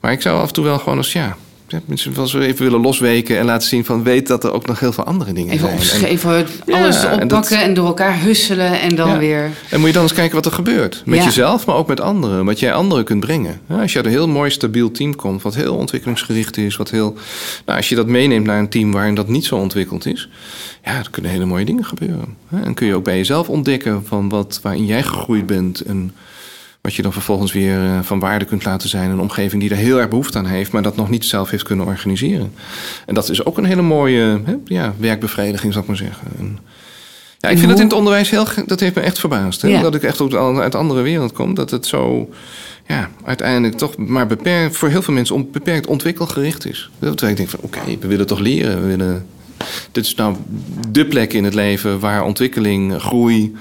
Maar 0.00 0.12
ik 0.12 0.22
zou 0.22 0.40
af 0.40 0.46
en 0.48 0.54
toe 0.54 0.64
wel 0.64 0.78
gewoon 0.78 0.98
als 0.98 1.12
ja. 1.12 1.36
Mensen 1.84 2.14
wel 2.14 2.26
zo 2.26 2.38
even 2.38 2.64
willen 2.64 2.80
losweken 2.80 3.38
en 3.38 3.44
laten 3.44 3.68
zien 3.68 3.84
van 3.84 4.02
weet 4.02 4.26
dat 4.26 4.44
er 4.44 4.52
ook 4.52 4.66
nog 4.66 4.80
heel 4.80 4.92
veel 4.92 5.04
andere 5.04 5.32
dingen 5.32 5.52
Even 5.52 5.60
zijn. 5.60 5.72
En- 5.72 5.78
opschrijven, 5.78 6.46
Ja, 6.66 6.78
alles 6.82 7.04
en 7.04 7.22
oppakken 7.22 7.28
dat- 7.56 7.66
en 7.66 7.74
door 7.74 7.86
elkaar 7.86 8.20
husselen 8.20 8.80
en 8.80 8.94
dan 8.96 9.08
Ja. 9.08 9.18
weer... 9.18 9.50
En 9.70 9.78
moet 9.78 9.88
je 9.88 9.94
dan 9.94 10.02
eens 10.02 10.12
kijken 10.12 10.34
wat 10.34 10.46
er 10.46 10.52
gebeurt. 10.52 11.02
Met 11.06 11.18
Ja. 11.18 11.24
jezelf, 11.24 11.66
maar 11.66 11.76
ook 11.76 11.88
met 11.88 12.00
anderen. 12.00 12.44
Wat 12.44 12.58
jij 12.60 12.72
anderen 12.72 13.04
kunt 13.04 13.20
brengen. 13.20 13.60
Als 13.68 13.90
je 13.92 13.96
uit 13.98 14.06
een 14.06 14.12
heel 14.12 14.28
mooi 14.28 14.50
stabiel 14.50 14.90
team 14.90 15.16
komt, 15.16 15.42
wat 15.42 15.54
heel 15.54 15.74
ontwikkelingsgericht 15.76 16.56
is. 16.56 16.76
Wat 16.76 16.90
heel, 16.90 17.14
nou, 17.66 17.76
als 17.78 17.88
je 17.88 17.94
dat 17.94 18.06
meeneemt 18.06 18.46
naar 18.46 18.58
een 18.58 18.68
team 18.68 18.92
waarin 18.92 19.14
dat 19.14 19.28
niet 19.28 19.44
zo 19.44 19.56
ontwikkeld 19.56 20.06
is. 20.06 20.28
Ja, 20.84 20.92
dan 20.94 21.10
kunnen 21.10 21.30
hele 21.30 21.44
mooie 21.44 21.64
dingen 21.64 21.84
gebeuren. 21.84 22.36
En 22.64 22.74
kun 22.74 22.86
je 22.86 22.94
ook 22.94 23.04
bij 23.04 23.16
jezelf 23.16 23.48
ontdekken 23.48 24.02
van 24.06 24.28
wat, 24.28 24.58
waarin 24.62 24.86
jij 24.86 25.02
gegroeid 25.02 25.46
bent. 25.46 25.80
En 25.80 26.12
wat 26.82 26.94
je 26.94 27.02
dan 27.02 27.12
vervolgens 27.12 27.52
weer 27.52 27.84
eh, 27.84 28.00
van 28.02 28.18
waarde 28.18 28.44
kunt 28.44 28.64
laten 28.64 28.88
zijn. 28.88 29.10
Een 29.10 29.20
omgeving 29.20 29.62
die 29.62 29.70
er 29.70 29.76
heel 29.76 29.98
erg 29.98 30.08
behoefte 30.08 30.38
aan 30.38 30.46
heeft, 30.46 30.72
maar 30.72 30.82
dat 30.82 30.96
nog 30.96 31.10
niet 31.10 31.24
zelf 31.24 31.50
heeft 31.50 31.62
kunnen 31.62 31.86
organiseren. 31.86 32.52
En 33.06 33.14
dat 33.14 33.30
is 33.30 33.44
ook 33.44 33.58
een 33.58 33.64
hele 33.64 33.82
mooie 33.82 34.40
hè, 34.44 34.56
ja, 34.64 34.94
werkbevrediging, 34.98 35.72
zou 35.72 35.84
ik 35.84 35.90
maar 35.90 35.98
zeggen. 36.00 36.26
En, 36.38 36.58
ja, 37.38 37.48
ik 37.48 37.58
vind 37.58 37.70
dat 37.70 37.78
in 37.78 37.84
het 37.84 37.94
onderwijs 37.94 38.30
heel... 38.30 38.46
Dat 38.66 38.80
heeft 38.80 38.94
me 38.94 39.00
echt 39.00 39.18
verbaasd. 39.18 39.62
Hè? 39.62 39.68
Ja. 39.68 39.80
Dat 39.80 39.94
ik 39.94 40.02
echt 40.02 40.20
ook 40.20 40.32
al 40.32 40.60
uit 40.60 40.74
een 40.74 40.80
andere 40.80 41.02
wereld 41.02 41.32
kom. 41.32 41.54
Dat 41.54 41.70
het 41.70 41.86
zo... 41.86 42.28
Ja, 42.86 43.10
uiteindelijk 43.24 43.76
toch 43.76 43.96
maar 43.96 44.26
beperkt... 44.26 44.76
Voor 44.76 44.88
heel 44.88 45.02
veel 45.02 45.14
mensen 45.14 45.34
on- 45.34 45.50
beperkt 45.52 45.86
ontwikkelgericht 45.86 46.66
is. 46.66 46.90
Terwijl 46.98 47.30
ik 47.30 47.36
denk 47.36 47.48
van... 47.48 47.60
Oké, 47.62 47.80
we 48.00 48.06
willen 48.06 48.26
toch 48.26 48.38
leren. 48.38 48.80
We 48.80 48.86
willen... 48.86 49.26
Dit 49.92 50.04
is 50.04 50.14
nou 50.14 50.36
de 50.88 51.06
plek 51.06 51.32
in 51.32 51.44
het 51.44 51.54
leven 51.54 52.00
waar 52.00 52.24
ontwikkeling, 52.24 53.00
groei... 53.00 53.54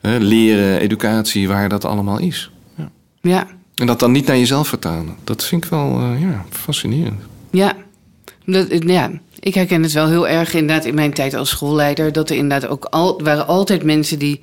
leren, 0.00 0.80
educatie, 0.80 1.48
waar 1.48 1.68
dat 1.68 1.84
allemaal 1.84 2.18
is. 2.18 2.50
Ja. 2.76 2.90
Ja, 3.22 3.46
En 3.74 3.86
dat 3.86 3.98
dan 3.98 4.12
niet 4.12 4.26
naar 4.26 4.38
jezelf 4.38 4.68
vertalen. 4.68 5.16
Dat 5.24 5.44
vind 5.44 5.64
ik 5.64 5.70
wel 5.70 5.98
eh, 6.00 6.20
ja, 6.20 6.44
fascinerend. 6.50 7.20
ja. 7.50 7.76
Dat, 8.44 8.66
ja. 8.86 9.10
Ik 9.38 9.54
herken 9.54 9.82
het 9.82 9.92
wel 9.92 10.08
heel 10.08 10.28
erg 10.28 10.54
inderdaad 10.54 10.84
in 10.84 10.94
mijn 10.94 11.12
tijd 11.12 11.34
als 11.34 11.48
schoolleider. 11.48 12.12
Dat 12.12 12.30
er 12.30 12.36
inderdaad 12.36 12.70
ook 12.70 12.84
al, 12.84 13.22
waren 13.22 13.46
altijd 13.46 13.82
mensen 13.82 14.18
die 14.18 14.40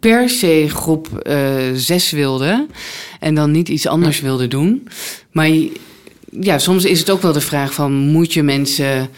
per 0.00 0.28
se 0.28 0.66
groep 0.68 1.18
eh 1.18 1.36
6 1.74 2.10
wilden. 2.10 2.68
En 3.20 3.34
dan 3.34 3.50
niet 3.50 3.68
iets 3.68 3.86
anders 3.86 4.20
wilden 4.20 4.50
doen. 4.50 4.88
Maar 5.32 5.50
ja, 6.40 6.58
soms 6.58 6.84
is 6.84 6.98
het 6.98 7.10
ook 7.10 7.22
wel 7.22 7.32
de 7.32 7.40
vraag 7.40 7.74
van... 7.74 7.92
moet 7.92 8.32
je 8.32 8.42
mensen 8.42 9.08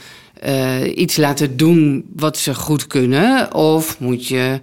eh, 0.40 0.96
iets 0.96 1.16
laten 1.16 1.56
doen 1.56 2.04
wat 2.16 2.38
ze 2.38 2.54
goed 2.54 2.86
kunnen? 2.86 3.54
Of 3.54 3.98
moet 4.00 4.26
je... 4.26 4.60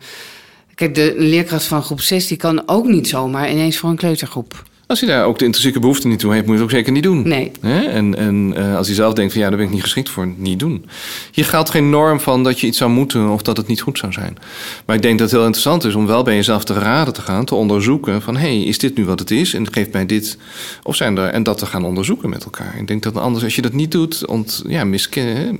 Kijk, 0.75 0.95
de 0.95 1.13
leerkracht 1.17 1.63
van 1.63 1.83
groep 1.83 2.01
6 2.01 2.27
die 2.27 2.37
kan 2.37 2.63
ook 2.65 2.87
niet 2.87 3.07
zomaar 3.07 3.51
ineens 3.51 3.77
voor 3.77 3.89
een 3.89 3.95
kleutergroep. 3.95 4.63
Als 4.87 5.01
hij 5.01 5.09
daar 5.09 5.25
ook 5.25 5.39
de 5.39 5.45
intrinsieke 5.45 5.79
behoefte 5.79 6.07
niet 6.07 6.19
toe 6.19 6.33
heeft, 6.33 6.45
moet 6.45 6.55
je 6.55 6.61
het 6.61 6.71
ook 6.71 6.77
zeker 6.77 6.91
niet 6.91 7.03
doen. 7.03 7.27
Nee. 7.27 7.51
Hè? 7.61 7.83
En, 7.83 8.15
en 8.15 8.53
eh, 8.55 8.75
als 8.75 8.87
hij 8.87 8.95
zelf 8.95 9.13
denkt 9.13 9.33
van 9.33 9.41
ja, 9.41 9.47
daar 9.47 9.57
ben 9.57 9.67
ik 9.67 9.73
niet 9.73 9.81
geschikt 9.81 10.09
voor, 10.09 10.33
niet 10.37 10.59
doen. 10.59 10.85
Hier 11.31 11.45
geldt 11.45 11.69
geen 11.69 11.89
norm 11.89 12.19
van 12.19 12.43
dat 12.43 12.59
je 12.59 12.67
iets 12.67 12.77
zou 12.77 12.91
moeten 12.91 13.29
of 13.29 13.41
dat 13.41 13.57
het 13.57 13.67
niet 13.67 13.81
goed 13.81 13.97
zou 13.97 14.11
zijn. 14.11 14.37
Maar 14.85 14.95
ik 14.95 15.01
denk 15.01 15.19
dat 15.19 15.27
het 15.27 15.37
heel 15.37 15.45
interessant 15.45 15.83
is 15.83 15.95
om 15.95 16.05
wel 16.05 16.23
bij 16.23 16.35
jezelf 16.35 16.63
te 16.63 16.73
raden 16.73 17.13
te 17.13 17.21
gaan, 17.21 17.45
te 17.45 17.55
onderzoeken 17.55 18.21
van 18.21 18.35
hé, 18.35 18.57
hey, 18.57 18.63
is 18.63 18.77
dit 18.77 18.97
nu 18.97 19.05
wat 19.05 19.19
het 19.19 19.31
is 19.31 19.53
en 19.53 19.73
geeft 19.73 19.91
mij 19.91 20.05
dit 20.05 20.37
of 20.83 20.95
zijn 20.95 21.17
er 21.17 21.29
en 21.29 21.43
dat 21.43 21.57
te 21.57 21.65
gaan 21.65 21.85
onderzoeken 21.85 22.29
met 22.29 22.43
elkaar. 22.43 22.75
Ik 22.77 22.87
denk 22.87 23.03
dat 23.03 23.17
anders 23.17 23.43
als 23.43 23.55
je 23.55 23.61
dat 23.61 23.73
niet 23.73 23.91
doet, 23.91 24.25
ont, 24.25 24.63
ja, 24.67 24.83
misken, 24.83 25.57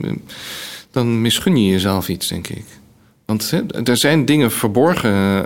dan 0.92 1.22
misgun 1.22 1.58
je 1.58 1.72
jezelf 1.72 2.10
iets, 2.10 2.28
denk 2.28 2.48
ik. 2.48 2.66
Want 3.34 3.88
er 3.88 3.98
zijn 3.98 4.26
dingen 4.26 4.52
verborgen, 4.52 5.46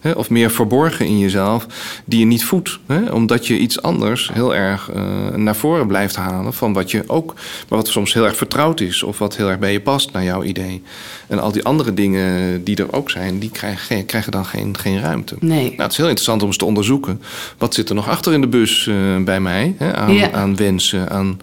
eh, 0.00 0.16
of 0.16 0.30
meer 0.30 0.50
verborgen 0.50 1.06
in 1.06 1.18
jezelf, 1.18 1.66
die 2.04 2.18
je 2.18 2.24
niet 2.24 2.44
voedt. 2.44 2.78
Omdat 3.12 3.46
je 3.46 3.58
iets 3.58 3.82
anders 3.82 4.30
heel 4.32 4.54
erg 4.54 4.90
eh, 4.90 5.02
naar 5.36 5.56
voren 5.56 5.86
blijft 5.86 6.16
halen 6.16 6.52
van 6.52 6.72
wat 6.72 6.90
je 6.90 7.04
ook, 7.06 7.34
maar 7.68 7.78
wat 7.78 7.88
soms 7.88 8.14
heel 8.14 8.24
erg 8.24 8.36
vertrouwd 8.36 8.80
is, 8.80 9.02
of 9.02 9.18
wat 9.18 9.36
heel 9.36 9.48
erg 9.48 9.58
bij 9.58 9.72
je 9.72 9.80
past 9.80 10.12
naar 10.12 10.24
jouw 10.24 10.42
idee. 10.42 10.82
En 11.26 11.38
al 11.38 11.52
die 11.52 11.64
andere 11.64 11.94
dingen 11.94 12.64
die 12.64 12.76
er 12.76 12.92
ook 12.92 13.10
zijn, 13.10 13.38
die 13.38 13.50
krijgen, 13.50 14.06
krijgen 14.06 14.32
dan 14.32 14.46
geen, 14.46 14.78
geen 14.78 15.00
ruimte. 15.00 15.36
Nee. 15.40 15.64
Nou, 15.64 15.82
het 15.82 15.90
is 15.90 15.96
heel 15.96 16.06
interessant 16.06 16.40
om 16.42 16.48
eens 16.48 16.56
te 16.56 16.64
onderzoeken. 16.64 17.22
Wat 17.58 17.74
zit 17.74 17.88
er 17.88 17.94
nog 17.94 18.08
achter 18.08 18.32
in 18.32 18.40
de 18.40 18.48
bus 18.48 18.86
eh, 18.86 18.94
bij 19.24 19.40
mij? 19.40 19.76
Aan, 19.94 20.14
Ja. 20.14 20.30
aan 20.32 20.56
wensen, 20.56 21.10
aan 21.10 21.40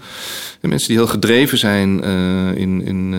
de 0.61 0.67
mensen 0.67 0.87
die 0.87 0.97
heel 0.97 1.07
gedreven 1.07 1.57
zijn 1.57 2.03
in, 2.55 2.85
in, 2.85 3.13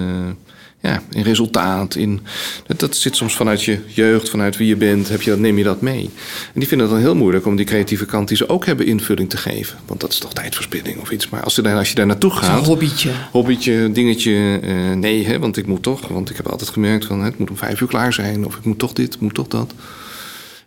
ja, 0.81 1.03
in 1.11 1.23
resultaat. 1.23 1.95
In, 1.95 2.21
dat, 2.67 2.81
dat 2.81 2.97
zit 2.97 3.17
soms 3.17 3.37
vanuit 3.37 3.65
je 3.65 3.79
jeugd, 3.87 4.29
vanuit 4.29 4.57
wie 4.57 4.69
je 4.69 4.77
bent, 4.77 5.09
heb 5.09 5.23
je 5.23 5.31
dat, 5.31 5.39
neem 5.39 5.59
je 5.59 5.65
dat 5.65 5.81
mee. 5.81 6.11
En 6.55 6.61
die 6.61 6.69
vinden 6.69 6.87
het 6.87 6.97
dan 6.97 7.05
heel 7.05 7.15
moeilijk 7.17 7.47
om 7.47 7.57
die 7.57 7.67
creatieve 7.67 8.05
kant 8.05 8.29
die 8.29 8.37
ze 8.37 8.49
ook 8.49 8.67
hebben 8.67 8.87
invulling 8.87 9.31
te 9.31 9.37
geven. 9.37 9.79
Want 9.87 10.01
dat 10.01 10.13
is 10.13 10.19
toch 10.19 10.33
tijdverspilling 10.33 11.01
of 11.01 11.11
iets. 11.11 11.29
Maar 11.29 11.43
als, 11.43 11.55
ze 11.55 11.63
daar, 11.63 11.77
als 11.77 11.89
je 11.89 11.95
daar 11.95 12.07
naartoe 12.07 12.31
gaat 12.31 12.67
hobbytje. 12.67 13.11
hobbytje, 13.31 13.93
dingetje. 13.93 14.59
eh, 14.63 14.93
nee, 14.93 15.27
hè, 15.27 15.39
want 15.39 15.57
ik 15.57 15.67
moet 15.67 15.83
toch. 15.83 16.09
Want 16.09 16.31
ik 16.31 16.37
heb 16.37 16.49
altijd 16.49 16.71
gemerkt 16.71 17.05
van 17.05 17.23
het 17.23 17.39
moet 17.39 17.51
om 17.51 17.57
vijf 17.57 17.81
uur 17.81 17.89
klaar 17.89 18.13
zijn. 18.13 18.47
Of 18.47 18.57
ik 18.57 18.65
moet 18.65 18.79
toch 18.79 18.93
dit, 18.93 19.21
moet 19.21 19.35
toch 19.35 19.49
dat. 19.49 19.73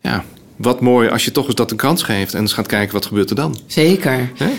Ja, 0.02 0.24
wat 0.56 0.82
mooi 0.82 1.10
als 1.10 1.26
je 1.26 1.32
toch 1.32 1.46
eens 1.46 1.56
dat 1.56 1.72
een 1.72 1.78
kans 1.78 2.04
geeft. 2.04 2.34
En 2.34 2.42
eens 2.42 2.54
gaat 2.54 2.68
kijken 2.68 2.94
wat 2.94 3.06
gebeurt 3.06 3.30
er 3.30 3.36
dan. 3.36 3.58
Zeker. 3.66 4.32
Hè? 4.36 4.50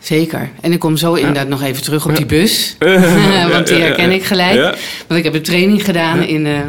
Zeker. 0.00 0.50
En 0.60 0.72
ik 0.72 0.78
kom 0.78 0.96
zo 0.96 1.14
inderdaad 1.14 1.48
nog 1.48 1.62
even 1.62 1.82
terug 1.82 2.06
op 2.06 2.16
die 2.16 2.26
bus. 2.26 2.76
Want 3.52 3.66
die 3.66 3.76
herken 3.76 4.10
ik 4.10 4.22
gelijk. 4.22 4.78
Want 5.06 5.18
ik 5.18 5.24
heb 5.24 5.34
een 5.34 5.42
training 5.42 5.84
gedaan 5.84 6.22
in, 6.22 6.46
eh, 6.46 6.60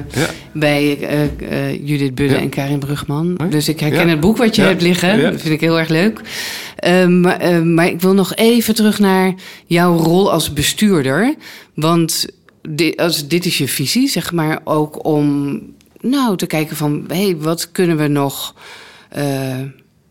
bij 0.52 0.98
eh, 1.00 1.24
eh, 1.24 1.88
Judith 1.88 2.16
Budde 2.16 2.36
en 2.36 2.50
Karin 2.50 2.80
Brugman. 2.80 3.38
Dus 3.50 3.70
ik 3.70 3.80
herken 3.80 4.10
het 4.10 4.20
boek 4.20 4.38
wat 4.38 4.56
je 4.56 4.62
hebt 4.62 4.82
liggen. 4.82 5.22
Dat 5.22 5.42
vind 5.42 5.54
ik 5.54 5.62
heel 5.62 5.80
erg 5.80 5.90
leuk. 5.90 6.22
Eh, 6.76 7.08
maar, 7.08 7.38
eh, 7.40 7.62
maar 7.62 7.88
ik 7.88 8.02
wil 8.02 8.14
nog 8.14 8.36
even 8.36 8.76
terug 8.76 9.00
naar 9.00 9.34
jouw 9.66 9.98
rol 9.98 10.32
als 10.32 10.54
bestuurder. 10.54 11.36
Want 11.74 12.26
di- 12.62 12.94
als, 12.96 13.28
dit 13.28 13.46
is 13.46 13.58
je 13.58 13.68
visie, 13.68 14.10
zeg 14.10 14.32
maar, 14.32 14.60
ook 14.64 15.06
om 15.06 15.60
nou, 16.02 16.38
te 16.38 16.46
kijken 16.46 16.76
van... 16.76 17.04
hé, 17.08 17.24
hey, 17.24 17.38
wat 17.38 17.72
kunnen 17.72 17.98
we 17.98 18.08
nog 18.08 18.56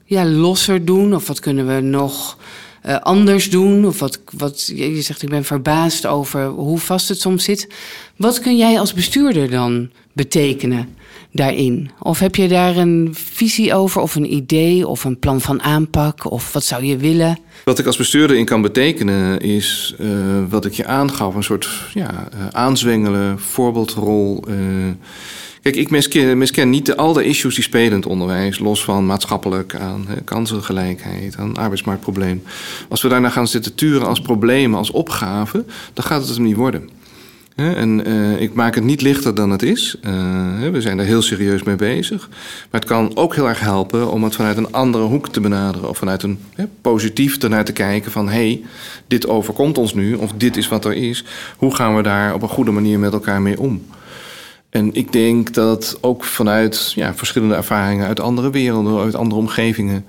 ja, 0.05 0.27
losser 0.27 0.85
doen? 0.85 1.15
Of 1.15 1.27
wat 1.27 1.41
kunnen 1.41 1.67
we 1.75 1.81
nog 1.81 2.37
eh, 2.83 2.97
anders 3.01 3.51
doen? 3.51 3.87
Of 3.87 3.99
wat, 3.99 4.21
wat, 4.37 4.73
je 4.75 5.03
zegt, 5.03 5.23
ik 5.23 5.29
ben 5.29 5.45
verbaasd 5.45 6.07
over 6.07 6.47
hoe 6.47 6.79
vast 6.79 7.09
het 7.09 7.21
soms 7.21 7.45
zit. 7.45 7.69
Wat 8.17 8.41
kun 8.41 8.57
jij 8.57 8.79
als 8.79 8.93
bestuurder 8.93 9.51
dan 9.51 9.91
betekenen 10.13 10.97
daarin? 11.33 11.91
Of 11.99 12.19
heb 12.19 12.37
je 12.37 12.49
daar 12.49 12.77
een 12.77 13.09
visie 13.13 13.75
over, 13.75 14.01
of 14.01 14.15
een 14.15 14.33
idee, 14.33 14.87
of 14.89 15.05
een 15.05 15.19
plan 15.19 15.41
van 15.41 15.63
aanpak? 15.63 16.31
Of 16.31 16.53
wat 16.53 16.65
zou 16.65 16.85
je 16.85 16.97
willen? 16.97 17.39
Wat 17.65 17.79
ik 17.79 17.87
als 17.87 17.97
bestuurder 17.97 18.37
in 18.37 18.45
kan 18.45 18.63
betekenen 18.63 19.41
is 19.41 19.95
uh, 20.01 20.11
wat 20.49 20.65
ik 20.65 20.73
je 20.73 20.87
aangaf: 20.87 21.35
een 21.35 21.43
soort 21.43 21.69
ja, 21.95 22.29
uh, 22.35 22.47
aanzwengelen, 22.49 23.39
voorbeeldrol. 23.39 24.45
Kijk, 25.63 25.77
ik 25.77 25.91
misken, 25.91 26.71
niet 26.71 26.97
al 26.97 27.13
de 27.13 27.25
issues 27.25 27.55
die 27.55 27.65
spelen 27.65 27.91
in 27.91 27.97
het 27.97 28.07
onderwijs, 28.07 28.59
los 28.59 28.85
van 28.85 29.07
maatschappelijk 29.07 29.75
aan 29.75 30.05
hè, 30.09 30.21
kansengelijkheid, 30.21 31.37
aan 31.37 31.57
arbeidsmarktprobleem. 31.57 32.43
Als 32.89 33.03
we 33.03 33.09
daarna 33.09 33.29
gaan 33.29 33.49
zitten 33.49 33.75
turen 33.75 34.07
als 34.07 34.21
problemen, 34.21 34.79
als 34.79 34.91
opgave, 34.91 35.65
dan 35.93 36.05
gaat 36.05 36.27
het 36.27 36.35
hem 36.35 36.45
niet 36.45 36.57
worden. 36.57 36.89
En 37.57 38.09
uh, 38.09 38.41
ik 38.41 38.55
maak 38.55 38.75
het 38.75 38.85
niet 38.85 39.03
lichter 39.03 39.35
dan 39.35 39.51
het 39.51 39.63
is. 39.63 39.97
Uh, 40.03 40.13
we 40.73 40.81
zijn 40.81 40.97
daar 40.97 41.07
heel 41.07 41.23
serieus 41.23 41.63
mee 41.63 41.77
bezig. 41.77 42.29
Maar 42.71 42.81
het 42.81 42.85
kan 42.85 43.17
ook 43.17 43.35
heel 43.35 43.49
erg 43.49 43.61
helpen 43.61 44.11
om 44.11 44.25
het 44.25 44.35
vanuit 44.35 44.57
een 44.57 44.73
andere 44.73 45.05
hoek 45.05 45.29
te 45.29 45.41
benaderen. 45.41 45.89
Of 45.89 45.99
vanuit 45.99 46.23
een 46.23 46.39
he, 46.55 46.65
positief 46.81 47.37
ernaar 47.37 47.65
te 47.65 47.73
kijken 47.73 48.13
van... 48.13 48.29
hé, 48.29 48.33
hey, 48.33 48.63
dit 49.07 49.29
overkomt 49.29 49.79
ons 49.79 49.95
nu, 49.95 50.15
of 50.15 50.33
dit 50.37 50.57
is 50.57 50.69
wat 50.69 50.85
er 50.85 50.95
is. 50.95 51.25
Hoe 51.57 51.75
gaan 51.75 51.97
we 51.97 52.03
daar 52.03 52.35
op 52.35 52.43
een 52.43 52.49
goede 52.49 52.71
manier 52.71 52.99
met 52.99 53.13
elkaar 53.13 53.43
mee 53.43 53.61
om? 53.61 53.83
En 54.71 54.95
ik 54.95 55.13
denk 55.13 55.55
dat 55.55 55.99
ook 56.01 56.25
vanuit 56.25 56.93
ja, 56.95 57.15
verschillende 57.15 57.55
ervaringen 57.55 58.07
uit 58.07 58.21
andere 58.21 58.51
werelden, 58.51 59.01
uit 59.01 59.15
andere 59.15 59.41
omgevingen, 59.41 60.05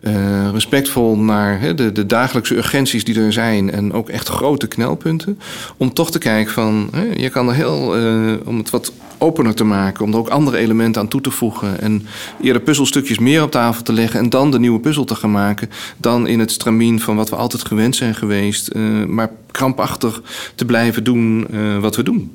uh, 0.00 0.50
respectvol 0.52 1.16
naar 1.16 1.76
de, 1.76 1.92
de, 1.92 2.06
dagelijkse 2.06 2.56
urgenties 2.56 3.04
die 3.04 3.20
er 3.20 3.32
zijn 3.32 3.70
en 3.70 3.92
ook 3.92 4.08
echt 4.08 4.28
grote 4.28 4.66
knelpunten, 4.66 5.38
om 5.76 5.92
toch 5.92 6.10
te 6.10 6.18
kijken 6.18 6.52
van, 6.52 6.90
je 7.16 7.28
kan 7.28 7.48
er 7.48 7.54
heel, 7.54 7.98
uh, 7.98 8.32
om 8.44 8.58
het 8.58 8.70
wat 8.70 8.92
opener 9.18 9.54
te 9.54 9.64
maken, 9.64 10.04
om 10.04 10.12
er 10.12 10.18
ook 10.18 10.28
andere 10.28 10.56
elementen 10.56 11.02
aan 11.02 11.08
toe 11.08 11.20
te 11.20 11.30
voegen 11.30 11.80
en 11.80 12.06
eerder 12.42 12.62
puzzelstukjes 12.62 13.18
meer 13.18 13.42
op 13.42 13.50
tafel 13.50 13.82
te 13.82 13.92
leggen 13.92 14.20
en 14.20 14.30
dan 14.30 14.50
de 14.50 14.58
nieuwe 14.58 14.80
puzzel 14.80 15.04
te 15.04 15.14
gaan 15.14 15.30
maken, 15.30 15.70
dan 15.96 16.26
in 16.26 16.38
het 16.38 16.50
stramien 16.50 17.00
van 17.00 17.16
wat 17.16 17.30
we 17.30 17.36
altijd 17.36 17.64
gewend 17.64 17.96
zijn 17.96 18.14
geweest, 18.14 18.70
uh, 18.76 19.04
maar 19.04 19.30
krampachtig 19.50 20.22
te 20.54 20.64
blijven 20.64 21.04
doen 21.04 21.46
wat 21.80 21.96
we 21.96 22.02
doen. 22.02 22.32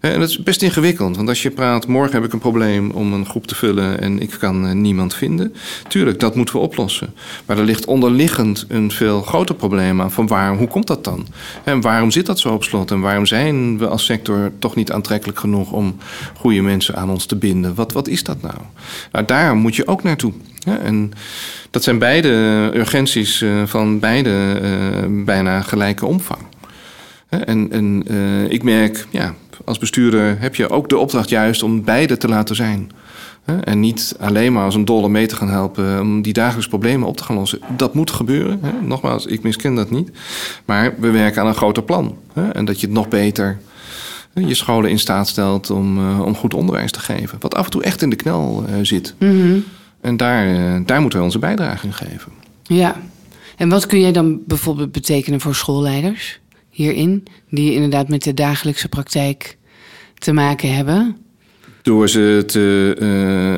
En 0.00 0.20
dat 0.20 0.28
is 0.28 0.42
best 0.42 0.62
ingewikkeld, 0.62 1.16
want 1.16 1.28
als 1.28 1.42
je 1.42 1.50
praat, 1.50 1.86
morgen 1.86 2.12
heb 2.12 2.24
ik 2.24 2.32
een 2.32 2.38
probleem 2.38 2.90
om 2.90 3.12
een 3.12 3.26
groep 3.26 3.46
te 3.46 3.54
vullen 3.54 4.00
en 4.00 4.20
ik 4.20 4.36
kan 4.38 4.66
uh, 4.66 4.72
niemand 4.72 5.14
vinden. 5.14 5.54
Tuurlijk, 5.88 6.20
dat 6.20 6.34
moeten 6.34 6.54
we 6.54 6.60
oplossen. 6.60 7.14
Maar 7.46 7.58
er 7.58 7.64
ligt 7.64 7.86
onderliggend 7.86 8.64
een 8.68 8.90
veel 8.90 9.22
groter 9.22 9.54
probleem 9.54 10.00
aan 10.00 10.12
van 10.12 10.26
waarom, 10.26 10.58
hoe 10.58 10.68
komt 10.68 10.86
dat 10.86 11.04
dan? 11.04 11.26
En 11.64 11.80
waarom 11.80 12.10
zit 12.10 12.26
dat 12.26 12.38
zo 12.38 12.52
op 12.52 12.64
slot? 12.64 12.90
En 12.90 13.00
waarom 13.00 13.26
zijn 13.26 13.78
we 13.78 13.88
als 13.88 14.04
sector 14.04 14.52
toch 14.58 14.74
niet 14.74 14.92
aantrekkelijk 14.92 15.38
genoeg 15.38 15.72
om 15.72 15.96
goede 16.36 16.60
mensen 16.60 16.96
aan 16.96 17.10
ons 17.10 17.26
te 17.26 17.36
binden? 17.36 17.74
Wat, 17.74 17.92
wat 17.92 18.08
is 18.08 18.22
dat 18.22 18.42
nou? 18.42 18.56
Nou, 19.12 19.24
daar 19.24 19.56
moet 19.56 19.76
je 19.76 19.86
ook 19.86 20.02
naartoe. 20.02 20.32
En 20.82 21.12
dat 21.70 21.82
zijn 21.82 21.98
beide 21.98 22.70
urgenties 22.74 23.42
uh, 23.42 23.62
van 23.66 23.98
beide 23.98 24.60
bijna 25.24 25.62
gelijke 25.62 26.06
omvang. 26.06 26.40
En, 27.28 27.72
en 27.72 28.04
ik 28.50 28.62
merk, 28.62 29.06
ja, 29.10 29.34
als 29.64 29.78
bestuurder 29.78 30.40
heb 30.40 30.54
je 30.54 30.70
ook 30.70 30.88
de 30.88 30.98
opdracht 30.98 31.28
juist 31.28 31.62
om 31.62 31.84
beide 31.84 32.16
te 32.16 32.28
laten 32.28 32.56
zijn. 32.56 32.90
En 33.64 33.80
niet 33.80 34.16
alleen 34.20 34.52
maar 34.52 34.64
als 34.64 34.74
een 34.74 34.84
dolle 34.84 35.08
mee 35.08 35.26
te 35.26 35.36
gaan 35.36 35.48
helpen 35.48 36.00
om 36.00 36.22
die 36.22 36.32
dagelijkse 36.32 36.68
problemen 36.68 37.08
op 37.08 37.16
te 37.16 37.24
gaan 37.24 37.36
lossen. 37.36 37.60
Dat 37.76 37.94
moet 37.94 38.10
gebeuren. 38.10 38.60
Nogmaals, 38.82 39.26
ik 39.26 39.42
misken 39.42 39.74
dat 39.74 39.90
niet. 39.90 40.10
Maar 40.64 40.94
we 40.98 41.10
werken 41.10 41.42
aan 41.42 41.48
een 41.48 41.54
groter 41.54 41.82
plan. 41.82 42.16
En 42.52 42.64
dat 42.64 42.80
je 42.80 42.86
het 42.86 42.94
nog 42.94 43.08
beter 43.08 43.58
je 44.46 44.54
scholen 44.54 44.90
in 44.90 44.98
staat 44.98 45.28
stelt 45.28 45.70
om, 45.70 45.98
uh, 45.98 46.20
om 46.20 46.34
goed 46.34 46.54
onderwijs 46.54 46.92
te 46.92 47.00
geven. 47.00 47.38
Wat 47.40 47.54
af 47.54 47.64
en 47.64 47.70
toe 47.70 47.82
echt 47.82 48.02
in 48.02 48.10
de 48.10 48.16
knel 48.16 48.64
uh, 48.68 48.74
zit. 48.82 49.14
Mm 49.18 49.40
-hmm. 49.40 49.64
En 50.00 50.16
daar, 50.16 50.48
uh, 50.48 50.80
daar 50.86 51.00
moeten 51.00 51.18
we 51.18 51.24
onze 51.24 51.38
bijdrage 51.38 51.86
in 51.86 51.92
geven. 51.92 52.32
Ja. 52.62 52.96
En 53.56 53.68
wat 53.68 53.86
kun 53.86 54.00
jij 54.00 54.12
dan 54.12 54.40
bijvoorbeeld 54.46 54.92
betekenen 54.92 55.40
voor 55.40 55.54
schoolleiders 55.54 56.40
hierin? 56.78 57.26
Die 57.50 57.72
inderdaad 57.72 58.08
met 58.08 58.22
de 58.22 58.34
dagelijkse 58.34 58.88
praktijk 58.88 59.56
te 60.14 60.32
maken 60.32 60.74
hebben? 60.74 61.16
Door 61.82 62.08
ze 62.08 62.42
te, 62.46 62.96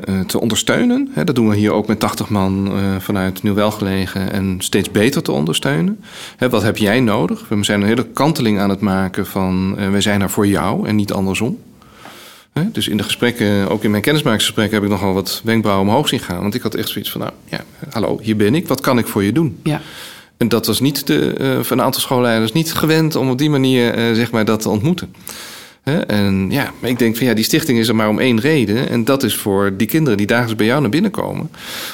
uh, 0.08 0.20
te 0.20 0.40
ondersteunen. 0.40 1.10
Hè, 1.12 1.24
dat 1.24 1.34
doen 1.34 1.48
we 1.48 1.56
hier 1.56 1.72
ook 1.72 1.86
met 1.86 2.00
80 2.00 2.28
man 2.28 2.76
uh, 2.76 2.96
vanuit 2.98 3.42
Nieuw 3.42 3.54
Welgelegen. 3.54 4.32
En 4.32 4.56
steeds 4.58 4.90
beter 4.90 5.22
te 5.22 5.32
ondersteunen. 5.32 6.00
Hè, 6.36 6.48
wat 6.48 6.62
heb 6.62 6.76
jij 6.76 7.00
nodig? 7.00 7.48
We 7.48 7.64
zijn 7.64 7.80
een 7.80 7.86
hele 7.86 8.06
kanteling 8.06 8.58
aan 8.58 8.70
het 8.70 8.80
maken 8.80 9.26
van... 9.26 9.76
Uh, 9.78 9.90
wij 9.90 10.00
zijn 10.00 10.20
er 10.20 10.30
voor 10.30 10.46
jou 10.46 10.88
en 10.88 10.96
niet 10.96 11.12
andersom. 11.12 11.58
Hè, 12.52 12.70
dus 12.70 12.88
in 12.88 12.96
de 12.96 13.02
gesprekken, 13.02 13.68
ook 13.68 13.84
in 13.84 13.90
mijn 13.90 14.02
kennismakingsgesprekken... 14.02 14.74
heb 14.74 14.84
ik 14.84 14.90
nogal 14.90 15.14
wat 15.14 15.40
wenkbrauwen 15.44 15.88
omhoog 15.88 16.08
zien 16.08 16.20
gaan. 16.20 16.40
Want 16.40 16.54
ik 16.54 16.62
had 16.62 16.74
echt 16.74 16.88
zoiets 16.88 17.10
van... 17.10 17.20
nou 17.20 17.32
ja, 17.48 17.60
hallo, 17.90 18.18
hier 18.22 18.36
ben 18.36 18.54
ik. 18.54 18.68
Wat 18.68 18.80
kan 18.80 18.98
ik 18.98 19.06
voor 19.06 19.22
je 19.22 19.32
doen? 19.32 19.58
Ja. 19.62 19.80
En 20.40 20.48
dat 20.48 20.66
was 20.66 20.80
niet 20.80 21.06
de, 21.06 21.58
van 21.62 21.78
een 21.78 21.84
aantal 21.84 22.00
schoolleiders 22.00 22.52
niet 22.52 22.72
gewend... 22.72 23.16
om 23.16 23.30
op 23.30 23.38
die 23.38 23.50
manier 23.50 24.14
zeg 24.14 24.30
maar, 24.30 24.44
dat 24.44 24.60
te 24.60 24.68
ontmoeten. 24.68 25.14
En 26.06 26.50
ja, 26.50 26.72
maar 26.80 26.90
ik 26.90 26.98
denk 26.98 27.16
van 27.16 27.26
ja, 27.26 27.34
die 27.34 27.44
stichting 27.44 27.78
is 27.78 27.88
er 27.88 27.94
maar 27.94 28.08
om 28.08 28.18
één 28.18 28.40
reden. 28.40 28.88
En 28.88 29.04
dat 29.04 29.22
is 29.22 29.36
voor 29.36 29.76
die 29.76 29.86
kinderen 29.86 30.18
die 30.18 30.26
dagelijks 30.26 30.56
bij 30.56 30.66
jou 30.66 30.80
naar 30.80 30.90
binnen 30.90 31.10
komen. 31.10 31.50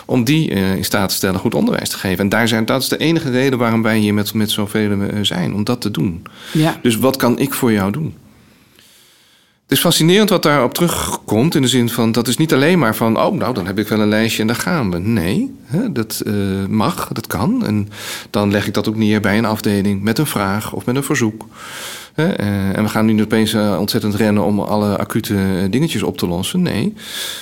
Om 0.06 0.24
die 0.24 0.50
uh, 0.50 0.76
in 0.76 0.84
staat 0.84 1.08
te 1.08 1.14
stellen 1.14 1.40
goed 1.40 1.54
onderwijs 1.54 1.88
te 1.88 1.96
geven. 1.96 2.18
En 2.18 2.28
daar 2.28 2.48
zijn, 2.48 2.64
dat 2.64 2.82
is 2.82 2.88
de 2.88 2.96
enige 2.96 3.30
reden 3.30 3.58
waarom 3.58 3.82
wij 3.82 3.98
hier 3.98 4.14
met, 4.14 4.34
met 4.34 4.50
zoveel 4.50 4.98
zijn. 5.22 5.54
Om 5.54 5.64
dat 5.64 5.80
te 5.80 5.90
doen. 5.90 6.22
Ja. 6.52 6.78
Dus 6.82 6.96
wat 6.96 7.16
kan 7.16 7.38
ik 7.38 7.54
voor 7.54 7.72
jou 7.72 7.92
doen? 7.92 8.14
Het 9.66 9.76
is 9.76 9.80
fascinerend 9.80 10.30
wat 10.30 10.42
daarop 10.42 10.74
terugkomt. 10.74 11.54
In 11.54 11.62
de 11.62 11.68
zin 11.68 11.88
van, 11.88 12.12
dat 12.12 12.28
is 12.28 12.36
niet 12.36 12.52
alleen 12.52 12.78
maar 12.78 12.96
van... 12.96 13.20
oh, 13.20 13.34
nou, 13.34 13.54
dan 13.54 13.66
heb 13.66 13.78
ik 13.78 13.88
wel 13.88 14.00
een 14.00 14.08
lijstje 14.08 14.40
en 14.40 14.46
daar 14.46 14.56
gaan 14.56 14.90
we. 14.90 14.98
Nee, 14.98 15.54
hè, 15.64 15.92
dat 15.92 16.22
uh, 16.26 16.66
mag, 16.68 17.08
dat 17.12 17.26
kan. 17.26 17.66
En 17.66 17.88
dan 18.30 18.50
leg 18.50 18.66
ik 18.66 18.74
dat 18.74 18.88
ook 18.88 18.96
neer 18.96 19.20
bij 19.20 19.38
een 19.38 19.44
afdeling... 19.44 20.02
met 20.02 20.18
een 20.18 20.26
vraag 20.26 20.72
of 20.72 20.86
met 20.86 20.96
een 20.96 21.02
verzoek. 21.02 21.46
Uh, 22.16 22.76
en 22.76 22.82
we 22.82 22.88
gaan 22.88 23.06
nu 23.06 23.22
opeens 23.22 23.54
uh, 23.54 23.76
ontzettend 23.78 24.14
rennen 24.14 24.44
om 24.44 24.60
alle 24.60 24.98
acute 24.98 25.66
dingetjes 25.70 26.02
op 26.02 26.18
te 26.18 26.26
lossen. 26.26 26.62
Nee. 26.62 26.92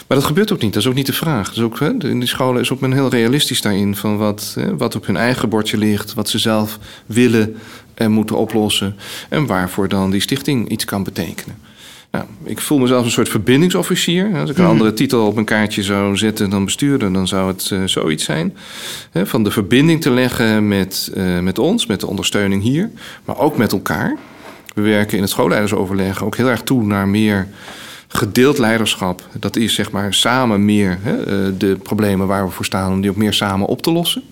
Maar 0.06 0.18
dat 0.18 0.26
gebeurt 0.26 0.52
ook 0.52 0.62
niet. 0.62 0.72
Dat 0.72 0.82
is 0.82 0.88
ook 0.88 0.94
niet 0.94 1.06
de 1.06 1.12
vraag. 1.12 1.52
Dus 1.52 1.64
ook, 1.64 1.80
in 1.80 2.18
die 2.18 2.28
scholen 2.28 2.60
is 2.60 2.72
ook 2.72 2.80
men 2.80 2.92
heel 2.92 3.08
realistisch 3.08 3.60
daarin 3.60 3.96
van 3.96 4.16
wat, 4.16 4.56
wat 4.76 4.96
op 4.96 5.06
hun 5.06 5.16
eigen 5.16 5.48
bordje 5.48 5.78
ligt, 5.78 6.14
wat 6.14 6.28
ze 6.28 6.38
zelf 6.38 6.78
willen 7.06 7.56
en 7.94 8.10
moeten 8.10 8.36
oplossen. 8.36 8.96
En 9.28 9.46
waarvoor 9.46 9.88
dan 9.88 10.10
die 10.10 10.20
stichting 10.20 10.68
iets 10.68 10.84
kan 10.84 11.02
betekenen. 11.02 11.72
Nou, 12.14 12.26
ik 12.44 12.60
voel 12.60 12.78
mezelf 12.78 13.04
een 13.04 13.10
soort 13.10 13.28
verbindingsofficier. 13.28 14.30
Als 14.40 14.50
ik 14.50 14.58
een 14.58 14.64
andere 14.64 14.92
titel 14.92 15.26
op 15.26 15.36
een 15.36 15.44
kaartje 15.44 15.82
zou 15.82 16.16
zetten 16.16 16.50
dan 16.50 16.64
bestuurder, 16.64 17.12
dan 17.12 17.28
zou 17.28 17.48
het 17.48 17.70
uh, 17.72 17.82
zoiets 17.84 18.24
zijn. 18.24 18.56
He, 19.10 19.26
van 19.26 19.44
de 19.44 19.50
verbinding 19.50 20.00
te 20.00 20.10
leggen 20.10 20.68
met, 20.68 21.12
uh, 21.14 21.38
met 21.38 21.58
ons, 21.58 21.86
met 21.86 22.00
de 22.00 22.06
ondersteuning 22.06 22.62
hier, 22.62 22.90
maar 23.24 23.38
ook 23.38 23.56
met 23.56 23.72
elkaar. 23.72 24.16
We 24.74 24.82
werken 24.82 25.16
in 25.16 25.22
het 25.22 25.30
schoolleidersoverleg 25.30 26.24
ook 26.24 26.36
heel 26.36 26.48
erg 26.48 26.62
toe 26.62 26.84
naar 26.84 27.08
meer 27.08 27.48
gedeeld 28.08 28.58
leiderschap. 28.58 29.28
Dat 29.38 29.56
is 29.56 29.74
zeg 29.74 29.90
maar 29.90 30.14
samen 30.14 30.64
meer 30.64 30.98
he, 31.02 31.56
de 31.56 31.76
problemen 31.82 32.26
waar 32.26 32.44
we 32.44 32.50
voor 32.50 32.64
staan, 32.64 32.92
om 32.92 33.00
die 33.00 33.10
ook 33.10 33.16
meer 33.16 33.32
samen 33.32 33.66
op 33.66 33.82
te 33.82 33.92
lossen. 33.92 34.22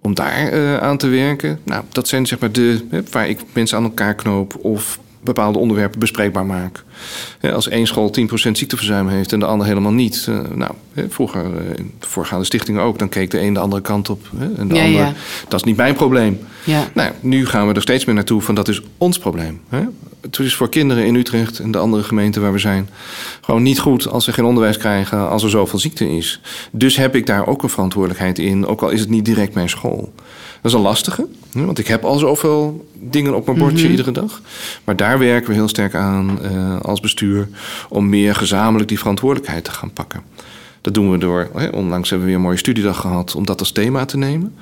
Om 0.00 0.14
daar 0.14 0.52
uh, 0.52 0.76
aan 0.76 0.98
te 0.98 1.08
werken. 1.08 1.60
Nou, 1.64 1.84
dat 1.88 2.08
zijn 2.08 2.26
zeg 2.26 2.38
maar 2.38 2.52
de 2.52 2.86
he, 2.90 3.00
waar 3.10 3.28
ik 3.28 3.40
mensen 3.52 3.76
aan 3.76 3.84
elkaar 3.84 4.14
knoop 4.14 4.64
of 4.64 4.98
bepaalde 5.20 5.58
onderwerpen 5.58 6.00
bespreekbaar 6.00 6.46
maken. 6.46 6.82
Als 7.52 7.68
één 7.68 7.86
school 7.86 8.14
10% 8.20 8.50
ziekteverzuim 8.52 9.08
heeft 9.08 9.32
en 9.32 9.38
de 9.38 9.46
ander 9.46 9.66
helemaal 9.66 9.92
niet. 9.92 10.28
Nou, 10.54 10.72
vroeger, 11.08 11.44
in 11.76 11.94
de 11.98 12.06
voorgaande 12.06 12.44
stichtingen 12.44 12.82
ook, 12.82 12.98
dan 12.98 13.08
keek 13.08 13.30
de 13.30 13.40
een 13.40 13.52
de 13.52 13.60
andere 13.60 13.82
kant 13.82 14.10
op. 14.10 14.26
En 14.56 14.68
de 14.68 14.74
ja, 14.74 14.84
ander, 14.84 15.00
ja. 15.00 15.12
dat 15.48 15.60
is 15.60 15.66
niet 15.66 15.76
mijn 15.76 15.94
probleem. 15.94 16.38
Ja. 16.64 16.88
Nou, 16.94 17.12
nu 17.20 17.46
gaan 17.46 17.68
we 17.68 17.74
er 17.74 17.82
steeds 17.82 18.04
meer 18.04 18.14
naartoe 18.14 18.40
van 18.40 18.54
dat 18.54 18.68
is 18.68 18.82
ons 18.98 19.18
probleem. 19.18 19.60
Het 20.20 20.38
is 20.38 20.54
voor 20.54 20.68
kinderen 20.68 21.06
in 21.06 21.14
Utrecht 21.14 21.58
en 21.58 21.70
de 21.70 21.78
andere 21.78 22.02
gemeenten 22.02 22.42
waar 22.42 22.52
we 22.52 22.58
zijn 22.58 22.88
gewoon 23.40 23.62
niet 23.62 23.78
goed 23.78 24.08
als 24.08 24.24
ze 24.24 24.32
geen 24.32 24.44
onderwijs 24.44 24.76
krijgen 24.76 25.28
als 25.28 25.42
er 25.42 25.50
zoveel 25.50 25.78
ziekte 25.78 26.16
is. 26.16 26.40
Dus 26.70 26.96
heb 26.96 27.14
ik 27.16 27.26
daar 27.26 27.46
ook 27.46 27.62
een 27.62 27.68
verantwoordelijkheid 27.68 28.38
in, 28.38 28.66
ook 28.66 28.82
al 28.82 28.90
is 28.90 29.00
het 29.00 29.08
niet 29.08 29.24
direct 29.24 29.54
mijn 29.54 29.68
school. 29.68 30.12
Dat 30.62 30.70
is 30.70 30.72
een 30.72 30.84
lastige, 30.84 31.26
want 31.52 31.78
ik 31.78 31.86
heb 31.86 32.04
al 32.04 32.18
zoveel 32.18 32.88
dingen 33.00 33.34
op 33.34 33.46
mijn 33.46 33.58
bordje 33.58 33.76
mm 33.76 33.82
-hmm. 33.82 33.90
iedere 33.90 34.12
dag. 34.12 34.40
Maar 34.84 34.96
daar 34.96 35.18
werken 35.18 35.48
we 35.48 35.54
heel 35.54 35.68
sterk 35.68 35.94
aan 35.94 36.38
uh, 36.42 36.80
als 36.80 37.00
bestuur 37.00 37.48
om 37.88 38.08
meer 38.08 38.34
gezamenlijk 38.34 38.88
die 38.88 38.98
verantwoordelijkheid 38.98 39.64
te 39.64 39.70
gaan 39.70 39.92
pakken. 39.92 40.22
Dat 40.80 40.94
doen 40.94 41.10
we 41.10 41.18
door, 41.18 41.48
hè, 41.54 41.68
onlangs 41.68 42.10
hebben 42.10 42.26
we 42.26 42.32
weer 42.32 42.40
een 42.40 42.46
mooie 42.46 42.58
studiedag 42.58 43.00
gehad 43.00 43.34
om 43.34 43.46
dat 43.46 43.60
als 43.60 43.72
thema 43.72 44.04
te 44.04 44.16
nemen. 44.16 44.54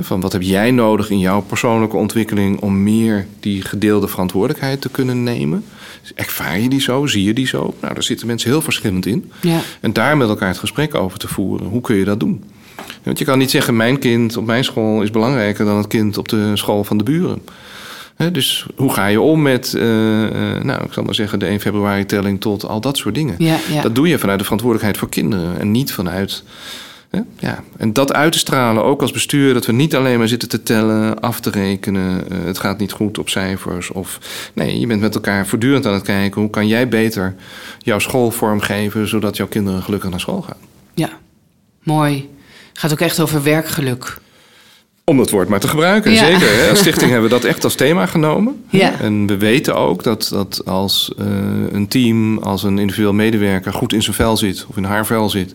Van 0.00 0.20
wat 0.20 0.32
heb 0.32 0.42
jij 0.42 0.70
nodig 0.70 1.10
in 1.10 1.18
jouw 1.18 1.40
persoonlijke 1.40 1.96
ontwikkeling 1.96 2.60
om 2.60 2.82
meer 2.82 3.26
die 3.40 3.62
gedeelde 3.62 4.08
verantwoordelijkheid 4.08 4.80
te 4.80 4.88
kunnen 4.88 5.22
nemen? 5.22 5.64
Ervaar 6.14 6.60
je 6.60 6.68
die 6.68 6.80
zo? 6.80 7.06
Zie 7.06 7.24
je 7.24 7.32
die 7.32 7.46
zo? 7.46 7.74
Nou, 7.80 7.94
daar 7.94 8.02
zitten 8.02 8.26
mensen 8.26 8.50
heel 8.50 8.62
verschillend 8.62 9.06
in. 9.06 9.30
Ja. 9.40 9.60
En 9.80 9.92
daar 9.92 10.16
met 10.16 10.28
elkaar 10.28 10.48
het 10.48 10.58
gesprek 10.58 10.94
over 10.94 11.18
te 11.18 11.28
voeren. 11.28 11.66
Hoe 11.66 11.80
kun 11.80 11.96
je 11.96 12.04
dat 12.04 12.20
doen? 12.20 12.44
Want 13.02 13.18
je 13.18 13.24
kan 13.24 13.38
niet 13.38 13.50
zeggen, 13.50 13.76
mijn 13.76 13.98
kind 13.98 14.36
op 14.36 14.46
mijn 14.46 14.64
school 14.64 15.02
is 15.02 15.10
belangrijker 15.10 15.64
dan 15.64 15.76
het 15.76 15.86
kind 15.86 16.18
op 16.18 16.28
de 16.28 16.56
school 16.56 16.84
van 16.84 16.96
de 16.98 17.04
buren. 17.04 17.42
Dus 18.32 18.66
hoe 18.76 18.92
ga 18.92 19.06
je 19.06 19.20
om 19.20 19.42
met, 19.42 19.74
eh, 19.74 20.24
eh, 20.56 20.62
nou, 20.64 20.84
ik 20.84 20.92
zal 20.92 21.02
maar 21.02 21.14
zeggen, 21.14 21.38
de 21.38 21.46
1 21.48 21.60
februari 21.60 22.06
telling 22.06 22.40
tot 22.40 22.64
al 22.68 22.80
dat 22.80 22.96
soort 22.96 23.14
dingen. 23.14 23.34
Ja, 23.38 23.56
ja. 23.72 23.82
Dat 23.82 23.94
doe 23.94 24.08
je 24.08 24.18
vanuit 24.18 24.38
de 24.38 24.44
verantwoordelijkheid 24.44 24.98
voor 25.00 25.08
kinderen 25.08 25.58
en 25.60 25.70
niet 25.70 25.92
vanuit. 25.92 26.42
hè, 27.10 27.20
Ja, 27.38 27.62
en 27.76 27.92
dat 27.92 28.12
uit 28.12 28.32
te 28.32 28.38
stralen, 28.38 28.84
ook 28.84 29.00
als 29.00 29.12
bestuur, 29.12 29.54
dat 29.54 29.66
we 29.66 29.72
niet 29.72 29.94
alleen 29.96 30.18
maar 30.18 30.28
zitten 30.28 30.48
te 30.48 30.62
tellen, 30.62 31.20
af 31.20 31.40
te 31.40 31.50
rekenen. 31.50 32.30
eh, 32.30 32.38
het 32.44 32.58
gaat 32.58 32.78
niet 32.78 32.92
goed 32.92 33.18
op 33.18 33.28
cijfers. 33.28 33.90
Of 33.90 34.18
nee, 34.54 34.80
je 34.80 34.86
bent 34.86 35.00
met 35.00 35.14
elkaar 35.14 35.46
voortdurend 35.46 35.86
aan 35.86 35.94
het 35.94 36.02
kijken 36.02 36.40
hoe 36.40 36.50
kan 36.50 36.66
jij 36.66 36.88
beter 36.88 37.34
jouw 37.78 37.98
school 37.98 38.30
vormgeven, 38.30 39.08
zodat 39.08 39.36
jouw 39.36 39.46
kinderen 39.46 39.82
gelukkig 39.82 40.10
naar 40.10 40.20
school 40.20 40.42
gaan. 40.42 40.56
Ja, 40.94 41.10
mooi. 41.82 42.28
Gaat 42.76 42.92
ook 42.92 43.00
echt 43.00 43.20
over 43.20 43.42
werkgeluk. 43.42 44.16
Om 45.04 45.16
dat 45.16 45.30
woord 45.30 45.48
maar 45.48 45.60
te 45.60 45.68
gebruiken, 45.68 46.12
Ja. 46.12 46.18
zeker. 46.26 46.56
Hè? 46.62 46.68
Als 46.70 46.78
stichting 46.86 47.10
hebben 47.10 47.28
we 47.30 47.34
dat 47.34 47.44
echt 47.44 47.64
als 47.64 47.74
thema 47.74 48.06
genomen. 48.06 48.64
Ja. 48.70 49.00
En 49.00 49.26
we 49.26 49.36
weten 49.36 49.74
ook 49.76 50.02
dat, 50.02 50.28
dat 50.32 50.62
als 50.64 51.12
eh, 51.18 51.26
een 51.70 51.88
team, 51.88 52.38
als 52.38 52.62
een 52.62 52.78
individueel 52.78 53.12
medewerker 53.12 53.72
goed 53.72 53.92
in 53.92 54.02
zijn 54.02 54.16
vel 54.16 54.36
zit 54.36 54.66
of 54.68 54.76
in 54.76 54.84
haar 54.84 55.06
vel 55.06 55.28
zit, 55.30 55.54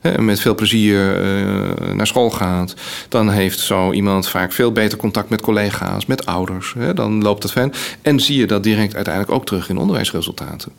hè, 0.00 0.10
en 0.10 0.24
met 0.24 0.40
veel 0.40 0.54
plezier 0.54 1.22
eh, 1.22 1.94
naar 1.94 2.06
school 2.06 2.30
gaat, 2.30 2.74
dan 3.08 3.30
heeft 3.30 3.58
zo 3.58 3.92
iemand 3.92 4.28
vaak 4.28 4.52
veel 4.52 4.72
beter 4.72 4.98
contact 4.98 5.28
met 5.28 5.40
collega's, 5.40 6.06
met 6.06 6.26
ouders. 6.26 6.74
Hè? 6.78 6.94
Dan 6.94 7.22
loopt 7.22 7.42
het 7.42 7.52
fijn. 7.52 7.72
En 8.02 8.20
zie 8.20 8.36
je 8.38 8.46
dat 8.46 8.62
direct 8.62 8.94
uiteindelijk 8.94 9.34
ook 9.34 9.46
terug 9.46 9.68
in 9.68 9.78
onderwijsresultaten. 9.78 10.72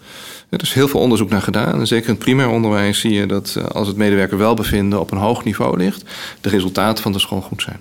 Er 0.52 0.62
is 0.62 0.74
heel 0.74 0.88
veel 0.88 1.00
onderzoek 1.00 1.30
naar 1.30 1.42
gedaan. 1.42 1.80
En 1.80 1.88
zeker 1.88 2.08
in 2.08 2.14
het 2.14 2.24
primair 2.24 2.50
onderwijs 2.50 3.00
zie 3.00 3.14
je 3.14 3.26
dat 3.26 3.56
eh, 3.58 3.66
als 3.66 3.88
het 3.88 3.98
medewerker 3.98 4.38
welbevinden 4.38 5.00
op 5.00 5.12
een 5.12 5.18
hoog 5.18 5.44
niveau 5.44 5.78
ligt, 5.78 6.04
de 6.42 6.50
resultaten 6.50 7.04
van 7.04 7.12
de 7.12 7.20
school 7.20 7.42
goed 7.42 7.62
zijn. 7.62 7.80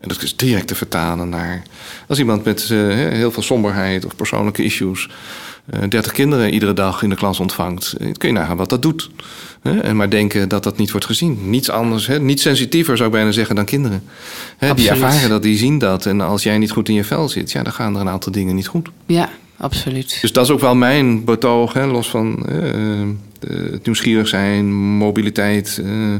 En 0.00 0.08
dat 0.08 0.22
is 0.22 0.36
direct 0.36 0.66
te 0.66 0.74
vertalen 0.74 1.28
naar. 1.28 1.62
Als 2.08 2.18
iemand 2.18 2.44
met 2.44 2.70
eh, 2.70 2.78
heel 2.88 3.30
veel 3.30 3.42
somberheid 3.42 4.04
of 4.04 4.16
persoonlijke 4.16 4.64
issues. 4.64 5.08
eh 5.70 5.88
30 5.88 6.12
kinderen 6.12 6.52
iedere 6.52 6.72
dag 6.72 7.02
in 7.02 7.08
de 7.08 7.16
klas 7.16 7.40
ontvangt. 7.40 7.94
kun 7.98 8.28
je 8.28 8.34
nagaan 8.34 8.56
wat 8.56 8.70
dat 8.70 8.82
doet. 8.82 9.10
Hè? 9.62 9.80
En 9.80 9.96
maar 9.96 10.10
denken 10.10 10.48
dat 10.48 10.62
dat 10.62 10.76
niet 10.76 10.90
wordt 10.90 11.06
gezien. 11.06 11.50
Niets 11.50 11.70
anders, 11.70 12.06
hè? 12.06 12.20
niet 12.20 12.40
sensitiever 12.40 12.96
zou 12.96 13.08
ik 13.08 13.14
bijna 13.14 13.30
zeggen 13.30 13.54
dan 13.54 13.64
kinderen. 13.64 14.02
Hè, 14.56 14.74
die 14.74 14.90
ervaren 14.90 15.28
dat, 15.28 15.42
die 15.42 15.58
zien 15.58 15.78
dat. 15.78 16.06
En 16.06 16.20
als 16.20 16.42
jij 16.42 16.58
niet 16.58 16.70
goed 16.70 16.88
in 16.88 16.94
je 16.94 17.04
vel 17.04 17.28
zit, 17.28 17.52
ja, 17.52 17.62
dan 17.62 17.72
gaan 17.72 17.94
er 17.94 18.00
een 18.00 18.08
aantal 18.08 18.32
dingen 18.32 18.54
niet 18.54 18.68
goed. 18.68 18.88
Ja, 19.06 19.28
absoluut. 19.56 20.18
Dus 20.20 20.32
dat 20.32 20.44
is 20.44 20.50
ook 20.50 20.60
wel 20.60 20.74
mijn 20.74 21.24
betoog, 21.24 21.72
hè, 21.72 21.86
los 21.86 22.10
van 22.10 22.46
eh, 22.46 23.02
eh, 23.02 23.08
het 23.70 23.84
nieuwsgierig 23.84 24.28
zijn, 24.28 24.74
mobiliteit. 24.74 25.80
eh, 25.84 26.14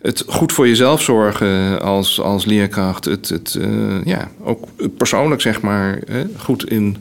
het 0.00 0.24
goed 0.26 0.52
voor 0.52 0.68
jezelf 0.68 1.02
zorgen 1.02 1.82
als, 1.82 2.20
als 2.20 2.44
leerkracht. 2.44 3.04
Het, 3.04 3.28
het 3.28 3.58
ja, 4.04 4.30
ook 4.40 4.68
persoonlijk, 4.96 5.40
zeg 5.40 5.60
maar, 5.60 6.00
hè, 6.06 6.24
goed 6.38 6.70
in, 6.70 6.96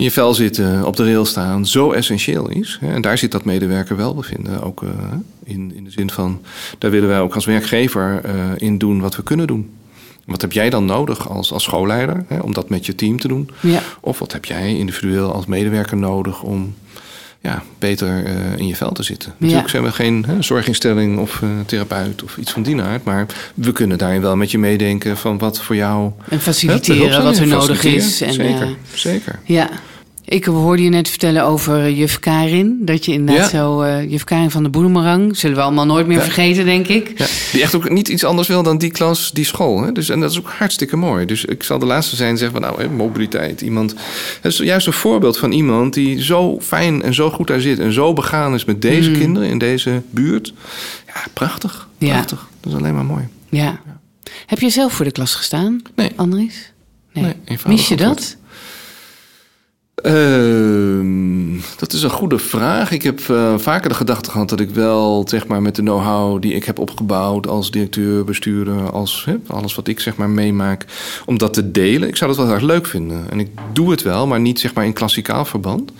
in 0.00 0.06
je 0.06 0.10
vel 0.10 0.34
zitten, 0.34 0.84
op 0.84 0.96
de 0.96 1.04
rail 1.04 1.24
staan, 1.24 1.66
zo 1.66 1.92
essentieel 1.92 2.48
is. 2.48 2.78
Hè. 2.80 2.92
En 2.92 3.02
daar 3.02 3.18
zit 3.18 3.30
dat 3.30 3.44
medewerker 3.44 3.96
welbevinden 3.96 4.62
ook 4.62 4.82
eh, 4.82 4.88
in, 5.44 5.72
in 5.74 5.84
de 5.84 5.90
zin 5.90 6.10
van... 6.10 6.40
daar 6.78 6.90
willen 6.90 7.08
wij 7.08 7.20
ook 7.20 7.34
als 7.34 7.44
werkgever 7.44 8.20
in 8.56 8.78
doen 8.78 9.00
wat 9.00 9.16
we 9.16 9.22
kunnen 9.22 9.46
doen. 9.46 9.70
Wat 10.30 10.40
heb 10.40 10.52
jij 10.52 10.70
dan 10.70 10.84
nodig 10.84 11.28
als, 11.28 11.52
als 11.52 11.62
schoolleider 11.62 12.24
hè, 12.26 12.38
om 12.38 12.52
dat 12.52 12.68
met 12.68 12.86
je 12.86 12.94
team 12.94 13.20
te 13.20 13.28
doen? 13.28 13.50
Ja, 13.60 13.80
Of 14.00 14.18
wat 14.18 14.32
heb 14.32 14.44
jij 14.44 14.76
individueel 14.76 15.32
als 15.32 15.46
medewerker 15.46 15.96
nodig 15.96 16.42
om 16.42 16.74
ja, 17.40 17.62
beter 17.78 18.24
eh, 18.24 18.56
in 18.56 18.66
je 18.66 18.76
vel 18.76 18.92
te 18.92 19.02
zitten? 19.02 19.34
Natuurlijk 19.38 19.68
zijn 19.68 19.82
we 19.82 19.92
geen 19.92 20.24
hè, 20.26 20.42
zorginstelling 20.42 21.18
of 21.18 21.42
eh, 21.42 21.48
therapeut 21.66 22.22
of 22.22 22.36
iets 22.36 22.52
van 22.52 22.62
die 22.62 22.82
aard. 22.82 23.04
Maar 23.04 23.26
we 23.54 23.72
kunnen 23.72 23.98
daarin 23.98 24.20
wel 24.20 24.36
met 24.36 24.50
je 24.50 24.58
meedenken 24.58 25.16
van 25.16 25.38
wat 25.38 25.60
voor 25.60 25.76
jou... 25.76 26.10
en 26.28 26.40
faciliteren 26.40 27.22
wat 27.22 27.36
er 27.38 27.46
nodig 27.46 27.84
is. 27.84 28.20
En, 28.20 28.32
zeker, 28.32 28.62
eh, 28.62 28.68
zeker. 28.94 29.38
ja. 29.44 29.68
Ik 30.30 30.44
hoorde 30.44 30.82
je 30.82 30.88
net 30.88 31.08
vertellen 31.08 31.44
over 31.44 31.80
eh, 31.84 31.98
juf 31.98 32.18
Karin. 32.18 32.78
Dat 32.80 33.04
je 33.04 33.12
inderdaad 33.12 33.50
Ja. 33.50 33.58
zo... 33.58 33.80
eh, 33.80 34.10
juf 34.10 34.24
Karin 34.24 34.50
van 34.50 34.62
de 34.62 34.68
Boemerang. 34.68 35.36
Zullen 35.36 35.56
we 35.56 35.62
allemaal 35.62 35.86
nooit 35.86 36.06
meer 36.06 36.16
Ja. 36.18 36.22
vergeten, 36.22 36.64
denk 36.64 36.86
ik. 36.88 37.18
Ja, 37.18 37.26
die 37.52 37.62
echt 37.62 37.74
ook 37.74 37.90
niet 37.90 38.08
iets 38.08 38.24
anders 38.24 38.48
wil 38.48 38.62
dan 38.62 38.78
die 38.78 38.90
klas, 38.90 39.30
die 39.32 39.44
school. 39.44 39.82
Hè? 39.82 39.92
Dus, 39.92 40.08
en 40.08 40.20
dat 40.20 40.30
is 40.30 40.38
ook 40.38 40.48
hartstikke 40.58 40.96
mooi. 40.96 41.26
Dus 41.26 41.44
ik 41.44 41.62
zal 41.62 41.78
de 41.78 41.86
laatste 41.86 42.16
zijn 42.16 42.30
en 42.30 42.38
zeggen 42.38 42.60
van 42.60 42.70
nou, 42.70 42.82
hè, 42.82 42.88
mobiliteit. 42.88 43.60
Iemand, 43.60 43.94
het 44.40 44.52
is 44.52 44.58
juist 44.58 44.86
een 44.86 44.92
voorbeeld 44.92 45.38
van 45.38 45.52
iemand 45.52 45.94
die 45.94 46.22
zo 46.24 46.60
fijn 46.60 47.02
en 47.02 47.14
zo 47.14 47.30
goed 47.30 47.46
daar 47.46 47.60
zit... 47.60 47.78
en 47.78 47.92
zo 47.92 48.12
begaan 48.12 48.54
is 48.54 48.64
met 48.64 48.82
deze 48.82 49.10
Mm. 49.10 49.18
kinderen 49.18 49.48
in 49.48 49.58
deze 49.58 50.02
buurt. 50.10 50.52
Ja, 51.06 51.24
prachtig. 51.32 51.88
Ja. 51.98 52.10
Prachtig. 52.12 52.48
Dat 52.60 52.72
is 52.72 52.78
alleen 52.78 52.94
maar 52.94 53.04
mooi. 53.04 53.28
Ja. 53.48 53.80
Heb 54.46 54.58
je 54.60 54.70
zelf 54.70 54.92
voor 54.92 55.04
de 55.04 55.12
klas 55.12 55.34
gestaan, 55.34 55.82
Nee. 55.94 56.10
Andries? 56.16 56.72
Nee. 57.12 57.34
Mis 57.66 57.88
je 57.88 57.96
dat? 57.96 58.36
Ehm, 60.02 61.58
dat 61.76 61.92
is 61.92 62.02
een 62.02 62.10
goede 62.10 62.38
vraag. 62.38 62.90
Ik 62.90 63.02
heb 63.02 63.20
eh, 63.28 63.54
vaker 63.58 63.88
de 63.88 63.94
gedachte 63.94 64.30
gehad 64.30 64.48
dat 64.48 64.60
ik 64.60 64.70
wel, 64.70 65.24
zeg 65.28 65.46
maar, 65.46 65.62
met 65.62 65.76
de 65.76 65.82
know-how 65.82 66.42
die 66.42 66.54
ik 66.54 66.64
heb 66.64 66.78
opgebouwd 66.78 67.46
als 67.46 67.70
directeur, 67.70 68.24
bestuurder, 68.24 68.90
als 68.90 69.26
alles 69.46 69.74
wat 69.74 69.88
ik 69.88 70.00
zeg 70.00 70.16
maar 70.16 70.30
meemaak, 70.30 70.84
om 71.26 71.38
dat 71.38 71.52
te 71.52 71.70
delen. 71.70 72.08
Ik 72.08 72.16
zou 72.16 72.34
dat 72.34 72.44
wel 72.44 72.54
erg 72.54 72.62
leuk 72.62 72.86
vinden. 72.86 73.30
En 73.30 73.40
ik 73.40 73.48
doe 73.72 73.90
het 73.90 74.02
wel, 74.02 74.26
maar 74.26 74.40
niet 74.40 74.60
zeg 74.60 74.74
maar 74.74 74.84
in 74.84 74.92
klassikaal 74.92 75.44
verband. 75.44 75.92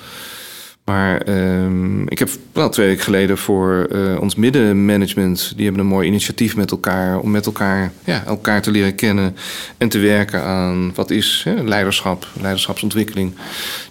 Maar 0.90 1.20
ehm, 1.20 2.02
ik 2.02 2.18
heb 2.18 2.28
wel 2.52 2.68
twee 2.68 2.86
weken 2.86 3.04
geleden 3.04 3.38
voor 3.38 3.86
eh, 3.90 4.20
ons 4.20 4.34
middenmanagement... 4.34 5.52
die 5.56 5.64
hebben 5.64 5.82
een 5.82 5.90
mooi 5.90 6.08
initiatief 6.08 6.56
met 6.56 6.70
elkaar... 6.70 7.18
om 7.18 7.30
met 7.30 7.46
elkaar, 7.46 7.92
ja, 8.04 8.24
elkaar 8.26 8.62
te 8.62 8.70
leren 8.70 8.94
kennen 8.94 9.36
en 9.78 9.88
te 9.88 9.98
werken 9.98 10.42
aan 10.42 10.92
wat 10.94 11.10
is 11.10 11.42
hè, 11.44 11.62
leiderschap, 11.62 12.26
leiderschapsontwikkeling. 12.40 13.32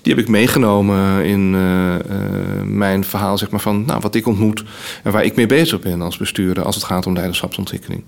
Die 0.01 0.13
heb 0.13 0.23
ik 0.23 0.29
meegenomen 0.29 1.25
in 1.25 1.55
eh, 1.55 1.95
eh, 1.95 2.01
mijn 2.63 3.03
verhaal 3.03 3.37
zeg 3.37 3.49
maar, 3.49 3.59
van 3.59 3.85
nou, 3.85 3.99
wat 4.01 4.15
ik 4.15 4.27
ontmoet... 4.27 4.63
en 5.03 5.11
waar 5.11 5.23
ik 5.23 5.35
mee 5.35 5.47
bezig 5.47 5.79
ben 5.79 6.01
als 6.01 6.17
bestuurder 6.17 6.63
als 6.63 6.75
het 6.75 6.83
gaat 6.83 7.05
om 7.05 7.13
leiderschapsontwikkeling. 7.13 8.03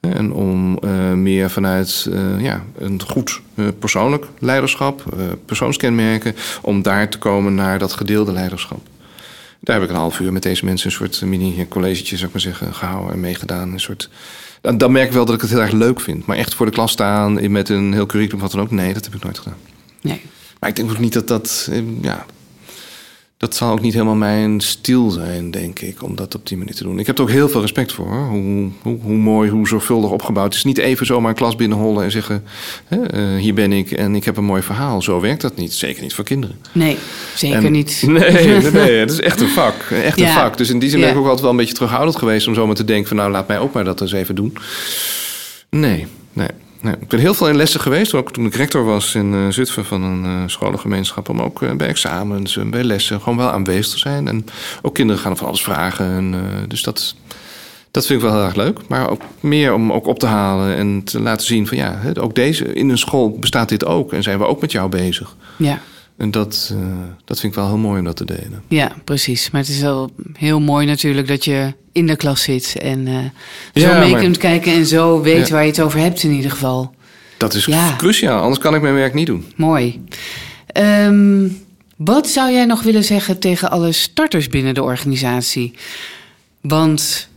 En 0.00 0.32
om 0.32 0.78
eh, 0.78 1.12
meer 1.12 1.50
vanuit 1.50 2.08
eh, 2.12 2.40
ja, 2.40 2.64
een 2.76 3.02
goed 3.06 3.40
eh, 3.54 3.66
persoonlijk 3.78 4.26
leiderschap, 4.38 5.02
persoonskenmerken, 5.44 6.34
om 6.62 6.82
daar 6.82 7.08
te 7.08 7.18
komen 7.18 7.54
naar 7.54 7.78
dat 7.78 7.92
gedeelde 7.92 8.32
leiderschap. 8.32 8.80
Daar 9.60 9.74
heb 9.74 9.84
ik 9.84 9.90
een 9.90 10.00
half 10.00 10.20
uur 10.20 10.32
met 10.32 10.42
deze 10.42 10.64
mensen 10.64 10.86
een 10.86 10.96
soort 10.96 11.22
mini-collegetje, 11.22 12.16
zou 12.16 12.26
ik 12.26 12.32
maar 12.32 12.42
zeggen, 12.42 12.74
gehouden 12.74 13.12
en 13.12 13.20
meegedaan. 13.20 13.72
Een 13.72 13.80
soort... 13.80 14.10
dan, 14.60 14.78
dan 14.78 14.92
merk 14.92 15.06
ik 15.06 15.12
wel 15.12 15.24
dat 15.24 15.34
ik 15.34 15.40
het 15.40 15.50
heel 15.50 15.60
erg 15.60 15.72
leuk 15.72 16.00
vind. 16.00 16.26
Maar 16.26 16.36
echt 16.36 16.54
voor 16.54 16.66
de 16.66 16.72
klas 16.72 16.92
staan 16.92 17.50
met 17.50 17.68
een 17.68 17.92
heel 17.92 18.06
curriculum, 18.06 18.40
wat 18.40 18.50
dan 18.50 18.60
ook, 18.60 18.70
nee, 18.70 18.94
dat 18.94 19.04
heb 19.04 19.14
ik 19.14 19.22
nooit 19.22 19.38
gedaan. 19.38 19.58
Nee. 20.00 20.20
Maar 20.60 20.68
ik 20.68 20.76
denk 20.76 20.90
ook 20.90 20.98
niet 20.98 21.12
dat 21.12 21.28
dat, 21.28 21.70
ja, 22.00 22.26
dat 23.38 23.56
zal 23.56 23.72
ook 23.72 23.80
niet 23.80 23.92
helemaal 23.92 24.14
mijn 24.14 24.60
stil 24.60 25.10
zijn, 25.10 25.50
denk 25.50 25.80
ik, 25.80 26.02
om 26.02 26.16
dat 26.16 26.34
op 26.34 26.46
die 26.46 26.56
manier 26.56 26.74
te 26.74 26.82
doen. 26.82 26.98
Ik 26.98 27.06
heb 27.06 27.16
er 27.16 27.22
ook 27.22 27.30
heel 27.30 27.48
veel 27.48 27.60
respect 27.60 27.92
voor. 27.92 28.06
Hoe, 28.06 28.70
hoe, 28.82 28.98
hoe 29.02 29.16
mooi, 29.16 29.50
hoe 29.50 29.68
zorgvuldig 29.68 30.10
opgebouwd. 30.10 30.46
Het 30.46 30.54
is 30.54 30.64
niet 30.64 30.78
even 30.78 31.06
zomaar 31.06 31.30
een 31.30 31.36
klas 31.36 31.56
binnenhollen 31.56 32.04
en 32.04 32.10
zeggen, 32.10 32.44
hè, 32.84 33.04
eh, 33.06 33.40
hier 33.40 33.54
ben 33.54 33.72
ik 33.72 33.90
en 33.90 34.14
ik 34.14 34.24
heb 34.24 34.36
een 34.36 34.44
mooi 34.44 34.62
verhaal. 34.62 35.02
Zo 35.02 35.20
werkt 35.20 35.40
dat 35.40 35.56
niet, 35.56 35.72
zeker 35.72 36.02
niet 36.02 36.14
voor 36.14 36.24
kinderen. 36.24 36.56
Nee, 36.72 36.96
zeker 37.34 37.64
En- 37.64 37.72
niet. 37.72 38.02
Nee, 38.06 38.46
nee, 38.46 38.70
nee, 38.70 38.92
het 38.92 39.10
is 39.10 39.20
echt 39.20 39.40
een 39.40 39.48
vak. 39.48 39.74
Echt 39.90 40.20
een 40.20 40.28
vak. 40.28 40.56
Dus 40.56 40.70
in 40.70 40.78
die 40.78 40.90
zin 40.90 41.00
ben 41.00 41.10
ik 41.10 41.16
ook 41.16 41.22
altijd 41.24 41.40
wel 41.40 41.50
een 41.50 41.56
beetje 41.56 41.74
terughoudend 41.74 42.16
geweest 42.16 42.46
om 42.46 42.54
zomaar 42.54 42.74
te 42.74 42.84
denken 42.84 43.08
van 43.08 43.16
nou 43.16 43.30
laat 43.30 43.48
mij 43.48 43.58
ook 43.58 43.72
maar 43.72 43.84
dat 43.84 44.00
eens 44.00 44.12
even 44.12 44.34
doen. 44.34 44.56
Nee, 45.70 46.06
nee. 46.32 46.48
Ik 46.82 47.08
ben 47.08 47.20
heel 47.20 47.34
veel 47.34 47.48
in 47.48 47.56
lessen 47.56 47.80
geweest, 47.80 48.14
ook 48.14 48.32
toen 48.32 48.46
ik 48.46 48.54
rector 48.54 48.84
was 48.84 49.14
in 49.14 49.34
eh, 49.34 49.48
Zutphen 49.48 49.84
van 49.84 50.02
een 50.02 50.24
eh, 50.24 50.42
scholengemeenschap, 50.46 51.28
om 51.28 51.40
ook 51.40 51.62
eh, 51.62 51.72
bij 51.72 51.88
examens 51.88 52.56
en 52.56 52.70
bij 52.70 52.84
lessen 52.84 53.20
gewoon 53.20 53.38
wel 53.38 53.50
aanwezig 53.50 53.92
te 53.92 53.98
zijn. 53.98 54.28
En 54.28 54.44
ook 54.82 54.94
kinderen 54.94 55.22
gaan 55.22 55.36
van 55.36 55.46
alles 55.46 55.62
vragen. 55.62 56.06
En, 56.06 56.34
dus 56.68 56.82
dat, 56.82 57.14
dat 57.90 58.06
vind 58.06 58.22
ik 58.22 58.28
wel 58.28 58.36
heel 58.36 58.46
erg 58.46 58.54
leuk. 58.54 58.78
Maar 58.88 59.10
ook 59.10 59.22
meer 59.40 59.74
om 59.74 59.92
ook 59.92 60.06
op 60.06 60.18
te 60.18 60.26
halen 60.26 60.76
en 60.76 61.04
te 61.04 61.20
laten 61.20 61.46
zien 61.46 61.66
van 61.66 61.76
ja, 61.76 62.00
ook 62.20 62.34
deze, 62.34 62.72
in 62.72 62.88
een 62.88 62.98
school 62.98 63.38
bestaat 63.38 63.68
dit 63.68 63.84
ook 63.84 64.12
en 64.12 64.22
zijn 64.22 64.38
we 64.38 64.46
ook 64.46 64.60
met 64.60 64.72
jou 64.72 64.88
bezig. 64.88 65.36
Ja. 65.56 65.80
En 66.18 66.30
dat, 66.30 66.70
eh, 66.74 66.78
dat 67.24 67.40
vind 67.40 67.52
ik 67.52 67.58
wel 67.58 67.68
heel 67.68 67.78
mooi 67.78 67.98
om 67.98 68.04
dat 68.04 68.16
te 68.16 68.24
delen. 68.24 68.62
ja, 68.68 68.92
precies. 69.04 69.50
Maar 69.50 69.60
het 69.60 69.70
is 69.70 69.80
wel 69.80 70.10
heel 70.38 70.60
mooi 70.60 70.86
natuurlijk 70.86 71.28
dat 71.28 71.44
je 71.44 71.72
in 71.92 72.06
de 72.06 72.16
klas 72.16 72.42
zit 72.42 72.76
en 72.78 73.06
eh, 73.06 73.14
zo 73.82 73.88
Ja, 73.88 73.98
mee 73.98 74.10
maar- 74.10 74.20
kunt 74.20 74.36
kijken 74.38 74.72
en 74.72 74.86
zo 74.86 75.20
weet 75.20 75.46
Ja. 75.48 75.52
waar 75.54 75.62
je 75.62 75.68
het 75.70 75.80
over 75.80 75.98
hebt 76.00 76.22
in 76.22 76.30
ieder 76.30 76.50
geval. 76.50 76.94
Dat 77.36 77.54
is 77.54 77.64
Ja. 77.64 77.94
cruciaal, 77.96 78.40
anders 78.42 78.58
kan 78.60 78.74
ik 78.74 78.80
mijn 78.82 78.94
werk 78.94 79.14
niet 79.14 79.26
doen. 79.26 79.44
Mooi. 79.56 80.00
Ehm, 80.66 81.48
wat 81.96 82.28
zou 82.28 82.52
jij 82.52 82.64
nog 82.64 82.82
willen 82.82 83.04
zeggen 83.04 83.38
tegen 83.38 83.70
alle 83.70 83.92
starters 83.92 84.48
binnen 84.48 84.74
de 84.74 84.82
organisatie? 84.82 85.74
Want 86.60 87.27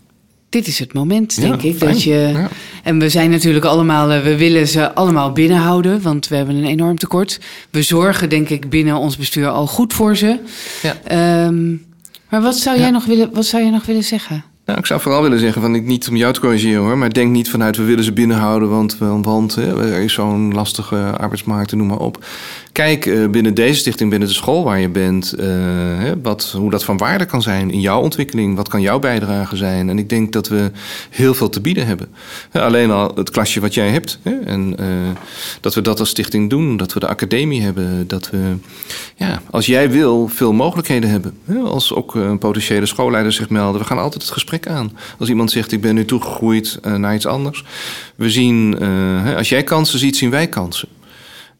dit 0.51 0.67
is 0.67 0.79
het 0.79 0.93
moment, 0.93 1.35
Ja, 1.35 1.41
denk 1.41 1.61
ik, 1.61 1.77
fijn. 1.77 1.91
dat 1.91 2.03
je... 2.03 2.29
Ja. 2.33 2.49
En 2.83 2.99
we 2.99 3.09
zijn 3.09 3.29
natuurlijk 3.29 3.65
allemaal, 3.65 4.11
eh, 4.11 4.21
we 4.21 4.37
willen 4.37 4.67
ze 4.67 4.93
allemaal 4.93 5.31
binnenhouden, 5.31 6.01
want 6.01 6.27
we 6.27 6.35
hebben 6.35 6.55
een 6.55 6.65
enorm 6.65 6.97
tekort. 6.97 7.39
We 7.69 7.81
zorgen, 7.81 8.29
denk 8.29 8.49
ik, 8.49 8.69
binnen 8.69 8.95
ons 8.95 9.17
bestuur 9.17 9.47
al 9.47 9.67
goed 9.67 9.93
voor 9.93 10.17
ze. 10.17 10.39
Ja. 10.81 10.95
Ehm, 11.03 11.69
maar 12.29 12.41
wat 12.41 12.57
zou, 12.57 12.79
jij 12.79 12.91
nog 12.91 13.05
willen, 13.05 13.29
wat 13.33 13.45
zou 13.45 13.63
jij 13.63 13.71
nog 13.71 13.85
willen 13.85 14.03
zeggen? 14.03 14.43
Nou, 14.65 14.79
ik 14.79 14.85
zou 14.85 15.01
vooral 15.01 15.21
willen 15.21 15.39
zeggen, 15.39 15.61
van, 15.61 15.85
niet 15.85 16.07
om 16.09 16.15
jou 16.15 16.33
te 16.33 16.39
corrigeren 16.39 16.81
hoor, 16.81 16.97
maar 16.97 17.13
denk 17.13 17.31
niet 17.31 17.49
vanuit 17.49 17.77
we 17.77 17.83
willen 17.83 18.03
ze 18.03 18.11
binnenhouden, 18.11 18.69
want, 18.69 18.97
want 18.97 19.55
hè, 19.55 19.93
er 19.93 20.01
is 20.01 20.13
zo'n 20.13 20.53
lastige 20.53 21.17
arbeidsmarkt, 21.17 21.75
noem 21.75 21.87
maar 21.87 21.97
op. 21.97 22.25
Kijk 22.71 23.05
uh, 23.05 23.29
binnen 23.29 23.53
deze 23.53 23.79
stichting, 23.79 24.09
binnen 24.09 24.27
de 24.27 24.33
school 24.33 24.63
waar 24.63 24.79
je 24.79 24.89
bent, 24.89 25.33
hè, 25.37 26.21
wat, 26.21 26.53
hoe 26.57 26.69
dat 26.69 26.83
van 26.83 26.97
waarde 26.97 27.25
kan 27.25 27.41
zijn 27.41 27.71
in 27.71 27.79
jouw 27.79 28.01
ontwikkeling. 28.01 28.55
Wat 28.55 28.67
kan 28.67 28.81
jouw 28.81 28.99
bijdrage 28.99 29.55
zijn? 29.55 29.89
En 29.89 29.97
ik 29.97 30.09
denk 30.09 30.33
dat 30.33 30.47
we 30.47 30.71
heel 31.09 31.33
veel 31.33 31.49
te 31.49 31.61
bieden 31.61 31.87
hebben. 31.87 32.07
alleen 32.51 32.91
al 32.91 33.11
het 33.15 33.29
klasje 33.29 33.59
wat 33.59 33.73
jij 33.73 33.89
hebt. 33.89 34.19
Hè, 34.21 34.39
en 34.39 34.75
dat 35.61 35.73
we 35.73 35.81
dat 35.81 35.99
als 35.99 36.09
stichting 36.09 36.49
doen, 36.49 36.77
dat 36.77 36.93
we 36.93 36.99
de 36.99 37.07
academie 37.07 37.61
hebben, 37.61 38.07
dat 38.07 38.29
we, 38.29 38.55
ja, 39.15 39.41
als 39.49 39.65
jij 39.65 39.91
wil, 39.91 40.27
veel 40.27 40.53
mogelijkheden 40.53 41.09
hebben. 41.09 41.37
Als 41.63 41.93
ook 41.93 42.15
een 42.15 42.37
potentiële 42.37 42.85
schoolleider 42.85 43.31
zich 43.31 43.49
melden, 43.49 43.81
we 43.81 43.87
gaan 43.87 43.99
altijd 43.99 44.21
het 44.21 44.31
gesprek 44.31 44.50
aan. 44.67 44.97
Als 45.19 45.29
iemand 45.29 45.51
zegt, 45.51 45.71
ik 45.71 45.81
ben 45.81 45.95
nu 45.95 46.05
toegegroeid 46.05 46.79
naar 46.97 47.15
iets 47.15 47.25
anders. 47.25 47.65
We 48.15 48.29
zien, 48.29 48.79
als 49.37 49.49
jij 49.49 49.63
kansen 49.63 49.99
ziet, 49.99 50.17
zien 50.17 50.29
wij 50.29 50.47
kansen. 50.47 50.87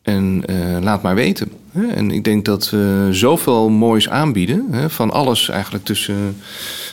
En 0.02 0.44
uh, 0.50 0.78
laat 0.82 1.02
maar 1.02 1.16
weten. 1.16 1.52
En 1.74 2.12
ik 2.12 2.24
denk 2.24 2.46
dat 2.46 2.70
we 2.70 3.08
zoveel 3.12 3.70
moois 3.70 4.10
aanbieden. 4.10 4.90
Van 4.90 5.12
alles 5.12 5.50
eigenlijk 5.50 5.86
tussen 5.86 6.36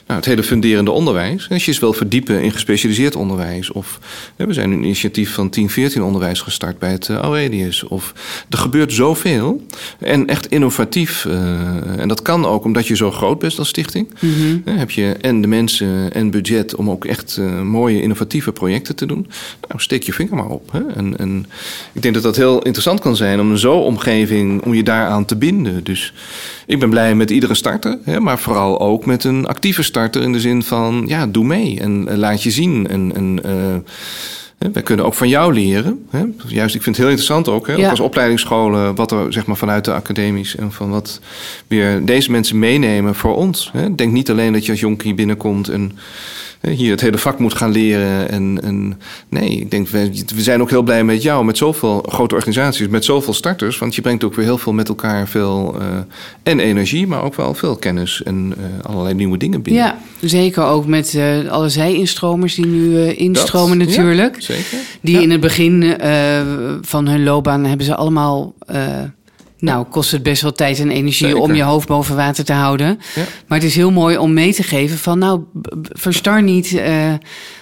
nou, 0.09 0.21
het 0.21 0.29
hele 0.29 0.43
funderende 0.43 0.91
onderwijs. 0.91 1.49
Als 1.51 1.65
je 1.65 1.71
eens 1.71 1.81
wil 1.81 1.93
verdiepen 1.93 2.43
in 2.43 2.53
gespecialiseerd 2.53 3.17
onderwijs. 3.17 3.73
Of 3.73 3.99
we 4.37 4.53
zijn 4.53 4.71
een 4.71 4.83
initiatief 4.83 5.35
van 5.35 5.51
1014 5.51 6.03
onderwijs 6.03 6.41
gestart 6.41 6.79
bij 6.79 6.91
het 6.91 7.09
Aurelius. 7.09 7.85
Of 7.85 8.13
er 8.49 8.59
gebeurt 8.59 8.93
zoveel. 8.93 9.67
En 9.99 10.27
echt 10.27 10.47
innovatief. 10.47 11.25
Uh, 11.25 11.99
en 11.99 12.09
dat 12.09 12.23
kan 12.23 12.47
ook 12.47 12.65
omdat 12.65 12.87
je 12.87 12.97
zo 12.97 13.11
groot 13.11 13.39
bent 13.39 13.59
als 13.59 13.69
stichting. 13.69 14.15
Mm 14.21 14.33
-hmm. 14.35 14.77
Heb 14.77 14.91
je 14.91 15.17
en 15.21 15.41
de 15.41 15.49
mensen 15.49 16.13
en 16.13 16.31
budget 16.31 16.75
om 16.75 16.91
ook 16.91 17.05
echt 17.05 17.37
uh, 17.41 17.63
mooie 17.63 18.03
innovatieve 18.03 18.53
projecten 18.53 18.97
te 18.97 19.07
doen. 19.07 19.27
Nou, 19.69 19.81
steek 19.81 20.03
je 20.03 20.13
vinger 20.13 20.35
maar 20.35 20.49
op. 20.49 20.71
En, 20.95 21.19
en 21.19 21.47
ik 21.93 22.03
denk 22.03 22.15
dat 22.15 22.23
dat 22.23 22.37
heel 22.37 22.63
interessant 22.63 23.01
kan 23.01 23.17
zijn 23.17 23.41
om 23.41 23.57
zo'n 23.57 23.83
omgeving 23.83 24.63
om 24.69 24.75
je 24.75 24.83
daaraan 24.83 25.25
te 25.25 25.37
binden. 25.37 25.85
Dus 25.85 26.13
ik 26.67 26.79
ben 26.79 26.91
blij 26.91 27.15
met 27.15 27.31
iedere 27.31 27.55
starter, 27.55 27.99
hè, 28.05 28.21
maar 28.21 28.39
vooral 28.39 28.81
ook 28.81 29.07
met 29.07 29.25
een 29.25 29.47
actieve 29.47 29.83
starter 29.83 30.23
in 30.23 30.33
de 30.33 30.41
zin 30.41 30.63
van, 30.63 31.05
ja, 31.07 31.27
doe 31.27 31.45
mee 31.45 31.81
en 31.81 32.19
laat 32.19 32.43
je 32.43 32.51
zien. 32.51 32.89
En, 32.89 33.13
en 33.15 33.39
uh, 33.47 34.73
wij 34.73 34.83
kunnen 34.83 35.07
ook 35.07 35.15
van 35.15 35.29
jou 35.29 35.53
leren. 35.53 36.07
Hè. 36.11 36.25
Juist, 36.47 36.75
ik 36.75 36.83
vind 36.83 36.97
het 36.97 37.05
heel 37.05 37.15
interessant 37.15 37.49
ook, 37.49 37.67
hè, 37.67 37.73
ja. 37.73 37.85
ook 37.85 37.91
als 37.91 38.01
opleidingsscholen, 38.01 38.95
wat 38.95 39.13
er 39.13 39.33
zeg 39.33 39.47
maar, 39.47 39.57
vanuit 39.57 39.85
de 39.85 39.93
academies 39.93 40.57
en 40.57 40.73
van 40.73 40.91
wat 40.91 41.21
weer 41.67 42.05
deze 42.05 42.31
mensen 42.31 42.59
meenemen 42.59 43.15
voor 43.15 43.37
ons. 43.37 43.71
Hè. 43.73 43.95
Denk 43.95 44.13
niet 44.13 44.31
alleen 44.31 44.53
dat 44.53 44.65
je 44.65 44.71
als 44.71 44.81
jonkie 44.81 45.15
binnenkomt 45.15 45.69
en 45.69 45.99
hier 46.61 46.91
het 46.91 47.01
hele 47.01 47.19
vak 47.19 47.39
moet 47.39 47.55
gaan 47.55 47.71
leren. 47.71 48.31
En, 48.31 48.59
en 48.63 49.01
nee, 49.29 49.51
ik 49.51 49.71
denk, 49.71 49.89
we, 49.89 50.25
we 50.35 50.43
zijn 50.43 50.61
ook 50.61 50.71
heel 50.71 50.83
blij 50.83 51.05
met 51.05 51.23
jou, 51.23 51.45
met 51.45 51.57
zoveel 51.57 52.05
grote 52.09 52.35
organisaties, 52.35 52.89
met 52.89 53.05
zoveel 53.05 53.33
starters. 53.33 53.79
Want 53.79 53.95
je 53.95 54.01
brengt 54.01 54.25
ook 54.25 54.35
weer 54.35 54.45
heel 54.45 54.59
veel 54.59 54.73
met 54.73 54.89
elkaar, 54.89 55.29
veel 55.29 55.77
uh, 55.81 55.83
en 56.43 56.61
energie, 56.61 57.07
maar 57.07 57.23
ook 57.23 57.35
wel 57.35 57.55
veel 57.55 57.77
kennis 57.77 58.23
en 58.23 58.55
uh, 58.59 58.85
allerlei 58.91 59.15
nieuwe 59.15 59.39
dingen 59.39 59.63
binnen. 59.63 59.83
Ja, 59.83 59.99
zeker 60.21 60.65
ook 60.65 60.87
met 60.87 61.15
uh, 61.15 61.51
alle 61.51 61.69
zij-instromers 61.69 62.55
die 62.55 62.67
nu 62.67 63.07
instromen 63.07 63.79
Dat, 63.79 63.89
natuurlijk. 63.89 64.35
Ja, 64.35 64.41
zeker. 64.43 64.79
Die 65.01 65.15
ja. 65.15 65.21
in 65.21 65.31
het 65.31 65.41
begin 65.41 65.97
van 66.81 67.09
hun 67.09 67.23
loopbaan 67.23 67.65
hebben 67.65 67.87
ze 67.87 67.95
allemaal 67.95 68.55
nou, 69.59 69.87
kost 69.91 70.11
het 70.11 70.23
best 70.23 70.43
wel 70.43 70.53
tijd 70.53 70.79
en 70.79 70.91
energie 70.91 71.27
Zeker. 71.27 71.43
om 71.43 71.55
je 71.55 71.63
hoofd 71.63 71.89
boven 71.89 72.17
water 72.17 72.45
te 72.45 72.53
houden. 72.53 73.01
Ja. 73.15 73.23
Maar 73.47 73.59
het 73.59 73.67
is 73.67 73.75
heel 73.75 73.91
mooi 73.91 74.17
om 74.19 74.33
mee 74.33 74.55
te 74.55 74.63
geven 74.63 74.99
van, 74.99 75.19
nou, 75.19 75.41
verstar 75.83 76.43
niet 76.43 76.71
uh, 76.73 77.13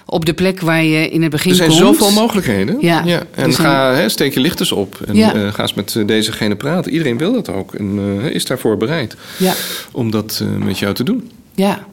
op 0.07 0.25
de 0.25 0.35
plek 0.35 0.61
waar 0.61 0.85
je 0.85 1.09
in 1.11 1.23
het 1.23 1.31
begin 1.31 1.51
komt. 1.51 1.63
Er 1.65 1.73
zijn 1.73 1.85
komt. 1.87 1.99
zoveel 1.99 2.21
mogelijkheden. 2.23 2.77
Ja. 2.81 3.05
En 3.35 3.53
zijn... 3.53 3.67
ga, 3.67 4.09
steek 4.09 4.35
je 4.35 4.41
licht 4.41 4.61
eens 4.61 4.73
op 4.73 5.01
en 5.07 5.15
Ja. 5.17 5.35
uh, 5.35 5.53
ga 5.53 5.63
eens 5.63 5.75
met 5.75 6.03
dezegene 6.07 6.57
praten. 6.57 6.93
Iedereen 6.93 7.19
wil 7.19 7.33
dat 7.33 7.49
ook 7.49 7.75
en 7.75 7.99
uh, 7.99 8.25
is 8.31 8.45
daarvoor 8.45 8.77
bereid 8.77 9.17
Ja. 9.39 9.53
om 9.93 10.11
dat 10.11 10.45
met 10.59 10.79
jou 10.79 10.95
te 10.95 11.05
doen. 11.05 11.31
Ja. 11.55 11.87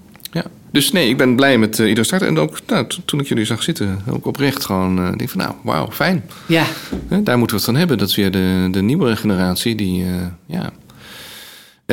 Dus 0.73 0.91
nee, 0.91 1.09
ik 1.09 1.17
ben 1.17 1.35
blij 1.35 1.57
met 1.57 1.79
uh, 1.79 1.89
ieder 1.89 2.05
starter. 2.05 2.27
En 2.27 2.39
ook 2.39 2.57
nou, 2.67 2.87
toen 3.05 3.19
ik 3.19 3.27
jullie 3.27 3.45
zag 3.45 3.63
zitten, 3.63 4.01
ook 4.09 4.25
oprecht 4.25 4.65
gewoon 4.65 4.99
uh, 4.99 5.11
denk 5.17 5.29
van 5.29 5.39
nou, 5.39 5.53
wauw, 5.61 5.91
fijn. 5.91 6.23
Ja. 6.45 6.65
Daar 7.07 7.37
moeten 7.37 7.55
we 7.55 7.61
het 7.61 7.63
van 7.63 7.75
hebben. 7.75 7.97
Dat 7.97 8.09
is 8.09 8.15
weer 8.15 8.31
de, 8.31 8.67
de 8.71 8.81
nieuwere 8.81 9.15
generatie 9.15 9.75
die, 9.75 10.03
uh, 10.03 10.09
ja. 10.45 10.71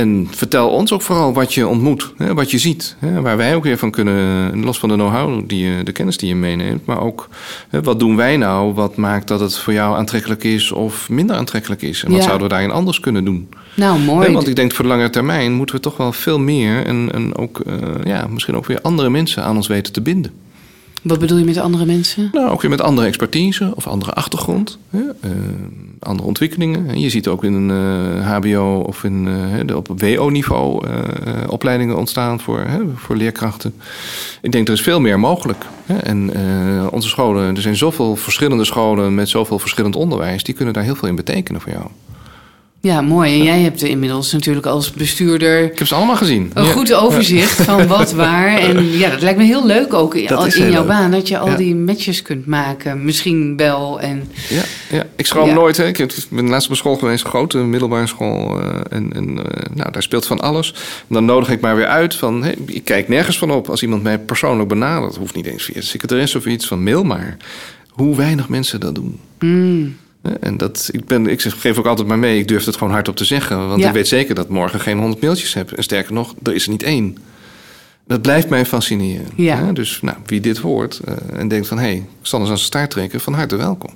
En 0.00 0.28
vertel 0.30 0.68
ons 0.68 0.92
ook 0.92 1.02
vooral 1.02 1.32
wat 1.32 1.54
je 1.54 1.66
ontmoet, 1.68 2.12
hè, 2.16 2.34
wat 2.34 2.50
je 2.50 2.58
ziet. 2.58 2.96
Hè, 2.98 3.20
waar 3.20 3.36
wij 3.36 3.54
ook 3.54 3.64
weer 3.64 3.78
van 3.78 3.90
kunnen, 3.90 4.64
los 4.64 4.78
van 4.78 4.88
de 4.88 4.94
know-how, 4.94 5.48
die, 5.48 5.82
de 5.82 5.92
kennis 5.92 6.16
die 6.16 6.28
je 6.28 6.34
meeneemt. 6.34 6.86
Maar 6.86 7.00
ook, 7.00 7.28
hè, 7.68 7.82
wat 7.82 7.98
doen 7.98 8.16
wij 8.16 8.36
nou? 8.36 8.74
Wat 8.74 8.96
maakt 8.96 9.28
dat 9.28 9.40
het 9.40 9.58
voor 9.58 9.72
jou 9.72 9.96
aantrekkelijk 9.96 10.44
is 10.44 10.72
of 10.72 11.08
minder 11.08 11.36
aantrekkelijk 11.36 11.82
is? 11.82 12.04
En 12.04 12.10
wat 12.10 12.18
Ja. 12.18 12.24
zouden 12.24 12.48
we 12.48 12.52
daarin 12.52 12.70
anders 12.70 13.00
kunnen 13.00 13.24
doen? 13.24 13.48
Nou, 13.74 13.98
mooi. 13.98 14.32
Want 14.32 14.48
ik 14.48 14.56
denk 14.56 14.72
voor 14.72 14.84
de 14.84 14.90
lange 14.90 15.10
termijn 15.10 15.52
moeten 15.52 15.74
we 15.76 15.80
toch 15.82 15.96
wel 15.96 16.12
veel 16.12 16.38
meer... 16.38 16.86
en, 16.86 17.10
en 17.12 17.36
ook, 17.36 17.60
uh, 17.66 17.74
ja, 18.04 18.26
misschien 18.30 18.56
ook 18.56 18.66
weer 18.66 18.80
andere 18.80 19.10
mensen 19.10 19.44
aan 19.44 19.56
ons 19.56 19.66
weten 19.66 19.92
te 19.92 20.00
binden. 20.00 20.32
Wat 21.02 21.18
bedoel 21.18 21.38
je 21.38 21.44
met 21.44 21.56
andere 21.56 21.84
mensen? 21.84 22.28
Nou, 22.32 22.50
ook 22.50 22.60
weer 22.60 22.70
met 22.70 22.80
andere 22.80 23.06
expertise 23.06 23.72
of 23.74 23.86
andere 23.86 24.12
achtergrond. 24.12 24.78
Hè? 24.90 24.98
Uh, 24.98 25.30
andere 25.98 26.28
ontwikkelingen. 26.28 27.00
Je 27.00 27.10
ziet 27.10 27.28
ook 27.28 27.44
in 27.44 27.52
een 27.52 28.22
HBO 28.22 28.82
of 28.86 29.04
in, 29.04 29.26
uh, 29.66 29.76
op 29.76 29.88
WO-niveau 30.00 30.86
opleidingen 31.48 31.96
ontstaan 31.96 32.40
voor, 32.40 32.66
voor 32.94 33.16
leerkrachten. 33.16 33.74
Ik 34.42 34.52
denk 34.52 34.68
er 34.68 34.74
is 34.74 34.80
veel 34.80 35.00
meer 35.00 35.20
mogelijk. 35.20 35.64
Hè? 35.86 35.96
En 35.96 36.30
onze 36.90 37.08
scholen, 37.08 37.56
er 37.56 37.62
zijn 37.62 37.76
zoveel 37.76 38.16
verschillende 38.16 38.64
scholen 38.64 39.14
met 39.14 39.28
zoveel 39.28 39.58
verschillend 39.58 39.96
onderwijs, 39.96 40.42
die 40.42 40.54
kunnen 40.54 40.74
daar 40.74 40.84
heel 40.84 40.94
veel 40.94 41.08
in 41.08 41.14
betekenen 41.14 41.60
voor 41.60 41.72
jou. 41.72 41.86
Ja, 42.82 43.00
mooi. 43.00 43.32
En 43.38 43.42
jij 43.44 43.60
hebt 43.60 43.82
inmiddels 43.82 44.32
natuurlijk 44.32 44.66
als 44.66 44.90
bestuurder... 44.92 45.62
Ik 45.64 45.78
heb 45.78 45.86
ze 45.88 45.94
allemaal 45.94 46.16
gezien. 46.16 46.50
Een 46.54 46.64
Ja. 46.64 46.70
goed 46.70 46.92
overzicht 46.94 47.62
van 47.62 47.86
wat, 47.86 48.12
waar. 48.12 48.58
En 48.58 48.98
ja, 48.98 49.10
dat 49.10 49.20
lijkt 49.22 49.38
me 49.38 49.44
heel 49.44 49.66
leuk 49.66 49.94
ook 49.94 50.14
in, 50.14 50.22
jouw 50.22 50.46
leuk. 50.46 50.86
baan. 50.86 51.10
Dat 51.10 51.28
je 51.28 51.38
al 51.38 51.48
Ja. 51.48 51.56
die 51.56 51.74
matches 51.74 52.22
kunt 52.22 52.46
maken. 52.46 53.04
Misschien 53.04 53.56
wel. 53.56 54.00
En 54.00 54.28
Ja, 54.48 54.62
ja. 54.90 55.04
ik 55.16 55.26
schroom 55.26 55.54
nooit. 55.54 55.76
Hè. 55.76 55.86
Ik 55.86 55.96
heb- 55.96 56.12
ben 56.30 56.48
laatst 56.48 56.70
op 56.70 56.76
school 56.76 56.96
geweest, 56.96 57.24
grote 57.24 57.58
middelbare 57.58 58.06
school. 58.06 58.60
eh, 58.60 58.68
en 58.96 59.12
en 59.12 59.28
eh, 59.38 59.62
nou, 59.74 59.92
daar 59.92 60.02
speelt 60.02 60.26
van 60.26 60.40
alles. 60.40 60.74
Dan 61.08 61.24
nodig 61.24 61.50
ik 61.50 61.60
maar 61.60 61.76
weer 61.76 61.86
uit 61.86 62.14
van... 62.14 62.42
Hey, 62.42 62.56
ik 62.66 62.84
kijk 62.84 63.08
nergens 63.08 63.38
van 63.38 63.50
op 63.50 63.68
als 63.68 63.82
iemand 63.82 64.02
mij 64.02 64.18
persoonlijk 64.18 64.68
benadert. 64.68 65.16
Hoeft 65.16 65.34
niet 65.34 65.46
eens 65.46 65.64
via 65.64 65.74
de 65.74 65.82
secretaresse 65.82 66.38
of 66.38 66.46
iets 66.46 66.66
van 66.66 66.82
mail, 66.82 67.02
maar... 67.04 67.36
Hoe 67.90 68.16
weinig 68.16 68.48
mensen 68.48 68.80
dat 68.80 68.94
doen. 68.94 69.18
mm, 69.38 69.96
En 70.40 70.56
dat, 70.56 70.88
ik, 70.92 71.04
ben, 71.04 71.26
ik 71.26 71.40
geef 71.42 71.78
ook 71.78 71.86
altijd 71.86 72.08
maar 72.08 72.18
mee, 72.18 72.38
ik 72.38 72.48
durf 72.48 72.64
het 72.64 72.76
gewoon 72.76 72.92
hardop 72.92 73.16
te 73.16 73.24
zeggen. 73.24 73.68
Want 73.68 73.80
Ja. 73.80 73.88
ik 73.88 73.94
weet 73.94 74.08
zeker 74.08 74.34
dat 74.34 74.48
morgen 74.48 74.80
geen 74.80 74.98
honderd 74.98 75.22
mailtjes 75.22 75.54
heb. 75.54 75.72
En 75.72 75.82
sterker 75.82 76.12
nog, 76.12 76.34
er 76.42 76.54
is 76.54 76.64
er 76.64 76.70
niet 76.70 76.82
één. 76.82 77.16
Dat 78.06 78.22
blijft 78.22 78.48
mij 78.48 78.66
fascineren. 78.66 79.26
Ja. 79.36 79.72
Dus 79.72 79.98
nou, 80.02 80.16
wie 80.26 80.40
dit 80.40 80.58
hoort 80.58 81.00
eh, 81.04 81.14
en 81.38 81.48
denkt 81.48 81.68
van... 81.68 81.78
hé, 81.78 81.84
hey, 81.84 82.06
eens 82.20 82.34
aan 82.34 82.46
zijn 82.46 82.58
staart 82.58 82.90
trekken, 82.90 83.20
van 83.20 83.32
harte 83.34 83.56
welkom. 83.56 83.90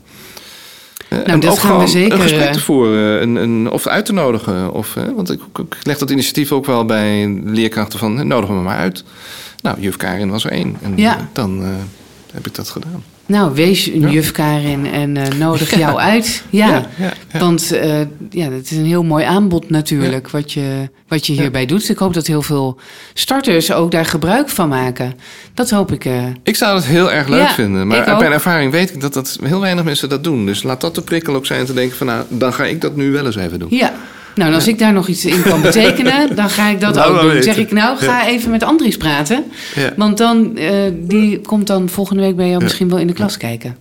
Eh, 1.08 1.18
en 1.18 1.24
Nou, 1.26 1.40
dat 1.40 1.50
ook 1.50 1.58
gaan 1.58 1.78
we 1.78 1.86
zeker, 1.86 2.12
een 2.14 2.20
gesprek 2.20 2.46
eh, 2.46 2.52
te 2.52 2.60
voeren 2.60 3.22
een, 3.22 3.36
een, 3.36 3.70
of 3.70 3.86
uit 3.86 4.04
te 4.06 4.12
nodigen. 4.12 4.72
Of, 4.72 4.94
want 5.16 5.30
ik, 5.30 5.40
ik 5.58 5.76
leg 5.82 5.98
dat 5.98 6.10
initiatief 6.10 6.52
ook 6.52 6.66
wel 6.66 6.84
bij 6.84 7.40
leerkrachten 7.44 7.98
van... 7.98 8.26
nodig 8.26 8.48
me 8.50 8.60
maar 8.60 8.76
uit. 8.78 9.04
Nou, 9.62 9.80
juf 9.80 9.96
Karin 9.96 10.30
was 10.30 10.44
er 10.44 10.50
één. 10.50 10.76
En 10.82 10.92
Ja. 10.96 11.28
dan 11.32 11.62
heb 12.32 12.46
ik 12.46 12.54
dat 12.54 12.68
gedaan. 12.68 13.04
Nou, 13.26 13.54
wees 13.54 13.86
een 13.86 14.00
Ja. 14.00 14.08
juf 14.08 14.30
Karin 14.30 14.86
en 14.86 15.16
eh, 15.16 15.38
nodig 15.38 15.74
jou 15.84 15.98
uit. 15.98 16.42
Ja, 16.50 16.86
want 17.38 17.72
eh, 17.72 18.00
ja, 18.30 18.50
het 18.50 18.70
is 18.70 18.76
een 18.76 18.84
heel 18.86 19.02
mooi 19.02 19.24
aanbod 19.24 19.70
natuurlijk 19.70 20.30
wat 20.30 20.52
je, 20.52 20.88
wat 21.08 21.26
je 21.26 21.32
hierbij 21.32 21.66
doet. 21.66 21.88
Ik 21.88 21.98
hoop 21.98 22.14
dat 22.14 22.26
heel 22.26 22.42
veel 22.42 22.78
starters 23.14 23.72
ook 23.72 23.90
daar 23.90 24.04
gebruik 24.06 24.48
van 24.48 24.68
maken. 24.68 25.14
Dat 25.54 25.70
hoop 25.70 25.92
ik. 25.92 26.04
eh. 26.04 26.24
Ik 26.42 26.56
zou 26.56 26.76
het 26.76 26.84
heel 26.86 27.12
erg 27.12 27.28
leuk 27.28 27.48
vinden. 27.48 27.86
Maar 27.86 28.04
uit 28.04 28.18
mijn 28.18 28.32
ervaring 28.32 28.72
weet 28.72 28.90
ik 28.94 29.00
dat, 29.00 29.12
dat 29.14 29.38
heel 29.44 29.60
weinig 29.60 29.84
mensen 29.84 30.08
dat 30.08 30.24
doen. 30.24 30.46
Dus 30.46 30.62
laat 30.62 30.80
dat 30.80 30.94
de 30.94 31.02
prikkel 31.02 31.34
ook 31.34 31.46
zijn 31.46 31.64
te 31.66 31.72
denken 31.74 31.96
van... 31.96 32.06
nou, 32.06 32.24
dan 32.28 32.52
ga 32.52 32.64
ik 32.64 32.80
dat 32.80 32.96
nu 32.96 33.10
wel 33.12 33.26
eens 33.26 33.36
even 33.36 33.58
doen. 33.58 33.68
Ja. 33.70 33.92
Nou, 34.34 34.48
en 34.48 34.54
als 34.54 34.68
ik 34.68 34.78
daar 34.78 34.92
nog 34.92 35.08
iets 35.08 35.24
in 35.24 35.42
kan 35.42 35.62
betekenen, 35.62 36.28
dan 36.36 36.50
ga 36.50 36.68
ik 36.68 36.80
dat 36.80 36.94
Nou, 36.94 37.12
ook 37.14 37.20
doen. 37.20 37.28
weten. 37.28 37.42
Zeg 37.44 37.56
ik 37.56 37.72
nou, 37.72 37.96
ga 37.98 38.26
even 38.26 38.50
met 38.50 38.62
Andries 38.62 38.96
praten. 38.96 39.44
Want 39.96 40.18
dan, 40.18 40.56
eh, 40.56 40.72
die 40.92 41.40
komt 41.40 41.66
dan 41.66 41.88
volgende 41.88 42.22
week 42.22 42.36
bij 42.36 42.48
jou 42.48 42.62
misschien 42.62 42.88
wel 42.88 42.98
in 42.98 43.06
de 43.06 43.12
klas 43.12 43.36
kijken. 43.36 43.76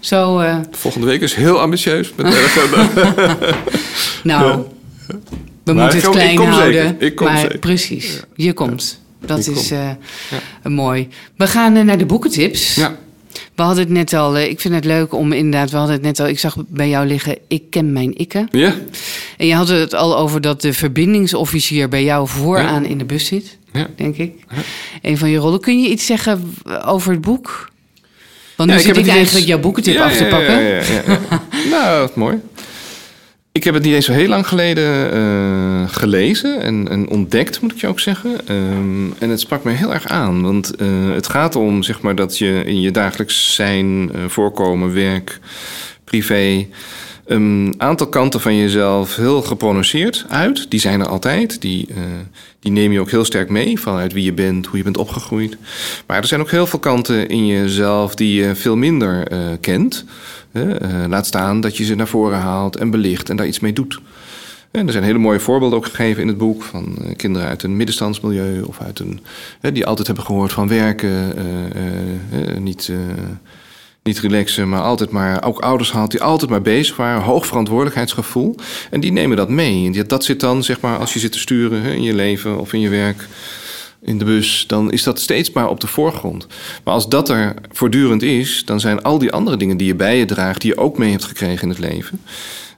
Zo, 0.00 0.38
eh, 0.38 0.56
volgende 0.70 1.06
week 1.06 1.20
is 1.20 1.34
heel 1.34 1.60
ambitieus. 1.60 2.12
Met 2.16 2.26
nou, 4.22 4.62
we 5.64 5.72
Maar 5.72 5.74
moeten 5.74 5.96
het 5.98 6.04
kom- 6.04 6.12
ik 6.14 6.20
klein 6.20 6.36
kom 6.36 6.46
houden. 6.46 6.82
zeker. 6.88 7.06
Ik 7.06 7.14
kom 7.14 7.26
maar 7.26 7.38
zeker. 7.38 7.58
precies, 7.58 8.20
je 8.34 8.52
komt. 8.52 9.00
Dat 9.26 9.46
Ik 9.46 9.56
is 9.56 9.70
eh, 9.70 9.90
mooi. 10.62 11.08
We 11.36 11.46
gaan 11.46 11.84
naar 11.86 11.98
de 11.98 12.06
boekentips. 12.06 12.74
ja. 12.74 12.96
We 13.58 13.64
hadden 13.64 13.84
het 13.84 13.92
net 13.92 14.12
al, 14.12 14.36
eh, 14.36 14.48
ik 14.50 14.60
vind 14.60 14.74
het 14.74 14.84
leuk 14.84 15.14
om 15.14 15.32
inderdaad, 15.32 15.70
we 15.70 15.76
hadden 15.76 15.94
het 15.94 16.04
net 16.04 16.20
al, 16.20 16.26
ik 16.28 16.38
zag 16.38 16.56
bij 16.68 16.88
jou 16.88 17.06
liggen, 17.06 17.38
ik 17.48 17.62
ken 17.70 17.92
mijn 17.92 18.16
ikke. 18.16 18.46
ja, 18.50 18.74
En 19.36 19.46
je 19.46 19.54
had 19.54 19.68
het 19.68 19.94
al 19.94 20.16
over 20.18 20.40
dat 20.40 20.60
de 20.62 20.72
verbindingsofficier 20.72 21.88
bij 21.88 22.04
jou 22.04 22.28
vooraan 22.28 22.84
in 22.84 22.98
de 22.98 23.04
bus 23.04 23.26
zit. 23.26 23.58
Ja. 23.72 23.86
denk 23.96 24.16
ik. 24.16 24.32
Ja. 24.50 24.56
Een 25.02 25.18
van 25.18 25.30
je 25.30 25.36
rollen. 25.38 25.60
Kun 25.60 25.82
je 25.82 25.88
iets 25.88 26.06
zeggen 26.06 26.54
over 26.84 27.12
het 27.12 27.20
boek? 27.20 27.70
Want 28.56 28.70
nu 28.70 28.76
Ja, 28.76 28.82
zit 28.82 28.96
ik 28.96 29.06
eigenlijk 29.06 29.36
eens- 29.36 29.44
jouw 29.46 29.58
boekentip 29.58 29.98
af 30.00 30.16
te 30.16 30.24
pakken. 30.24 30.52
Ja, 30.62 30.68
ja, 30.68 30.76
ja, 30.82 31.02
ja. 31.06 31.42
nou, 31.70 32.00
wat 32.00 32.16
mooi. 32.16 32.36
Ik 33.52 33.64
heb 33.64 33.74
het 33.74 33.82
niet 33.82 33.94
eens 33.94 34.04
zo 34.04 34.12
heel 34.12 34.28
lang 34.28 34.46
geleden 34.46 35.12
eh, 35.12 35.88
gelezen 35.88 36.62
en, 36.62 36.88
en 36.88 37.08
ontdekt, 37.08 37.60
moet 37.60 37.72
ik 37.72 37.80
je 37.80 37.86
ook 37.86 38.00
zeggen. 38.00 38.46
Ehm, 38.46 39.10
en 39.18 39.30
het 39.30 39.40
sprak 39.40 39.64
me 39.64 39.70
heel 39.70 39.92
erg 39.92 40.06
aan. 40.06 40.42
Want 40.42 40.76
eh, 40.76 40.88
het 41.10 41.28
gaat 41.28 41.56
om 41.56 41.82
zeg 41.82 42.00
maar, 42.00 42.14
dat 42.14 42.38
je 42.38 42.62
in 42.64 42.80
je 42.80 42.90
dagelijks 42.90 43.54
zijn, 43.54 44.10
eh, 44.14 44.24
voorkomen, 44.26 44.94
werk, 44.94 45.38
privé... 46.04 46.66
een 47.26 47.74
aantal 47.78 48.08
kanten 48.08 48.40
van 48.40 48.56
jezelf 48.56 49.16
heel 49.16 49.42
geprononceerd 49.42 50.24
uit. 50.28 50.70
Die 50.70 50.80
zijn 50.80 51.00
er 51.00 51.08
altijd. 51.08 51.60
Die, 51.60 51.88
die 52.60 52.72
neem 52.72 52.92
je 52.92 53.00
ook 53.00 53.10
heel 53.10 53.24
sterk 53.24 53.48
mee 53.48 53.80
vanuit 53.80 54.12
wie 54.12 54.24
je 54.24 54.32
bent, 54.32 54.66
hoe 54.66 54.78
je 54.78 54.84
bent 54.84 54.96
opgegroeid. 54.96 55.56
Maar 56.06 56.16
er 56.16 56.26
zijn 56.26 56.40
ook 56.40 56.50
heel 56.50 56.66
veel 56.66 56.78
kanten 56.78 57.28
in 57.28 57.46
jezelf 57.46 58.14
die 58.14 58.42
je 58.42 58.54
veel 58.54 58.76
minder 58.76 59.28
kent. 59.60 60.04
Eh, 60.66 61.04
laat 61.08 61.26
staan 61.26 61.60
dat 61.60 61.76
je 61.76 61.84
ze 61.84 61.94
naar 61.94 62.08
voren 62.08 62.38
haalt 62.38 62.76
en 62.76 62.90
belicht 62.90 63.30
en 63.30 63.36
daar 63.36 63.46
iets 63.46 63.60
mee 63.60 63.72
doet. 63.72 64.00
En 64.70 64.86
er 64.86 64.92
zijn 64.92 65.04
hele 65.04 65.18
mooie 65.18 65.40
voorbeelden 65.40 65.78
ook 65.78 65.86
gegeven 65.86 66.22
in 66.22 66.28
het 66.28 66.38
boek 66.38 66.62
van 66.62 66.96
eh, 67.02 67.16
kinderen 67.16 67.48
uit 67.48 67.62
een 67.62 67.76
middenstandsmilieu 67.76 68.62
of 68.62 68.80
uit 68.80 68.98
een. 68.98 69.20
die 69.72 69.86
altijd 69.86 70.06
hebben 70.06 70.24
gehoord 70.24 70.52
van 70.52 70.68
werken, 70.68 71.36
eh, 71.36 72.58
niet, 72.58 72.92
niet 74.02 74.20
relaxen, 74.20 74.68
maar 74.68 74.80
altijd 74.80 75.10
maar. 75.10 75.44
Ook 75.44 75.58
ouders 75.58 75.90
gehad 75.90 76.10
die 76.10 76.22
altijd 76.22 76.50
maar 76.50 76.62
bezig 76.62 76.96
waren, 76.96 77.22
hoog 77.22 77.46
verantwoordelijkheidsgevoel. 77.46 78.54
En 78.90 79.00
die 79.00 79.12
nemen 79.12 79.36
dat 79.36 79.48
mee. 79.48 79.86
En 79.86 80.04
dat 80.06 80.24
zit 80.24 80.40
dan, 80.40 80.64
zeg 80.64 80.80
maar, 80.80 80.98
als 80.98 81.12
je 81.12 81.18
zit 81.18 81.32
te 81.32 81.38
sturen 81.38 81.84
in 81.84 82.02
je 82.02 82.14
leven 82.14 82.60
of 82.60 82.72
in 82.72 82.80
je 82.80 82.88
werk 82.88 83.26
in 84.02 84.18
de 84.18 84.24
bus, 84.24 84.64
dan 84.66 84.92
is 84.92 85.02
dat 85.02 85.20
steeds 85.20 85.52
maar 85.52 85.68
op 85.68 85.80
de 85.80 85.86
voorgrond. 85.86 86.46
Maar 86.84 86.94
als 86.94 87.08
dat 87.08 87.28
er 87.28 87.54
voortdurend 87.72 88.22
is, 88.22 88.62
dan 88.64 88.80
zijn 88.80 89.02
al 89.02 89.18
die 89.18 89.32
andere 89.32 89.56
dingen 89.56 89.76
die 89.76 89.86
je 89.86 89.94
bij 89.94 90.18
je 90.18 90.24
draagt, 90.24 90.60
die 90.60 90.70
je 90.70 90.80
ook 90.80 90.98
mee 90.98 91.10
hebt 91.10 91.24
gekregen 91.24 91.62
in 91.62 91.68
het 91.68 91.78
leven, 91.78 92.20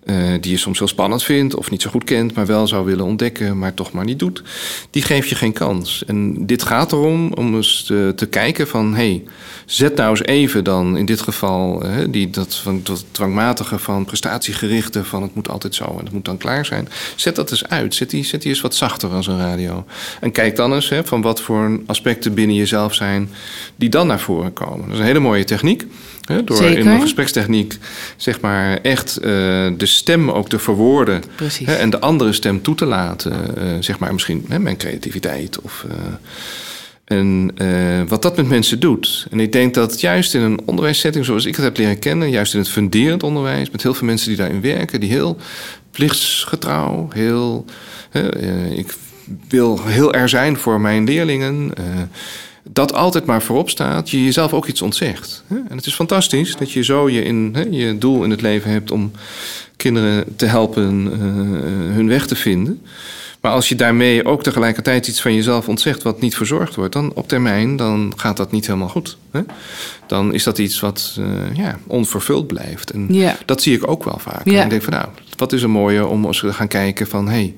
eh, 0.05 0.17
die 0.41 0.51
je 0.51 0.57
soms 0.57 0.79
heel 0.79 0.89
spannend 0.89 1.23
vindt 1.23 1.55
of 1.55 1.71
niet 1.71 1.83
zo 1.83 1.91
goed 1.91 2.05
kent, 2.05 2.35
maar 2.35 2.47
wel 2.47 2.67
zou 2.67 2.85
willen 2.85 3.05
ontdekken, 3.05 3.59
maar 3.59 3.75
toch 3.75 3.93
maar 3.93 4.05
niet 4.05 4.19
doet, 4.19 4.43
die 4.91 5.03
geef 5.03 5.27
je 5.27 5.35
geen 5.35 5.53
kans. 5.53 6.05
En 6.07 6.47
dit 6.47 6.63
gaat 6.63 6.93
erom 6.93 7.33
om 7.33 7.55
eens 7.55 7.85
te, 7.85 8.13
te 8.17 8.27
kijken 8.27 8.69
van, 8.69 8.95
hey, 8.95 9.23
zet 9.67 9.97
nou 9.97 10.11
eens 10.11 10.23
even 10.23 10.65
dan 10.65 10.97
in 10.97 11.07
dit 11.07 11.21
geval 11.21 11.83
eh, 11.85 11.97
die, 12.09 12.31
dat, 12.31 12.55
van, 12.55 12.81
dat 12.83 13.05
dwangmatige 13.11 13.79
van 13.79 14.05
prestatiegerichte, 14.05 15.05
van 15.05 15.23
het 15.23 15.35
moet 15.35 15.49
altijd 15.49 15.75
zo 15.75 15.85
en 15.85 16.05
het 16.05 16.13
moet 16.13 16.25
dan 16.25 16.37
klaar 16.37 16.67
zijn. 16.67 16.89
Zet 17.17 17.37
dat 17.37 17.51
eens 17.51 17.69
uit, 17.69 17.95
zet 17.95 18.11
die, 18.11 18.25
zet 18.25 18.43
die 18.43 18.51
eens 18.51 18.61
wat 18.61 18.75
zachter 18.75 19.11
als 19.11 19.27
een 19.27 19.39
radio. 19.39 19.85
En 20.21 20.33
kijk 20.33 20.57
dan 20.57 20.73
eens 20.75 20.89
hè, 20.89 21.05
van 21.05 21.23
wat 21.23 21.41
voor 21.41 21.81
aspecten 21.87 22.35
binnen 22.35 22.57
jezelf 22.57 22.95
zijn 22.95 23.31
die 23.77 23.89
dan 23.89 24.07
naar 24.07 24.21
voren 24.21 24.53
komen. 24.53 24.85
Dat 24.85 24.93
is 24.93 24.99
een 24.99 25.07
hele 25.07 25.19
mooie 25.19 25.45
techniek. 25.45 25.87
Hè, 26.31 26.45
door 26.45 26.57
Zeker. 26.57 26.79
in 26.79 26.87
een 26.87 27.01
gesprekstechniek 27.01 27.79
zeg 28.17 28.41
maar 28.41 28.79
echt 28.83 29.17
eh, 29.17 29.31
de 29.77 29.87
stem 29.87 30.31
ook 30.31 30.49
te 30.49 30.59
verwoorden. 30.59 31.23
En 31.67 31.91
de 31.91 32.01
andere 32.01 32.33
stem 32.33 32.63
toe 32.63 32.75
te 32.75 32.85
laten. 32.85 33.57
eh, 33.57 33.65
zeg 33.81 33.99
maar 33.99 34.13
misschien 34.13 34.45
hè, 34.49 34.59
mijn 34.59 34.77
creativiteit 34.77 35.61
of... 35.61 35.85
eh, 35.89 35.97
en 37.05 37.55
wat 38.09 38.23
dat 38.23 38.37
met 38.37 38.49
mensen 38.49 38.81
doet. 38.81 39.27
En 39.31 39.41
ik 39.41 39.53
denk 39.53 39.75
dat 39.75 40.01
juist 40.01 40.35
in 40.35 40.41
een 40.41 40.61
onderwijssetting 40.65 41.25
zoals 41.25 41.45
ik 41.45 41.57
het 41.57 41.65
heb 41.65 41.77
leren 41.77 41.99
kennen, 41.99 42.31
juist 42.31 42.55
in 42.55 42.61
het 42.61 42.69
funderend 42.69 43.23
onderwijs, 43.23 43.71
met 43.71 43.83
heel 43.83 43.95
veel 43.95 44.07
mensen 44.07 44.29
die 44.29 44.37
daarin 44.37 44.61
werken, 44.61 45.01
die 45.01 45.11
heel 45.11 45.37
plichtsgetrouw, 45.91 47.09
heel. 47.13 47.65
hè, 48.11 48.37
ik 48.71 48.95
wil 49.49 49.81
heel 49.85 50.13
er 50.13 50.29
zijn 50.29 50.57
voor 50.57 50.81
mijn 50.81 51.05
leerlingen. 51.05 51.73
Dat 52.73 52.95
altijd 52.95 53.25
maar 53.25 53.43
voorop 53.43 53.71
staat, 53.71 54.11
je 54.11 54.25
jezelf 54.25 54.53
ook 54.53 54.67
iets 54.67 54.83
ontzegt. 54.83 55.45
En 55.49 55.77
het 55.77 55.87
is 55.87 55.95
fantastisch 55.95 56.57
dat 56.57 56.73
je 56.73 56.85
zo 56.85 57.09
je, 57.09 57.23
in, 57.23 57.57
je 57.71 57.99
doel 57.99 58.25
in 58.25 58.31
het 58.31 58.41
leven 58.43 58.71
hebt 58.71 58.91
om 58.91 59.11
kinderen 59.77 60.37
te 60.37 60.47
helpen 60.47 61.11
eh, 61.13 61.19
hun 61.95 62.09
weg 62.09 62.27
te 62.27 62.37
vinden. 62.37 62.83
Maar 63.41 63.53
als 63.53 63.69
je 63.69 63.75
daarmee 63.75 64.25
ook 64.25 64.43
tegelijkertijd 64.43 65.09
iets 65.09 65.21
van 65.21 65.35
jezelf 65.35 65.69
ontzegt 65.69 66.03
wat 66.03 66.21
niet 66.21 66.37
verzorgd 66.37 66.75
wordt, 66.75 66.93
dan 66.93 67.13
op 67.15 67.29
termijn 67.29 67.77
dan 67.77 68.13
gaat 68.17 68.37
dat 68.37 68.53
niet 68.53 68.67
helemaal 68.67 68.89
goed. 68.89 69.17
Hè? 69.31 69.41
Dan 70.07 70.35
is 70.35 70.45
dat 70.45 70.59
iets 70.59 70.81
wat 70.81 71.17
eh, 71.19 71.57
ja, 71.57 71.79
onvervuld 71.87 72.47
blijft. 72.47 72.91
En 72.91 73.07
Ja. 73.15 73.37
dat 73.45 73.63
zie 73.63 73.75
ik 73.77 73.89
ook 73.91 74.05
wel 74.05 74.19
vaak. 74.19 74.45
Ja. 74.45 74.59
En 74.59 74.65
ik 74.65 74.71
denk 74.71 74.83
van 74.83 74.93
nou, 74.93 75.07
wat 75.37 75.53
is 75.53 75.63
er 75.63 75.71
mooier 75.71 76.07
om 76.07 76.25
als 76.27 76.41
we 76.41 76.53
gaan 76.53 76.69
kijken 76.69 77.07
van 77.07 77.27
hé, 77.29 77.33
hey, 77.33 77.55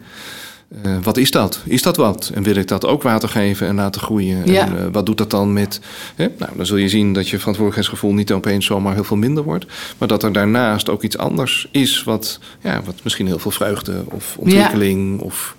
eh, 0.82 0.96
wat 1.02 1.16
is 1.16 1.30
dat? 1.30 1.60
Is 1.64 1.82
dat 1.82 1.96
wat? 1.96 2.30
En 2.34 2.42
wil 2.42 2.56
ik 2.56 2.68
dat 2.68 2.86
ook 2.86 3.02
water 3.02 3.28
geven 3.28 3.66
en 3.66 3.74
laten 3.74 4.00
groeien? 4.00 4.52
Ja. 4.52 4.66
En 4.66 4.78
eh, 4.78 4.84
wat 4.92 5.06
doet 5.06 5.18
dat 5.18 5.30
dan 5.30 5.52
met... 5.52 5.80
Hè? 6.14 6.28
Nou, 6.38 6.50
dan 6.56 6.66
zul 6.66 6.76
je 6.76 6.88
zien 6.88 7.12
dat 7.12 7.28
je 7.28 7.38
verantwoordelijkheidsgevoel 7.38 8.14
niet 8.14 8.32
opeens 8.32 8.66
zomaar 8.66 8.94
heel 8.94 9.04
veel 9.04 9.16
minder 9.16 9.44
wordt. 9.44 9.66
Maar 9.98 10.08
dat 10.08 10.22
er 10.22 10.32
daarnaast 10.32 10.90
ook 10.90 11.02
iets 11.02 11.18
anders 11.18 11.68
is 11.70 12.02
wat, 12.02 12.38
ja, 12.60 12.82
wat 12.84 12.94
misschien 13.02 13.26
heel 13.26 13.38
veel 13.38 13.50
vreugde 13.50 14.04
of 14.04 14.36
ontwikkeling 14.38 15.20
of... 15.20 15.56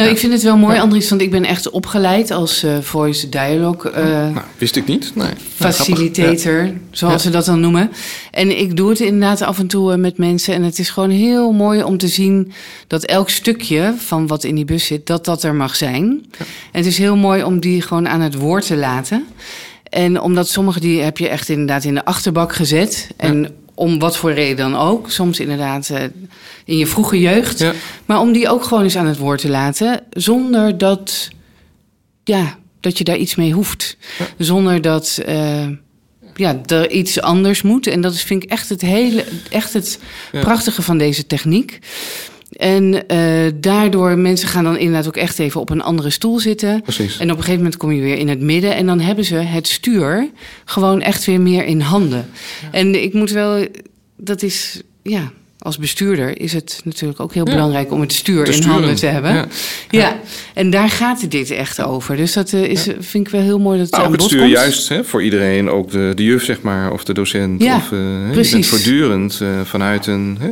Nou, 0.00 0.12
Ja. 0.12 0.16
ik 0.18 0.20
vind 0.20 0.32
het 0.32 0.42
wel 0.42 0.56
mooi, 0.56 0.74
Ja. 0.74 0.80
Andries, 0.80 1.08
want 1.08 1.22
ik 1.22 1.30
ben 1.30 1.44
echt 1.44 1.70
opgeleid 1.70 2.30
als 2.30 2.62
eh, 2.62 2.78
voice 2.78 3.28
dialogue 3.28 3.90
eh, 3.90 4.04
nou, 4.04 4.40
wist 4.58 4.76
ik 4.76 4.86
niet. 4.86 5.12
Nee. 5.14 5.28
Facilitator, 5.54 6.70
zoals 6.90 7.22
ze 7.22 7.30
dat 7.30 7.44
dan 7.44 7.60
noemen. 7.60 7.90
En 8.30 8.58
ik 8.60 8.76
doe 8.76 8.88
het 8.90 9.00
inderdaad 9.00 9.42
af 9.42 9.58
en 9.58 9.66
toe 9.66 9.92
eh, 9.92 9.98
met 9.98 10.18
mensen. 10.18 10.54
En 10.54 10.62
het 10.62 10.78
is 10.78 10.90
gewoon 10.90 11.10
heel 11.10 11.52
mooi 11.52 11.82
om 11.82 11.98
te 11.98 12.08
zien 12.08 12.52
dat 12.86 13.04
elk 13.04 13.30
stukje 13.30 13.94
van 13.96 14.26
wat 14.26 14.44
in 14.44 14.54
die 14.54 14.64
bus 14.64 14.86
zit, 14.86 15.06
dat 15.06 15.24
dat 15.24 15.42
er 15.42 15.54
mag 15.54 15.76
zijn. 15.76 16.24
En 16.38 16.78
het 16.78 16.86
is 16.86 16.98
heel 16.98 17.16
mooi 17.16 17.42
om 17.42 17.60
die 17.60 17.82
gewoon 17.82 18.08
aan 18.08 18.20
het 18.20 18.34
woord 18.34 18.66
te 18.66 18.76
laten. 18.76 19.26
En 19.82 20.20
omdat 20.20 20.48
sommige 20.48 20.80
die 20.80 21.00
heb 21.00 21.18
je 21.18 21.28
echt 21.28 21.48
inderdaad 21.48 21.84
in 21.84 21.94
de 21.94 22.04
achterbak 22.04 22.52
gezet. 22.54 23.08
En 23.16 23.54
om 23.80 23.98
wat 23.98 24.16
voor 24.16 24.32
reden 24.32 24.56
dan 24.70 24.76
ook. 24.80 25.10
Soms 25.10 25.40
inderdaad 25.40 25.90
eh, 25.90 26.02
in 26.64 26.76
je 26.76 26.86
vroege 26.86 27.20
jeugd. 27.20 27.58
Ja. 27.58 27.72
Maar 28.06 28.20
om 28.20 28.32
die 28.32 28.48
ook 28.48 28.64
gewoon 28.64 28.82
eens 28.82 28.96
aan 28.96 29.06
het 29.06 29.18
woord 29.18 29.40
te 29.40 29.48
laten. 29.48 30.02
Zonder 30.10 30.78
dat, 30.78 31.28
ja, 32.24 32.58
dat 32.80 32.98
je 32.98 33.04
daar 33.04 33.16
iets 33.16 33.34
mee 33.34 33.52
hoeft. 33.52 33.96
Zonder 34.38 34.80
dat 34.80 35.20
eh, 35.26 35.66
ja, 36.34 36.60
er 36.66 36.90
iets 36.90 37.20
anders 37.20 37.62
moet. 37.62 37.86
En 37.86 38.00
dat 38.00 38.12
is, 38.14 38.22
vind 38.22 38.42
ik 38.42 38.50
echt 38.50 38.68
het, 38.68 38.80
hele, 38.80 39.24
echt 39.50 39.72
het 39.72 39.98
Ja. 40.32 40.40
prachtige 40.40 40.82
van 40.82 40.98
deze 40.98 41.26
techniek. 41.26 41.78
En 42.50 43.06
eh, 43.08 43.18
daardoor, 43.54 44.18
mensen 44.18 44.48
gaan 44.48 44.64
dan 44.64 44.76
inderdaad 44.76 45.06
ook 45.06 45.16
echt 45.16 45.38
even 45.38 45.60
op 45.60 45.70
een 45.70 45.82
andere 45.82 46.10
stoel 46.10 46.38
zitten. 46.40 46.82
Precies. 46.82 47.18
En 47.18 47.24
op 47.30 47.36
een 47.36 47.42
gegeven 47.42 47.56
moment 47.62 47.76
kom 47.76 47.92
je 47.92 48.00
weer 48.00 48.16
in 48.18 48.28
het 48.28 48.40
midden. 48.40 48.74
En 48.74 48.86
dan 48.86 49.00
hebben 49.00 49.24
ze 49.24 49.34
het 49.34 49.68
stuur 49.68 50.28
gewoon 50.64 51.00
echt 51.00 51.24
weer 51.24 51.40
meer 51.40 51.64
in 51.64 51.80
handen. 51.80 52.28
En 52.70 53.02
ik 53.02 53.12
moet 53.12 53.30
wel, 53.30 53.66
dat 54.16 54.42
is, 54.42 54.80
ja, 55.02 55.30
als 55.58 55.78
bestuurder 55.78 56.40
is 56.40 56.52
het 56.52 56.80
natuurlijk 56.84 57.20
ook 57.20 57.34
heel 57.34 57.46
Ja. 57.46 57.52
belangrijk 57.54 57.92
om 57.92 58.00
het 58.00 58.12
stuur 58.12 58.44
Te 58.44 58.52
in 58.52 58.62
handen 58.62 58.94
te 58.94 59.06
hebben. 59.06 59.34
Ja. 59.34 59.46
Ja. 59.90 60.20
en 60.54 60.70
daar 60.70 60.88
gaat 60.88 61.30
dit 61.30 61.50
echt 61.50 61.82
over. 61.82 62.16
Dus 62.16 62.32
dat 62.32 62.52
eh, 62.52 62.64
is, 62.64 62.82
vind 62.98 63.26
ik 63.26 63.32
wel 63.32 63.40
heel 63.40 63.58
mooi 63.58 63.78
dat 63.78 63.86
het 63.86 63.96
Maar 63.96 64.00
ook 64.00 64.06
aan 64.06 64.12
het 64.12 64.20
bod 64.20 64.30
stuur 64.30 64.40
komt. 64.40 64.52
juist 64.52 64.88
hè, 64.88 65.04
voor 65.04 65.22
iedereen, 65.22 65.70
ook 65.70 65.90
de, 65.90 66.12
de 66.14 66.24
juf 66.24 66.44
zeg 66.44 66.60
maar, 66.62 66.92
of 66.92 67.04
de 67.04 67.12
docent. 67.12 67.62
Ja, 67.62 67.76
of, 67.76 67.92
eh, 67.92 67.98
hè, 67.98 68.32
Je 68.32 68.48
bent 68.50 68.66
voortdurend 68.66 69.40
eh, 69.40 69.48
vanuit 69.64 70.06
een 70.06 70.36
hè, 70.40 70.50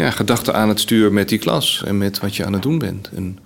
ja, 0.00 0.10
gedachte 0.10 0.52
aan 0.52 0.68
het 0.68 0.80
stuur 0.80 1.12
met 1.12 1.28
die 1.28 1.38
klas 1.38 1.82
en 1.86 1.98
met 1.98 2.18
wat 2.20 2.36
je 2.36 2.44
aan 2.44 2.52
het 2.52 2.62
doen 2.62 2.78
bent. 2.78 3.10
En 3.14 3.38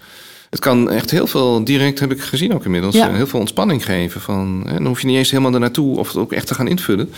het 0.51 0.63
kan 0.63 0.91
echt 0.91 1.11
heel 1.11 1.27
veel, 1.27 1.65
direct 1.65 2.01
heb 2.01 2.13
ik 2.13 2.21
gezien 2.21 2.55
ook 2.55 2.65
inmiddels, 2.65 2.95
Ja. 2.95 3.09
eh, 3.09 3.15
heel 3.15 3.27
veel 3.27 3.41
ontspanning 3.41 3.85
geven. 3.85 4.21
Van, 4.21 4.63
hè, 4.67 4.73
dan 4.75 4.87
hoef 4.87 5.01
je 5.01 5.07
niet 5.07 5.17
eens 5.17 5.31
helemaal 5.31 5.53
ernaartoe 5.53 5.99
of 5.99 6.09
het 6.09 6.17
ook 6.17 6.33
echt 6.33 6.47
te 6.47 6.55
gaan 6.55 6.69
invullen. 6.69 7.11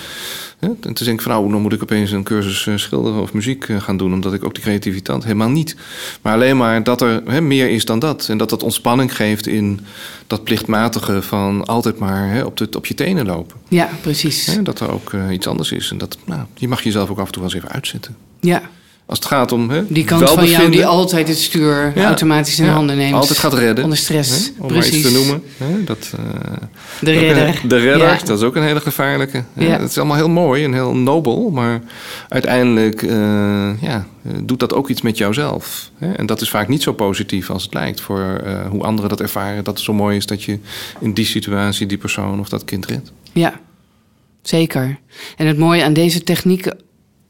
Hè, 0.59 0.69
en 0.81 0.95
te 0.95 1.05
denken 1.05 1.23
van 1.23 1.33
nou, 1.33 1.51
dan 1.51 1.61
moet 1.61 1.73
ik 1.73 1.83
opeens 1.83 2.11
een 2.11 2.23
cursus 2.23 2.67
eh, 2.67 2.77
schilderen 2.77 3.21
of 3.21 3.33
muziek 3.33 3.69
eh, 3.69 3.81
gaan 3.81 3.97
doen, 3.97 4.13
omdat 4.13 4.35
ik 4.35 4.45
ook 4.45 4.55
die 4.55 4.63
creativiteit 4.63 5.23
helemaal 5.23 5.49
niet. 5.49 5.77
Maar 6.23 6.35
alleen 6.35 6.57
maar 6.57 6.83
dat 6.83 7.01
er 7.01 7.23
hè, 7.27 7.41
meer 7.41 7.69
is 7.69 7.85
dan 7.85 7.99
dat. 7.99 8.29
En 8.29 8.39
dat 8.39 8.51
dat 8.51 8.63
ontspanning 8.63 9.17
geeft 9.17 9.47
in 9.47 9.81
dat 10.27 10.45
plichtmatige 10.45 11.23
van 11.23 11.65
altijd 11.65 11.99
maar 11.99 12.31
hè, 12.31 12.43
op, 12.43 12.57
de, 12.57 12.69
op 12.77 12.87
je 12.87 12.95
tenen 12.95 13.27
lopen. 13.27 13.57
Ja, 13.69 13.89
precies. 14.01 14.47
Hè, 14.47 14.63
dat 14.63 14.81
er 14.81 14.91
ook 14.93 15.13
iets 15.31 15.47
anders 15.47 15.73
is. 15.73 15.91
En 15.91 15.99
dat, 15.99 16.17
nou, 16.25 16.43
je 16.55 16.69
mag 16.69 16.83
jezelf 16.83 17.11
ook 17.11 17.19
af 17.19 17.27
en 17.27 17.33
toe 17.33 17.43
wel 17.43 17.51
eens 17.53 17.61
even 17.63 17.75
uitzetten. 17.75 18.17
Ja, 18.41 18.63
Als 19.09 19.19
het 19.19 19.29
gaat 19.29 19.53
om 19.53 19.71
hè, 19.71 19.83
die 19.89 20.05
kant 20.05 20.31
van 20.31 20.49
jou 20.49 20.71
die 20.71 20.87
altijd 20.87 21.29
het 21.29 21.39
stuur 21.39 21.93
Ja. 21.95 22.05
automatisch 22.07 22.59
in 22.59 22.65
ja, 22.65 22.73
handen 22.73 22.97
neemt. 22.97 23.15
Altijd 23.15 23.39
gaat 23.39 23.55
redden. 23.55 23.85
Onder 23.85 23.99
stress, 23.99 24.31
Hè, 24.57 24.63
om 24.65 24.69
maar 24.69 24.77
iets 24.79 24.89
precies. 24.89 25.07
te 25.07 25.13
noemen. 25.13 25.43
Hè, 25.57 25.85
dat, 25.85 26.13
eh, 26.17 26.53
De 27.01 27.13
redder. 27.13 27.47
een- 27.63 27.69
De 27.69 27.77
redder, 27.79 28.07
Ja. 28.09 28.19
dat 28.25 28.39
is 28.39 28.45
ook 28.45 28.57
een 28.57 28.63
hele 28.63 28.81
gevaarlijke. 28.81 29.43
Dat 29.55 29.91
is 29.91 29.97
allemaal 29.99 30.17
heel 30.17 30.29
mooi 30.29 30.65
en 30.65 30.73
heel 30.73 30.95
nobel. 30.97 31.51
Maar 31.51 31.81
uiteindelijk 32.29 33.03
eh, 33.03 33.11
ja, 33.83 34.07
eh, 34.25 34.33
doet 34.43 34.61
dat 34.61 34.75
ook 34.75 34.89
iets 34.89 35.03
met 35.03 35.19
jouzelf. 35.19 35.91
Hè. 35.99 36.13
En 36.13 36.27
dat 36.27 36.41
is 36.41 36.51
vaak 36.51 36.69
niet 36.69 36.83
zo 36.83 36.93
positief 36.93 37.51
als 37.51 37.63
het 37.63 37.75
lijkt. 37.75 38.01
Voor 38.01 38.41
hoe 38.71 38.83
anderen 38.83 39.11
dat 39.11 39.21
ervaren. 39.21 39.65
Dat 39.65 39.75
het 39.75 39.85
zo 39.85 39.93
mooi 39.93 40.17
is 40.17 40.27
dat 40.27 40.43
je 40.43 40.59
in 41.01 41.13
die 41.13 41.27
situatie 41.27 41.87
die 41.87 41.99
persoon 41.99 42.41
of 42.41 42.49
dat 42.49 42.65
kind 42.65 42.87
redt. 42.87 43.13
Ja, 43.33 43.61
zeker. 44.43 44.99
En 45.37 45.47
het 45.47 45.59
mooie 45.59 45.85
aan 45.85 45.93
deze 45.93 46.23
techniek 46.23 46.71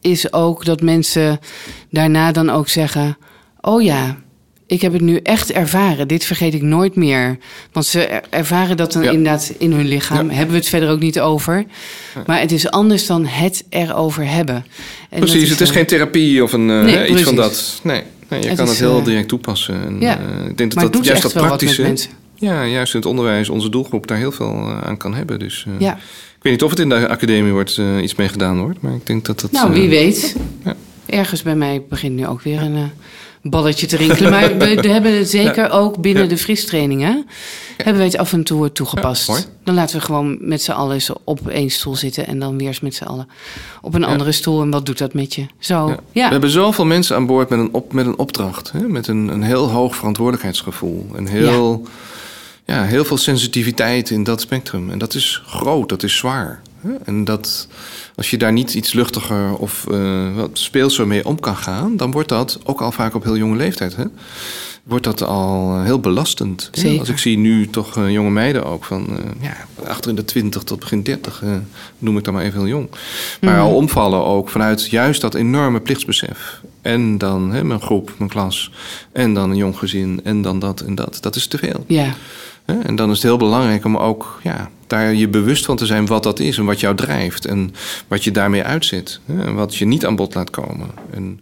is 0.01 0.33
ook 0.33 0.65
dat 0.65 0.81
mensen 0.83 1.39
daarna 1.91 2.33
dan 2.33 2.51
ook 2.51 2.69
zeggen: 2.69 3.17
Oh 3.61 3.83
ja, 3.83 4.17
ik 4.67 4.81
heb 4.81 4.93
het 4.93 5.03
nu 5.03 5.17
echt 5.23 5.53
ervaren. 5.53 6.09
Dit 6.09 6.25
vergeet 6.25 6.55
ik 6.55 6.63
nooit 6.63 6.95
meer. 6.97 7.39
Want 7.73 7.87
ze 7.87 8.07
er- 8.07 8.23
ervaren 8.31 8.77
dat 8.77 8.93
dan 8.93 9.03
Ja. 9.03 9.11
inderdaad 9.11 9.53
in 9.59 9.73
hun 9.73 9.87
lichaam. 9.89 10.29
Ja. 10.31 10.35
Hebben 10.35 10.53
we 10.55 10.61
het 10.61 10.69
verder 10.69 10.91
ook 10.91 11.01
niet 11.01 11.21
over. 11.21 11.65
Maar 12.27 12.41
het 12.41 12.53
is 12.53 12.71
anders 12.71 13.07
dan 13.07 13.27
het 13.27 13.65
erover 13.69 14.29
hebben. 14.31 14.67
En 15.11 15.19
Precies, 15.21 15.51
het 15.51 15.61
is 15.61 15.69
eh, 15.69 15.75
geen 15.75 15.87
therapie 15.87 16.43
of 16.43 16.53
een, 16.53 16.71
eh, 16.71 16.83
Nee, 16.83 17.09
iets 17.09 17.23
van 17.23 17.37
dat. 17.37 17.81
Nee, 17.83 18.03
nee 18.29 18.43
je 18.43 18.49
Het 18.49 18.57
kan 18.57 18.69
het 18.69 18.79
heel 18.79 18.99
eh, 18.99 19.05
direct 19.05 19.29
toepassen. 19.29 19.85
En, 19.87 20.01
ja. 20.01 20.19
ik 20.49 20.57
denk 20.59 20.75
dat 20.75 20.93
dat 20.93 21.05
juist 21.05 21.23
dat 21.23 21.33
praktische... 21.33 21.95
Ja, 22.39 22.65
juist 22.65 22.95
in 22.95 23.01
het 23.01 23.09
onderwijs, 23.09 23.49
onze 23.49 23.69
doelgroep 23.69 24.07
daar 24.07 24.19
heel 24.19 24.33
veel 24.33 24.73
aan 24.83 24.97
kan 24.97 25.15
hebben. 25.15 25.39
Dus 25.39 25.67
Ja. 25.79 25.99
Ik 26.47 26.53
weet 26.53 26.61
niet 26.61 26.71
of 26.71 26.79
het 26.79 26.93
in 27.01 27.09
de 27.09 27.09
academie 27.09 27.53
wordt, 27.53 27.79
eh, 27.79 28.03
iets 28.03 28.15
mee 28.15 28.29
gedaan 28.29 28.61
wordt. 28.61 28.81
Maar 28.81 28.95
ik 28.95 29.07
denk 29.07 29.25
dat 29.25 29.41
dat... 29.41 29.51
Nou, 29.51 29.73
wie 29.73 29.83
eh, 29.83 29.89
weet. 29.89 30.37
ja. 30.65 30.75
Ergens 31.07 31.43
bij 31.43 31.57
mij 31.57 31.83
begint 31.89 32.17
nu 32.17 32.27
ook 32.27 32.43
weer 32.43 32.63
een 32.63 32.77
eh, 32.77 32.83
balletje 33.43 33.87
te 33.87 33.97
rinkelen. 33.97 34.31
Maar 34.31 34.59
we, 34.59 34.75
we 34.75 34.89
hebben 34.89 35.17
het 35.17 35.31
zeker 35.31 35.71
ook 35.71 36.01
binnen 36.01 36.23
Ja. 36.23 36.29
de 36.29 36.37
fristrainingen... 36.37 37.27
hebben 37.77 37.97
wij 37.97 38.05
het 38.05 38.17
af 38.17 38.33
en 38.33 38.45
toe 38.45 38.73
toegepast. 38.73 39.51
Dan 39.65 39.75
laten 39.75 39.97
we 39.99 40.05
gewoon 40.05 40.39
met 40.41 40.63
z'n 40.63 40.71
allen 40.71 40.95
eens 40.95 41.11
op 41.25 41.49
één 41.49 41.71
stoel 41.71 41.97
zitten... 41.97 42.27
en 42.27 42.39
dan 42.39 42.59
weer 42.59 42.67
eens 42.67 42.81
met 42.81 42.95
z'n 42.95 43.05
allen 43.05 43.29
op 43.83 43.95
een 43.95 44.05
andere 44.05 44.33
stoel. 44.33 44.63
En 44.63 44.71
wat 44.71 44.87
doet 44.87 44.99
dat 44.99 45.15
met 45.15 45.35
je? 45.35 45.47
Zo. 45.59 45.87
We 46.13 46.21
hebben 46.21 46.51
zoveel 46.51 46.85
mensen 46.85 47.17
aan 47.17 47.27
boord 47.27 47.49
met 47.49 47.59
een, 47.59 47.69
op, 47.73 47.93
met 47.93 48.07
een 48.07 48.19
opdracht. 48.19 48.73
Hè? 48.73 48.81
Met 48.81 49.07
een, 49.07 49.29
een 49.29 49.43
heel 49.43 49.71
hoog 49.71 49.97
verantwoordelijkheidsgevoel. 49.97 51.07
En 51.17 51.27
heel, 51.27 51.87
ja. 52.67 52.85
heel 52.85 53.05
veel 53.05 53.17
sensitiviteit 53.17 54.11
in 54.11 54.25
dat 54.25 54.41
spectrum. 54.41 54.91
En 54.91 54.99
dat 54.99 55.15
is 55.15 55.43
groot, 55.47 55.89
dat 55.89 56.03
is 56.03 56.17
zwaar. 56.17 56.63
En 57.05 57.25
dat, 57.25 57.69
als 58.17 58.31
je 58.31 58.39
daar 58.39 58.53
niet 58.53 58.75
iets 58.75 58.93
luchtiger 58.93 59.57
of 59.57 59.87
eh, 59.87 60.35
wat 60.35 60.51
speelser 60.53 61.07
mee 61.07 61.25
om 61.25 61.41
kan 61.41 61.57
gaan... 61.57 61.97
dan 61.97 62.11
wordt 62.11 62.29
dat, 62.29 62.59
ook 62.65 62.81
al 62.81 62.93
vaak 62.93 63.15
op 63.15 63.25
heel 63.25 63.37
jonge 63.37 63.57
leeftijd... 63.57 63.97
Hè? 63.97 64.05
wordt 64.87 65.05
dat 65.05 65.23
al 65.23 65.75
eh, 65.75 65.85
heel 65.85 66.01
belastend. 66.01 66.69
Zeker. 66.73 66.99
Als 66.99 67.09
ik 67.09 67.19
zie 67.19 67.39
nu 67.39 67.69
toch 67.69 67.97
eh, 67.97 68.11
jonge 68.11 68.31
meiden 68.31 68.65
ook 68.65 68.85
van... 68.85 69.07
eh, 69.19 69.25
ja, 69.41 69.57
achter 69.87 70.11
in 70.11 70.17
de 70.17 70.25
twintig 70.25 70.63
tot 70.63 70.81
begin 70.81 71.03
dertig, 71.03 71.43
noem 71.99 72.19
ik 72.19 72.25
dan 72.25 72.35
maar 72.35 72.43
even 72.43 72.59
heel 72.59 72.69
jong. 72.69 72.89
Maar 73.41 73.61
al 73.61 73.75
omvallen 73.75 74.25
ook 74.25 74.49
vanuit 74.49 74.91
juist 74.91 75.21
dat 75.21 75.35
enorme 75.35 75.81
plichtsbesef. 75.81 76.61
En 76.83 77.19
dan 77.19 77.53
hè, 77.53 77.65
mijn 77.65 77.81
groep, 77.81 78.15
mijn 78.19 78.31
klas. 78.31 78.71
En 79.13 79.35
dan 79.35 79.51
een 79.51 79.57
jong 79.57 79.79
gezin. 79.79 80.21
En 80.25 80.43
dan 80.43 80.59
dat 80.59 80.81
en 80.81 80.95
dat. 80.95 81.19
Dat 81.21 81.37
is 81.37 81.47
te 81.47 81.59
veel. 81.59 81.85
ja. 81.87 82.15
En 82.67 82.97
dan 82.97 83.09
is 83.11 83.17
het 83.17 83.23
heel 83.27 83.37
belangrijk 83.37 83.85
om 83.85 83.97
ook 83.97 84.41
ja, 84.43 84.71
daar 84.87 85.15
je 85.15 85.29
bewust 85.29 85.65
van 85.65 85.77
te 85.77 85.87
zijn 85.87 86.07
wat 86.07 86.23
dat 86.23 86.39
is. 86.41 86.59
En 86.59 86.65
wat 86.65 86.81
jou 86.81 86.95
drijft. 86.97 87.45
En 87.45 87.75
wat 88.09 88.25
je 88.25 88.31
daarmee 88.31 88.63
uitzet. 88.63 89.21
Hè? 89.25 89.45
En 89.45 89.55
wat 89.55 89.77
je 89.77 89.85
niet 89.85 90.07
aan 90.07 90.17
bod 90.17 90.35
laat 90.35 90.51
komen. 90.51 90.91
En 91.11 91.41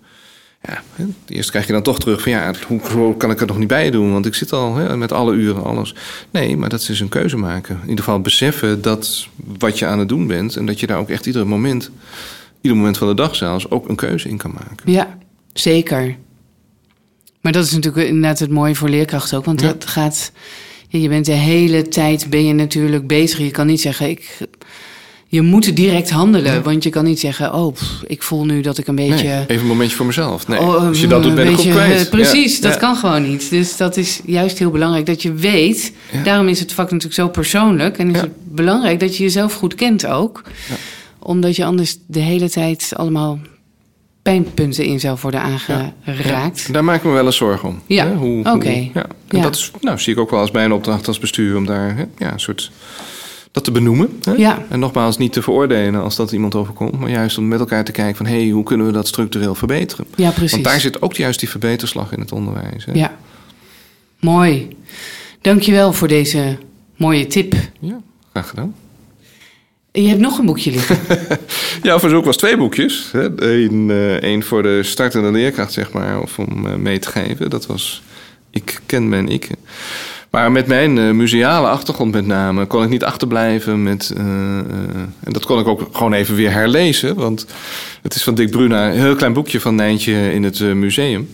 ja, 0.62 0.82
eerst 1.26 1.50
krijg 1.50 1.66
je 1.66 1.72
dan 1.72 1.82
toch 1.82 1.98
terug 1.98 2.22
van 2.22 2.32
ja, 2.32 2.52
hoe, 2.66 3.16
kan 3.16 3.30
ik 3.30 3.40
er 3.40 3.46
nog 3.46 3.58
niet 3.58 3.68
bij 3.68 3.90
doen? 3.90 4.12
Want 4.12 4.26
ik 4.26 4.34
zit 4.34 4.52
al 4.52 4.74
hè, 4.74 4.96
met 4.96 5.12
alle 5.12 5.32
uren, 5.32 5.64
alles. 5.64 5.94
Nee, 6.30 6.56
maar 6.56 6.68
dat 6.68 6.80
is 6.80 6.86
dus 6.86 7.00
een 7.00 7.08
keuze 7.08 7.36
maken. 7.36 7.74
In 7.82 7.88
ieder 7.88 8.04
geval 8.04 8.20
beseffen 8.20 8.82
dat 8.82 9.28
wat 9.58 9.78
je 9.78 9.86
aan 9.86 9.98
het 9.98 10.08
doen 10.08 10.26
bent. 10.26 10.56
En 10.56 10.66
dat 10.66 10.80
je 10.80 10.86
daar 10.86 10.98
ook 10.98 11.10
echt 11.10 11.26
ieder 11.26 11.46
moment, 11.46 11.90
ieder 12.60 12.78
moment 12.78 12.98
van 12.98 13.08
de 13.08 13.14
dag 13.14 13.36
zelfs, 13.36 13.70
ook 13.70 13.88
een 13.88 13.96
keuze 13.96 14.28
in 14.28 14.36
kan 14.36 14.52
maken. 14.52 14.92
Ja, 14.92 15.18
zeker. 15.52 16.16
Maar 17.40 17.52
dat 17.52 17.64
is 17.64 17.72
natuurlijk 17.72 18.06
inderdaad 18.06 18.38
het 18.38 18.50
mooie 18.50 18.74
voor 18.74 18.88
leerkrachten 18.88 19.38
ook. 19.38 19.44
Want 19.44 19.60
Ja. 19.60 19.66
dat 19.66 19.86
gaat... 19.86 20.32
Je 21.00 21.08
bent 21.08 21.26
de 21.26 21.32
hele 21.32 21.88
tijd 21.88 22.30
ben 22.30 22.46
je 22.46 22.52
natuurlijk 22.52 23.06
bezig. 23.06 23.38
Je 23.38 23.50
kan 23.50 23.66
niet 23.66 23.80
zeggen... 23.80 24.08
Ik, 24.08 24.38
je 25.26 25.42
moet 25.42 25.76
direct 25.76 26.10
handelen. 26.10 26.62
Want 26.62 26.82
je 26.82 26.90
kan 26.90 27.04
niet 27.04 27.20
zeggen... 27.20 27.54
Oh, 27.54 27.74
pff, 27.74 28.02
ik 28.06 28.22
voel 28.22 28.44
nu 28.44 28.60
dat 28.60 28.78
ik 28.78 28.86
een 28.86 28.94
beetje... 28.94 29.28
Nee, 29.28 29.44
even 29.46 29.62
een 29.62 29.66
momentje 29.66 29.96
voor 29.96 30.06
mezelf. 30.06 30.48
Nee, 30.48 30.60
Oh, 30.60 30.86
als 30.86 31.00
je 31.00 31.06
dat 31.06 31.22
doet, 31.22 31.34
ben 31.34 31.48
ik 31.48 31.56
beetje, 31.56 31.70
kwijt. 31.70 32.10
Precies, 32.20 32.56
Ja, 32.56 32.62
dat 32.62 32.72
ja. 32.72 32.78
kan 32.78 32.96
gewoon 32.96 33.28
niet. 33.28 33.50
Dus 33.50 33.76
dat 33.76 33.96
is 33.96 34.20
juist 34.24 34.58
heel 34.58 34.70
belangrijk 34.70 35.06
dat 35.06 35.22
je 35.22 35.32
weet. 35.32 35.92
Ja. 36.12 36.22
Daarom 36.22 36.48
is 36.48 36.60
het 36.60 36.72
vak 36.72 36.84
natuurlijk 36.90 37.14
zo 37.14 37.28
persoonlijk. 37.28 37.98
En 37.98 38.14
is 38.14 38.20
het 38.20 38.30
belangrijk 38.44 39.00
dat 39.00 39.16
je 39.16 39.22
jezelf 39.22 39.54
goed 39.54 39.74
kent 39.74 40.06
ook. 40.06 40.42
Omdat 41.18 41.56
je 41.56 41.64
anders 41.64 41.96
de 42.06 42.20
hele 42.20 42.50
tijd 42.50 42.92
allemaal 42.96 43.38
pijnpunten 44.24 44.84
in 44.84 45.00
zou 45.00 45.18
worden 45.22 45.40
aangeraakt. 45.40 46.72
Daar 46.72 46.84
maak 46.84 46.96
ik 46.96 47.04
me 47.04 47.10
wel 47.12 47.26
eens 47.26 47.36
zorgen 47.36 47.68
om. 47.68 47.82
Ja, 47.86 48.06
Hè, 48.06 48.14
hoe, 48.14 48.46
hoe- 48.46 48.54
oké. 48.54 48.68
ja. 48.70 49.06
En 49.28 49.36
Ja. 49.38 49.42
dat 49.42 49.54
is, 49.54 49.70
nou, 49.80 49.98
zie 49.98 50.12
ik 50.12 50.18
ook 50.18 50.30
wel 50.30 50.40
als 50.40 50.50
mijn 50.50 50.72
opdracht 50.72 51.06
als 51.08 51.18
bestuur 51.18 51.56
om 51.56 51.66
daar 51.66 51.96
hè, 51.96 52.04
ja, 52.18 52.32
een 52.32 52.40
soort 52.40 52.70
dat 53.52 53.64
te 53.64 53.70
benoemen. 53.70 54.18
Hè? 54.22 54.32
Ja. 54.32 54.62
En 54.68 54.78
nogmaals, 54.78 55.18
niet 55.18 55.32
te 55.32 55.42
veroordelen 55.42 56.02
als 56.02 56.16
dat 56.16 56.32
iemand 56.32 56.54
overkomt, 56.54 56.98
maar 57.00 57.10
juist 57.10 57.38
om 57.38 57.48
met 57.48 57.60
elkaar 57.60 57.84
te 57.84 57.92
kijken 57.92 58.16
van 58.16 58.26
hé, 58.26 58.40
hey, 58.40 58.48
hoe 58.50 58.64
kunnen 58.64 58.86
we 58.86 58.92
dat 58.92 59.06
structureel 59.08 59.54
verbeteren? 59.54 60.06
Ja, 60.16 60.30
precies. 60.30 60.50
Want 60.50 60.64
daar 60.64 60.80
zit 60.80 61.02
ook 61.02 61.14
juist 61.14 61.40
die 61.40 61.48
verbeterslag 61.50 62.12
in 62.12 62.20
het 62.20 62.32
onderwijs. 62.32 62.84
Hè? 62.84 62.92
Ja, 62.92 63.16
mooi. 64.20 64.76
Dankjewel 65.40 65.92
voor 65.92 66.08
deze 66.08 66.58
mooie 66.96 67.26
tip. 67.26 67.54
Ja, 67.80 68.00
graag 68.32 68.48
gedaan. 68.48 68.74
Je 70.02 70.08
hebt 70.08 70.20
nog 70.20 70.38
een 70.38 70.46
boekje 70.46 70.70
liggen. 70.70 70.98
Jouw 71.82 71.98
verzoek 71.98 72.24
was 72.24 72.36
twee 72.36 72.56
boekjes. 72.56 73.10
Eén 73.36 73.90
één 74.20 74.42
voor 74.42 74.62
de 74.62 74.82
startende 74.82 75.30
leerkracht, 75.30 75.72
zeg 75.72 75.92
maar, 75.92 76.20
of 76.20 76.38
om 76.38 76.66
eh, 76.66 76.74
mee 76.74 76.98
te 76.98 77.08
geven. 77.08 77.50
Dat 77.50 77.66
was 77.66 78.02
Ik 78.50 78.80
ken 78.86 79.08
mijn 79.08 79.28
ik. 79.28 79.48
Maar 80.30 80.52
met 80.52 80.66
mijn 80.66 80.98
eh, 80.98 81.10
museale 81.10 81.68
achtergrond 81.68 82.12
met 82.12 82.26
name 82.26 82.66
kon 82.66 82.82
ik 82.82 82.88
niet 82.88 83.04
achterblijven 83.04 83.82
met... 83.82 84.12
eh, 84.16 84.22
eh, 84.58 84.64
en 85.20 85.32
dat 85.32 85.46
kon 85.46 85.58
ik 85.58 85.66
ook 85.66 85.88
gewoon 85.92 86.12
even 86.12 86.34
weer 86.34 86.52
herlezen. 86.52 87.14
Want 87.14 87.46
het 88.02 88.14
is 88.14 88.22
van 88.22 88.34
Dick 88.34 88.50
Bruna, 88.50 88.86
een 88.90 89.00
heel 89.00 89.14
klein 89.16 89.32
boekje 89.32 89.60
van 89.60 89.74
Nijntje 89.74 90.32
in 90.32 90.42
het 90.42 90.60
eh, 90.60 90.72
museum. 90.72 91.28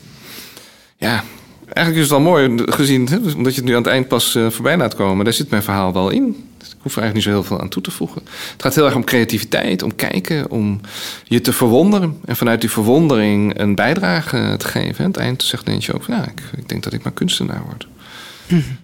Ja, 0.97 1.25
eigenlijk 1.65 1.97
is 2.05 2.11
het 2.11 2.21
wel 2.23 2.31
mooi 2.33 2.63
gezien, 2.65 3.09
hè, 3.09 3.17
omdat 3.37 3.55
je 3.55 3.61
het 3.61 3.69
nu 3.69 3.77
aan 3.77 3.83
het 3.83 3.91
eind 3.93 4.09
pas 4.09 4.35
eh, 4.35 4.51
voorbij 4.51 4.77
laat 4.77 4.95
komen. 4.95 5.25
Daar 5.25 5.35
zit 5.35 5.51
mijn 5.51 5.63
verhaal 5.63 5.93
wel 5.93 6.11
in. 6.11 6.50
Ik 6.63 6.77
hoef 6.83 6.97
er 6.97 7.03
eigenlijk 7.03 7.15
niet 7.15 7.23
zo 7.25 7.31
heel 7.31 7.43
veel 7.43 7.61
aan 7.61 7.69
toe 7.69 7.83
te 7.83 7.91
voegen. 7.91 8.23
Het 8.53 8.63
gaat 8.63 8.75
heel 8.75 8.85
erg 8.85 8.95
om 8.95 9.05
creativiteit, 9.05 9.83
om 9.83 9.97
kijken, 9.97 10.51
om 10.51 10.81
je 11.25 11.41
te 11.41 11.53
verwonderen. 11.53 12.19
En 12.25 12.37
vanuit 12.37 12.61
die 12.61 12.71
verwondering 12.71 13.59
een 13.59 13.75
bijdrage 13.75 14.55
te 14.59 14.67
geven. 14.69 15.05
Aan 15.05 15.11
het 15.11 15.21
eind 15.21 15.43
zegt 15.43 15.67
Nijntje 15.67 15.95
ook 15.95 16.03
van, 16.03 16.15
nou, 16.15 16.27
ik, 16.31 16.43
ik 16.59 16.69
denk 16.69 16.83
dat 16.83 16.93
ik 16.93 17.03
maar 17.03 17.13
kunstenaar 17.13 17.63
word. 17.67 17.87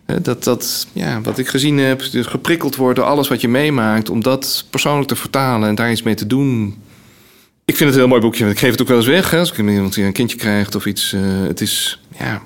Hè, 0.06 0.20
Dat, 0.20 0.44
dat 0.44 0.86
ja, 0.92 1.20
wat 1.20 1.38
ik 1.38 1.48
gezien 1.48 1.78
heb, 1.78 2.02
dus 2.10 2.26
geprikkeld 2.26 2.76
wordt 2.76 2.96
door 2.96 3.06
alles 3.06 3.28
wat 3.28 3.40
je 3.40 3.48
meemaakt, 3.48 4.10
om 4.10 4.22
dat 4.22 4.64
persoonlijk 4.70 5.08
te 5.08 5.16
vertalen 5.16 5.68
en 5.68 5.74
daar 5.74 5.90
iets 5.90 6.02
mee 6.02 6.14
te 6.14 6.26
doen. 6.26 6.82
Ik 7.64 7.76
vind 7.76 7.78
het 7.78 7.88
een 7.88 7.98
heel 7.98 8.08
mooi 8.08 8.20
boekje. 8.20 8.48
Ik 8.48 8.58
geef 8.58 8.70
het 8.70 8.80
ook 8.80 8.88
wel 8.88 8.96
eens 8.96 9.06
weg. 9.06 9.30
Hè, 9.30 9.38
als 9.38 9.52
ik 9.52 9.58
iemand 9.58 9.94
die 9.94 10.04
een 10.04 10.12
kindje 10.12 10.36
krijgt 10.36 10.74
of 10.74 10.86
iets. 10.86 11.12
eh, 11.12 11.20
het 11.46 11.60
is 11.60 12.00
ja, 12.18 12.42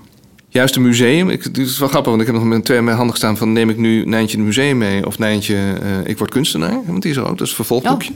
juist 0.50 0.76
een 0.76 0.82
museum. 0.82 1.30
Ik, 1.30 1.42
het 1.42 1.58
is 1.58 1.78
wel 1.78 1.88
grappig, 1.88 2.10
want 2.10 2.20
ik 2.20 2.28
heb 2.28 2.36
nog 2.36 2.46
met 2.46 2.64
twee 2.64 2.78
in 2.78 2.84
mijn 2.84 2.96
handen 2.96 3.14
gestaan 3.14 3.36
van 3.36 3.52
neem 3.52 3.70
ik 3.70 3.76
nu 3.76 4.04
Nijntje 4.04 4.36
het 4.36 4.46
museum 4.46 4.78
mee 4.78 5.06
of 5.06 5.18
Nijntje 5.18 5.54
eh, 5.54 5.90
ik 6.04 6.18
word 6.18 6.30
kunstenaar. 6.30 6.80
Want 6.86 7.02
die 7.02 7.10
is 7.10 7.16
er 7.16 7.22
ook, 7.22 7.38
dat 7.38 7.40
is 7.40 7.48
een 7.48 7.64
vervolgboekje. 7.64 8.12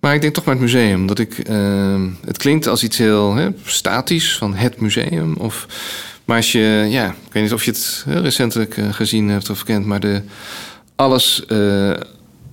Maar 0.00 0.14
ik 0.14 0.20
denk 0.20 0.34
toch 0.34 0.44
maar 0.44 0.54
het 0.54 0.62
museum. 0.62 1.06
Dat 1.06 1.18
ik, 1.18 1.38
eh, 1.38 2.02
het 2.24 2.38
klinkt 2.38 2.66
als 2.66 2.82
iets 2.82 2.98
heel 2.98 3.34
hè, 3.34 3.48
statisch 3.64 4.36
van 4.36 4.54
het 4.54 4.80
museum. 4.80 5.34
Of, 5.36 5.66
maar 6.24 6.36
als 6.36 6.52
je, 6.52 6.86
ja, 6.88 7.06
ik 7.06 7.32
weet 7.32 7.42
niet 7.42 7.52
of 7.52 7.64
je 7.64 7.70
het 7.70 8.02
heel 8.06 8.22
recentelijk 8.22 8.76
eh, 8.76 8.92
gezien 8.92 9.28
hebt 9.28 9.50
of 9.50 9.64
kent, 9.64 9.86
maar 9.86 10.00
de, 10.00 10.22
alles, 10.96 11.46
eh, 11.46 11.90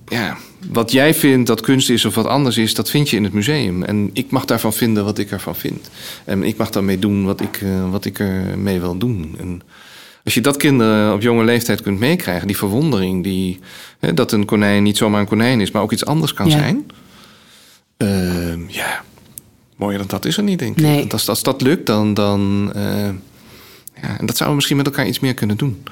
ja, 0.08 0.36
wat 0.70 0.92
jij 0.92 1.14
vindt 1.14 1.46
dat 1.46 1.60
kunst 1.60 1.90
is 1.90 2.04
of 2.04 2.14
wat 2.14 2.26
anders 2.26 2.56
is, 2.58 2.74
dat 2.74 2.90
vind 2.90 3.10
je 3.10 3.16
in 3.16 3.24
het 3.24 3.32
museum. 3.32 3.82
En 3.82 4.10
ik 4.12 4.30
mag 4.30 4.44
daarvan 4.44 4.72
vinden 4.72 5.04
wat 5.04 5.18
ik 5.18 5.30
ervan 5.30 5.56
vind. 5.56 5.90
En 6.24 6.42
ik 6.42 6.56
mag 6.56 6.70
daarmee 6.70 6.98
doen 6.98 7.24
wat 7.24 7.40
ik, 7.40 7.60
eh, 7.62 7.90
wat 7.90 8.04
ik 8.04 8.18
ermee 8.18 8.80
wil 8.80 8.98
doen. 8.98 9.34
En 9.38 9.62
als 10.24 10.34
je 10.34 10.40
dat 10.40 10.56
kinderen 10.56 11.12
op 11.14 11.22
jonge 11.22 11.44
leeftijd 11.44 11.82
kunt 11.82 11.98
meekrijgen, 11.98 12.46
die 12.46 12.56
verwondering, 12.56 13.22
die, 13.24 13.58
hè, 14.00 14.14
dat 14.14 14.32
een 14.32 14.44
konijn 14.44 14.82
niet 14.82 14.96
zomaar 14.96 15.20
een 15.20 15.26
konijn 15.26 15.60
is, 15.60 15.70
maar 15.70 15.82
ook 15.82 15.92
iets 15.92 16.04
anders 16.06 16.34
kan 16.34 16.46
Ja. 16.48 16.58
zijn. 16.58 16.86
Ehm, 17.96 18.60
ja, 18.68 19.02
mooier 19.76 19.98
dan 19.98 20.06
dat 20.06 20.24
is 20.24 20.36
er 20.36 20.42
niet, 20.42 20.58
denk 20.58 20.76
ik. 20.76 20.82
Nee. 20.82 20.98
Want 20.98 21.12
Als, 21.12 21.28
als 21.28 21.42
dat 21.42 21.60
lukt, 21.62 21.86
dan. 21.86 22.14
dan 22.14 22.70
eh, 22.74 23.08
ja, 24.02 24.18
en 24.18 24.26
dat 24.26 24.36
zouden 24.36 24.48
we 24.48 24.54
misschien 24.54 24.76
met 24.76 24.86
elkaar 24.86 25.06
iets 25.06 25.20
meer 25.20 25.34
kunnen 25.34 25.56
doen. 25.56 25.82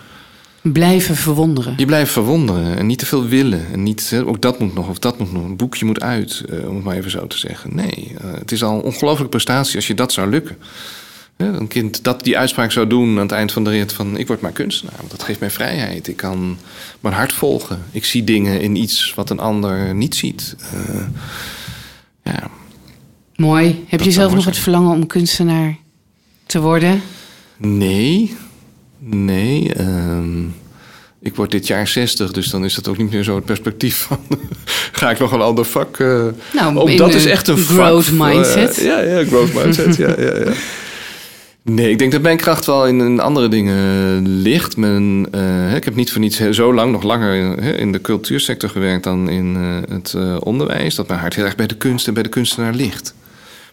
Blijven 0.63 1.17
verwonderen. 1.17 1.75
Je 1.77 1.85
blijft 1.85 2.13
verwonderen 2.13 2.77
en 2.77 2.87
niet 2.87 2.99
te 2.99 3.07
veel 3.07 3.27
willen. 3.27 3.67
En 3.73 3.83
niet, 3.83 4.23
ook 4.25 4.41
dat 4.43 4.59
moet 4.59 4.75
nog 4.75 4.89
of 4.89 4.99
dat 4.99 5.19
moet 5.19 5.33
nog. 5.33 5.45
Een 5.45 5.57
boekje 5.57 5.85
moet 5.85 6.01
uit, 6.01 6.43
eh, 6.49 6.69
om 6.69 6.75
het 6.75 6.85
maar 6.85 6.97
even 6.97 7.11
zo 7.11 7.27
te 7.27 7.39
zeggen. 7.39 7.75
Nee, 7.75 8.13
eh, 8.21 8.33
het 8.33 8.53
is 8.53 8.63
al 8.63 8.77
een 8.77 8.83
ongelooflijke 8.83 9.31
prestatie 9.31 9.77
als 9.77 9.87
je 9.87 9.95
dat 9.95 10.13
zou 10.13 10.31
lukken. 10.31 10.57
Een 11.37 11.69
kind 11.69 12.05
dat 12.05 12.25
die 12.25 12.39
uitspraak 12.39 12.73
zou 12.73 12.87
doen 12.87 13.09
aan 13.09 13.23
het 13.23 13.33
eind 13.33 13.53
van 13.53 13.65
de 13.65 13.71
rit 13.71 13.93
van... 13.93 14.17
ik 14.17 14.27
word 14.27 14.41
maar 14.41 14.53
kunstenaar, 14.53 14.97
want 14.97 15.11
dat 15.11 15.23
geeft 15.23 15.41
mij 15.41 15.51
vrijheid. 15.51 16.09
Ik 16.09 16.17
kan 16.17 16.59
mijn 17.01 17.15
hart 17.15 17.33
volgen. 17.33 17.83
Ik 17.91 18.05
zie 18.05 18.25
dingen 18.25 18.61
in 18.61 18.77
iets 18.77 19.13
wat 19.15 19.31
een 19.31 19.39
ander 19.39 19.95
niet 19.95 20.15
ziet. 20.15 20.57
Eh, 20.73 21.05
ja, 22.23 22.51
Mooi. 23.37 23.85
Heb 23.89 24.01
je 24.01 24.11
zelf 24.11 24.33
nog 24.33 24.43
zijn. 24.43 24.55
het 24.55 24.63
verlangen 24.63 24.93
om 24.93 25.07
kunstenaar 25.07 25.77
te 26.47 26.61
worden? 26.61 27.03
Nee, 27.57 28.37
nee. 29.05 29.75
ehm, 29.75 30.45
ik 31.21 31.37
word 31.37 31.51
dit 31.51 31.67
jaar 31.67 31.89
60, 31.89 32.33
dus 32.33 32.51
dan 32.51 32.65
is 32.65 32.75
dat 32.75 32.89
ook 32.89 32.99
niet 32.99 33.13
meer 33.13 33.23
zo 33.23 33.35
het 33.35 33.45
perspectief 33.45 33.97
van... 33.97 34.19
ga 34.93 35.11
ik 35.11 35.19
nog 35.19 35.33
een 35.33 35.41
ander 35.41 35.65
vak... 35.65 35.99
eh 35.99 36.25
Nou, 36.53 36.77
ook 36.77 36.89
in 36.89 36.97
dat 36.97 37.15
is 37.15 37.27
echt 37.27 37.49
een 37.49 37.57
growth 37.57 38.05
vak, 38.05 38.15
eh, 38.15 38.35
mindset. 38.35 38.77
ja, 38.77 39.01
ja, 39.01 39.25
growth 39.25 39.55
mindset, 39.55 39.97
ja, 39.97 40.15
ja, 40.19 40.37
ja. 40.45 40.53
Nee, 41.65 41.91
ik 41.91 41.99
denk 41.99 42.13
dat 42.13 42.23
mijn 42.23 42.37
kracht 42.37 42.65
wel 42.65 42.87
in, 42.87 43.01
in 43.01 43.21
andere 43.21 43.49
dingen 43.49 44.29
ligt. 44.29 44.77
Men, 44.77 45.27
uh, 45.35 45.75
ik 45.75 45.85
heb 45.85 45.95
niet 45.95 46.13
voor 46.13 46.21
niets 46.21 46.51
zo 46.51 46.75
lang, 46.75 46.93
nog 46.93 47.03
langer 47.03 47.59
in 47.79 47.93
de 47.93 48.01
cultuursector 48.01 48.71
gewerkt 48.71 49.05
dan 49.05 49.29
in 49.29 49.55
het 49.89 50.17
onderwijs. 50.39 50.95
Dat 50.95 51.09
mijn 51.09 51.21
hart 51.21 51.35
heel 51.35 51.45
erg 51.45 51.57
bij 51.57 51.67
de 51.67 51.77
kunst 51.77 52.07
en 52.07 52.15
bij 52.15 52.23
de 52.23 52.29
kunstenaar 52.29 52.75
ligt. 52.75 53.15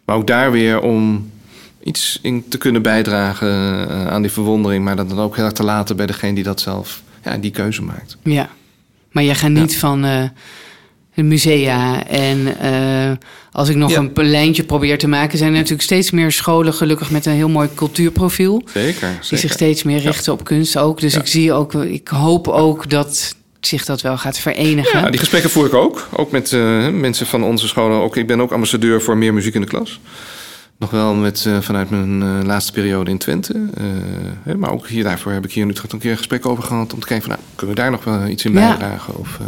Maar 0.05 0.15
ook 0.15 0.27
daar 0.27 0.51
weer 0.51 0.81
om 0.81 1.29
iets 1.89 2.19
in 2.21 2.45
te 2.49 2.57
kunnen 2.57 2.81
bijdragen 2.81 3.51
aan 4.09 4.21
die 4.21 4.31
verwondering. 4.31 4.83
Maar 4.83 4.95
dat 4.95 5.09
dan 5.09 5.19
ook 5.19 5.35
heel 5.35 5.45
erg 5.45 5.53
te 5.53 5.63
laten 5.63 5.95
bij 5.95 6.05
degene 6.05 6.33
die 6.33 6.43
dat 6.43 6.61
zelf, 6.61 7.01
ja, 7.23 7.37
die 7.37 7.51
keuze 7.51 7.81
maakt. 7.81 8.17
Ja, 8.23 8.49
maar 9.11 9.23
jij 9.23 9.35
gaat 9.35 9.49
niet 9.49 9.73
ja. 9.73 9.79
van 9.79 10.01
de 11.19 11.23
musea. 11.23 12.07
En 12.07 12.37
uh, 12.63 13.11
als 13.51 13.69
ik 13.69 13.75
nog 13.75 13.91
ja. 13.91 13.97
een 14.13 14.29
lijntje 14.29 14.63
probeer 14.63 14.97
te 14.97 15.07
maken, 15.07 15.37
zijn 15.37 15.49
er 15.49 15.55
natuurlijk 15.55 15.83
steeds 15.83 16.11
meer 16.11 16.31
scholen, 16.31 16.73
gelukkig 16.73 17.11
met 17.11 17.25
een 17.25 17.33
heel 17.33 17.49
mooi 17.49 17.69
cultuurprofiel. 17.75 18.61
Zeker. 18.73 18.93
zeker. 18.93 19.29
Die 19.29 19.37
zich 19.37 19.51
steeds 19.51 19.83
meer 19.83 19.99
richten 19.99 20.33
ja. 20.33 20.39
op 20.39 20.43
kunst 20.45 20.77
ook. 20.77 20.99
Dus 20.99 21.15
ik 21.15 21.27
zie 21.27 21.53
ook, 21.53 21.73
ik 21.73 22.07
hoop 22.07 22.47
ook 22.47 22.89
dat 22.89 23.35
zich 23.59 23.85
dat 23.85 24.01
wel 24.01 24.17
gaat 24.17 24.37
verenigen. 24.37 24.99
Ja, 24.99 25.09
die 25.09 25.19
gesprekken 25.19 25.49
voer 25.49 25.65
ik 25.65 25.73
ook. 25.73 26.07
Ook 26.11 26.31
met 26.31 26.51
uh, 26.51 26.87
mensen 26.87 27.25
van 27.25 27.43
onze 27.43 27.67
scholen. 27.67 27.97
Ook, 27.97 28.15
ik 28.15 28.27
ben 28.27 28.41
ook 28.41 28.51
ambassadeur 28.51 29.01
voor 29.01 29.17
meer 29.17 29.33
muziek 29.33 29.53
in 29.53 29.61
de 29.61 29.67
klas. 29.67 29.99
Nog 30.79 30.89
wel 30.89 31.13
met, 31.13 31.45
uh, 31.47 31.61
vanuit 31.61 31.89
mijn 31.89 32.21
uh, 32.21 32.39
laatste 32.43 32.71
periode 32.71 33.11
in 33.11 33.17
Twente. 33.17 33.53
Uh, 33.53 33.85
hè, 34.43 34.57
maar 34.57 34.71
ook 34.71 34.87
hier, 34.87 35.03
daarvoor 35.03 35.31
heb 35.31 35.45
ik 35.45 35.51
hier 35.51 35.63
in 35.63 35.69
Utrecht 35.69 35.93
een 35.93 35.99
keer 35.99 36.11
een 36.11 36.17
gesprek 36.17 36.45
over 36.45 36.63
gehad. 36.63 36.93
Om 36.93 36.99
te 36.99 37.07
kijken 37.07 37.27
van, 37.27 37.35
nou, 37.35 37.47
kunnen 37.55 37.75
we 37.75 37.81
daar 37.81 37.91
nog 37.91 38.03
wel 38.03 38.27
iets 38.27 38.45
in 38.45 38.53
bijdragen? 38.53 39.15
Of, 39.15 39.39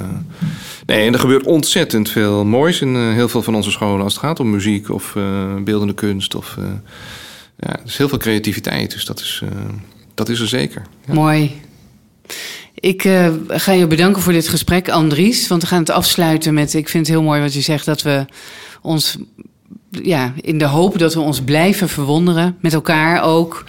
nee, 0.85 1.05
en 1.07 1.13
er 1.13 1.19
gebeurt 1.19 1.45
ontzettend 1.45 2.09
veel 2.09 2.45
moois 2.45 2.81
in 2.81 2.95
heel 2.95 3.29
veel 3.29 3.41
van 3.41 3.55
onze 3.55 3.71
scholen. 3.71 4.03
Als 4.03 4.13
het 4.13 4.23
gaat 4.23 4.39
om 4.39 4.49
muziek 4.49 4.89
of 4.89 5.13
beeldende 5.63 5.93
kunst. 5.93 6.35
Of, 6.35 6.57
ja, 7.59 7.69
er 7.69 7.85
is 7.85 7.97
heel 7.97 8.09
veel 8.09 8.17
creativiteit. 8.17 8.91
Dus 8.91 9.05
dat 9.05 9.19
is, 9.19 9.43
dat 10.13 10.29
is 10.29 10.39
er 10.39 10.47
zeker. 10.47 10.85
Ja. 11.05 11.13
Mooi. 11.13 11.61
Ik 12.75 13.03
uh, 13.03 13.27
ga 13.47 13.71
je 13.71 13.87
bedanken 13.87 14.21
voor 14.21 14.33
dit 14.33 14.47
gesprek, 14.47 14.89
Andries. 14.89 15.47
Want 15.47 15.61
we 15.61 15.67
gaan 15.67 15.79
het 15.79 15.89
afsluiten 15.89 16.53
met... 16.53 16.73
Ik 16.73 16.89
vind 16.89 17.07
het 17.07 17.15
heel 17.15 17.25
mooi 17.25 17.41
wat 17.41 17.53
je 17.53 17.61
zegt, 17.61 17.85
dat 17.85 18.01
we 18.01 18.25
ons 18.81 19.17
ja, 19.91 20.33
in 20.41 20.57
de 20.57 20.65
hoop 20.65 20.97
dat 20.97 21.13
we 21.13 21.19
ons 21.19 21.41
blijven 21.41 21.89
verwonderen, 21.89 22.57
met 22.59 22.73
elkaar 22.73 23.23
ook. 23.23 23.63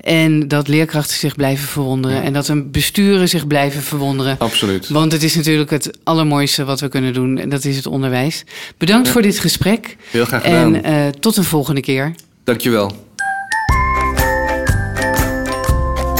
En 0.00 0.48
dat 0.48 0.68
leerkrachten 0.68 1.16
zich 1.16 1.36
blijven 1.36 1.68
verwonderen. 1.68 2.16
Ja. 2.16 2.22
En 2.22 2.32
dat 2.32 2.48
een 2.48 2.70
besturen 2.70 3.28
zich 3.28 3.46
blijven 3.46 3.82
verwonderen. 3.82 4.38
Absoluut. 4.38 4.88
Want 4.88 5.12
het 5.12 5.22
is 5.22 5.34
natuurlijk 5.34 5.70
het 5.70 5.98
allermooiste 6.02 6.64
wat 6.64 6.80
we 6.80 6.88
kunnen 6.88 7.12
doen. 7.12 7.38
En 7.38 7.48
dat 7.48 7.64
is 7.64 7.76
het 7.76 7.86
onderwijs. 7.86 8.44
Bedankt 8.78 9.06
ja. 9.06 9.12
voor 9.12 9.22
dit 9.22 9.38
gesprek. 9.38 9.96
Heel 10.10 10.24
graag 10.24 10.42
gedaan. 10.42 10.74
En 10.74 10.92
uh, 10.92 11.08
tot 11.08 11.36
een 11.36 11.44
volgende 11.44 11.80
keer. 11.80 12.14
Dankjewel. 12.44 12.92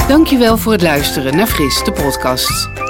Dankjewel 0.07 0.57
voor 0.57 0.71
het 0.71 0.81
luisteren 0.81 1.35
naar 1.35 1.47
Fris, 1.47 1.83
de 1.83 1.91
podcast. 1.91 2.84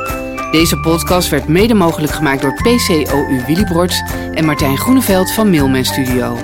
Deze 0.55 0.79
podcast 0.79 1.29
werd 1.29 1.47
mede 1.47 1.73
mogelijk 1.73 2.13
gemaakt 2.13 2.41
door 2.41 2.53
PCOU 2.53 3.45
Willibrord 3.47 4.03
en 4.33 4.45
Martijn 4.45 4.77
Groeneveld 4.77 5.31
van 5.31 5.49
Mailman 5.49 5.85
Studio. 5.85 6.37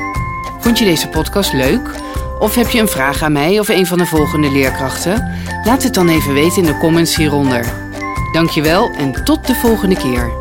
Vond 0.59 0.79
je 0.79 0.85
deze 0.85 1.07
podcast 1.07 1.53
leuk? 1.53 1.89
Of 2.39 2.55
heb 2.55 2.69
je 2.69 2.79
een 2.79 2.87
vraag 2.87 3.21
aan 3.21 3.31
mij 3.31 3.59
of 3.59 3.67
een 3.67 3.85
van 3.85 3.97
de 3.97 4.05
volgende 4.05 4.51
leerkrachten? 4.51 5.31
Laat 5.63 5.83
het 5.83 5.93
dan 5.93 6.09
even 6.09 6.33
weten 6.33 6.57
in 6.57 6.65
de 6.65 6.77
comments 6.77 7.15
hieronder. 7.15 7.73
Dankjewel 8.31 8.91
en 8.91 9.23
tot 9.23 9.47
de 9.47 9.55
volgende 9.55 9.95
keer. 9.95 10.40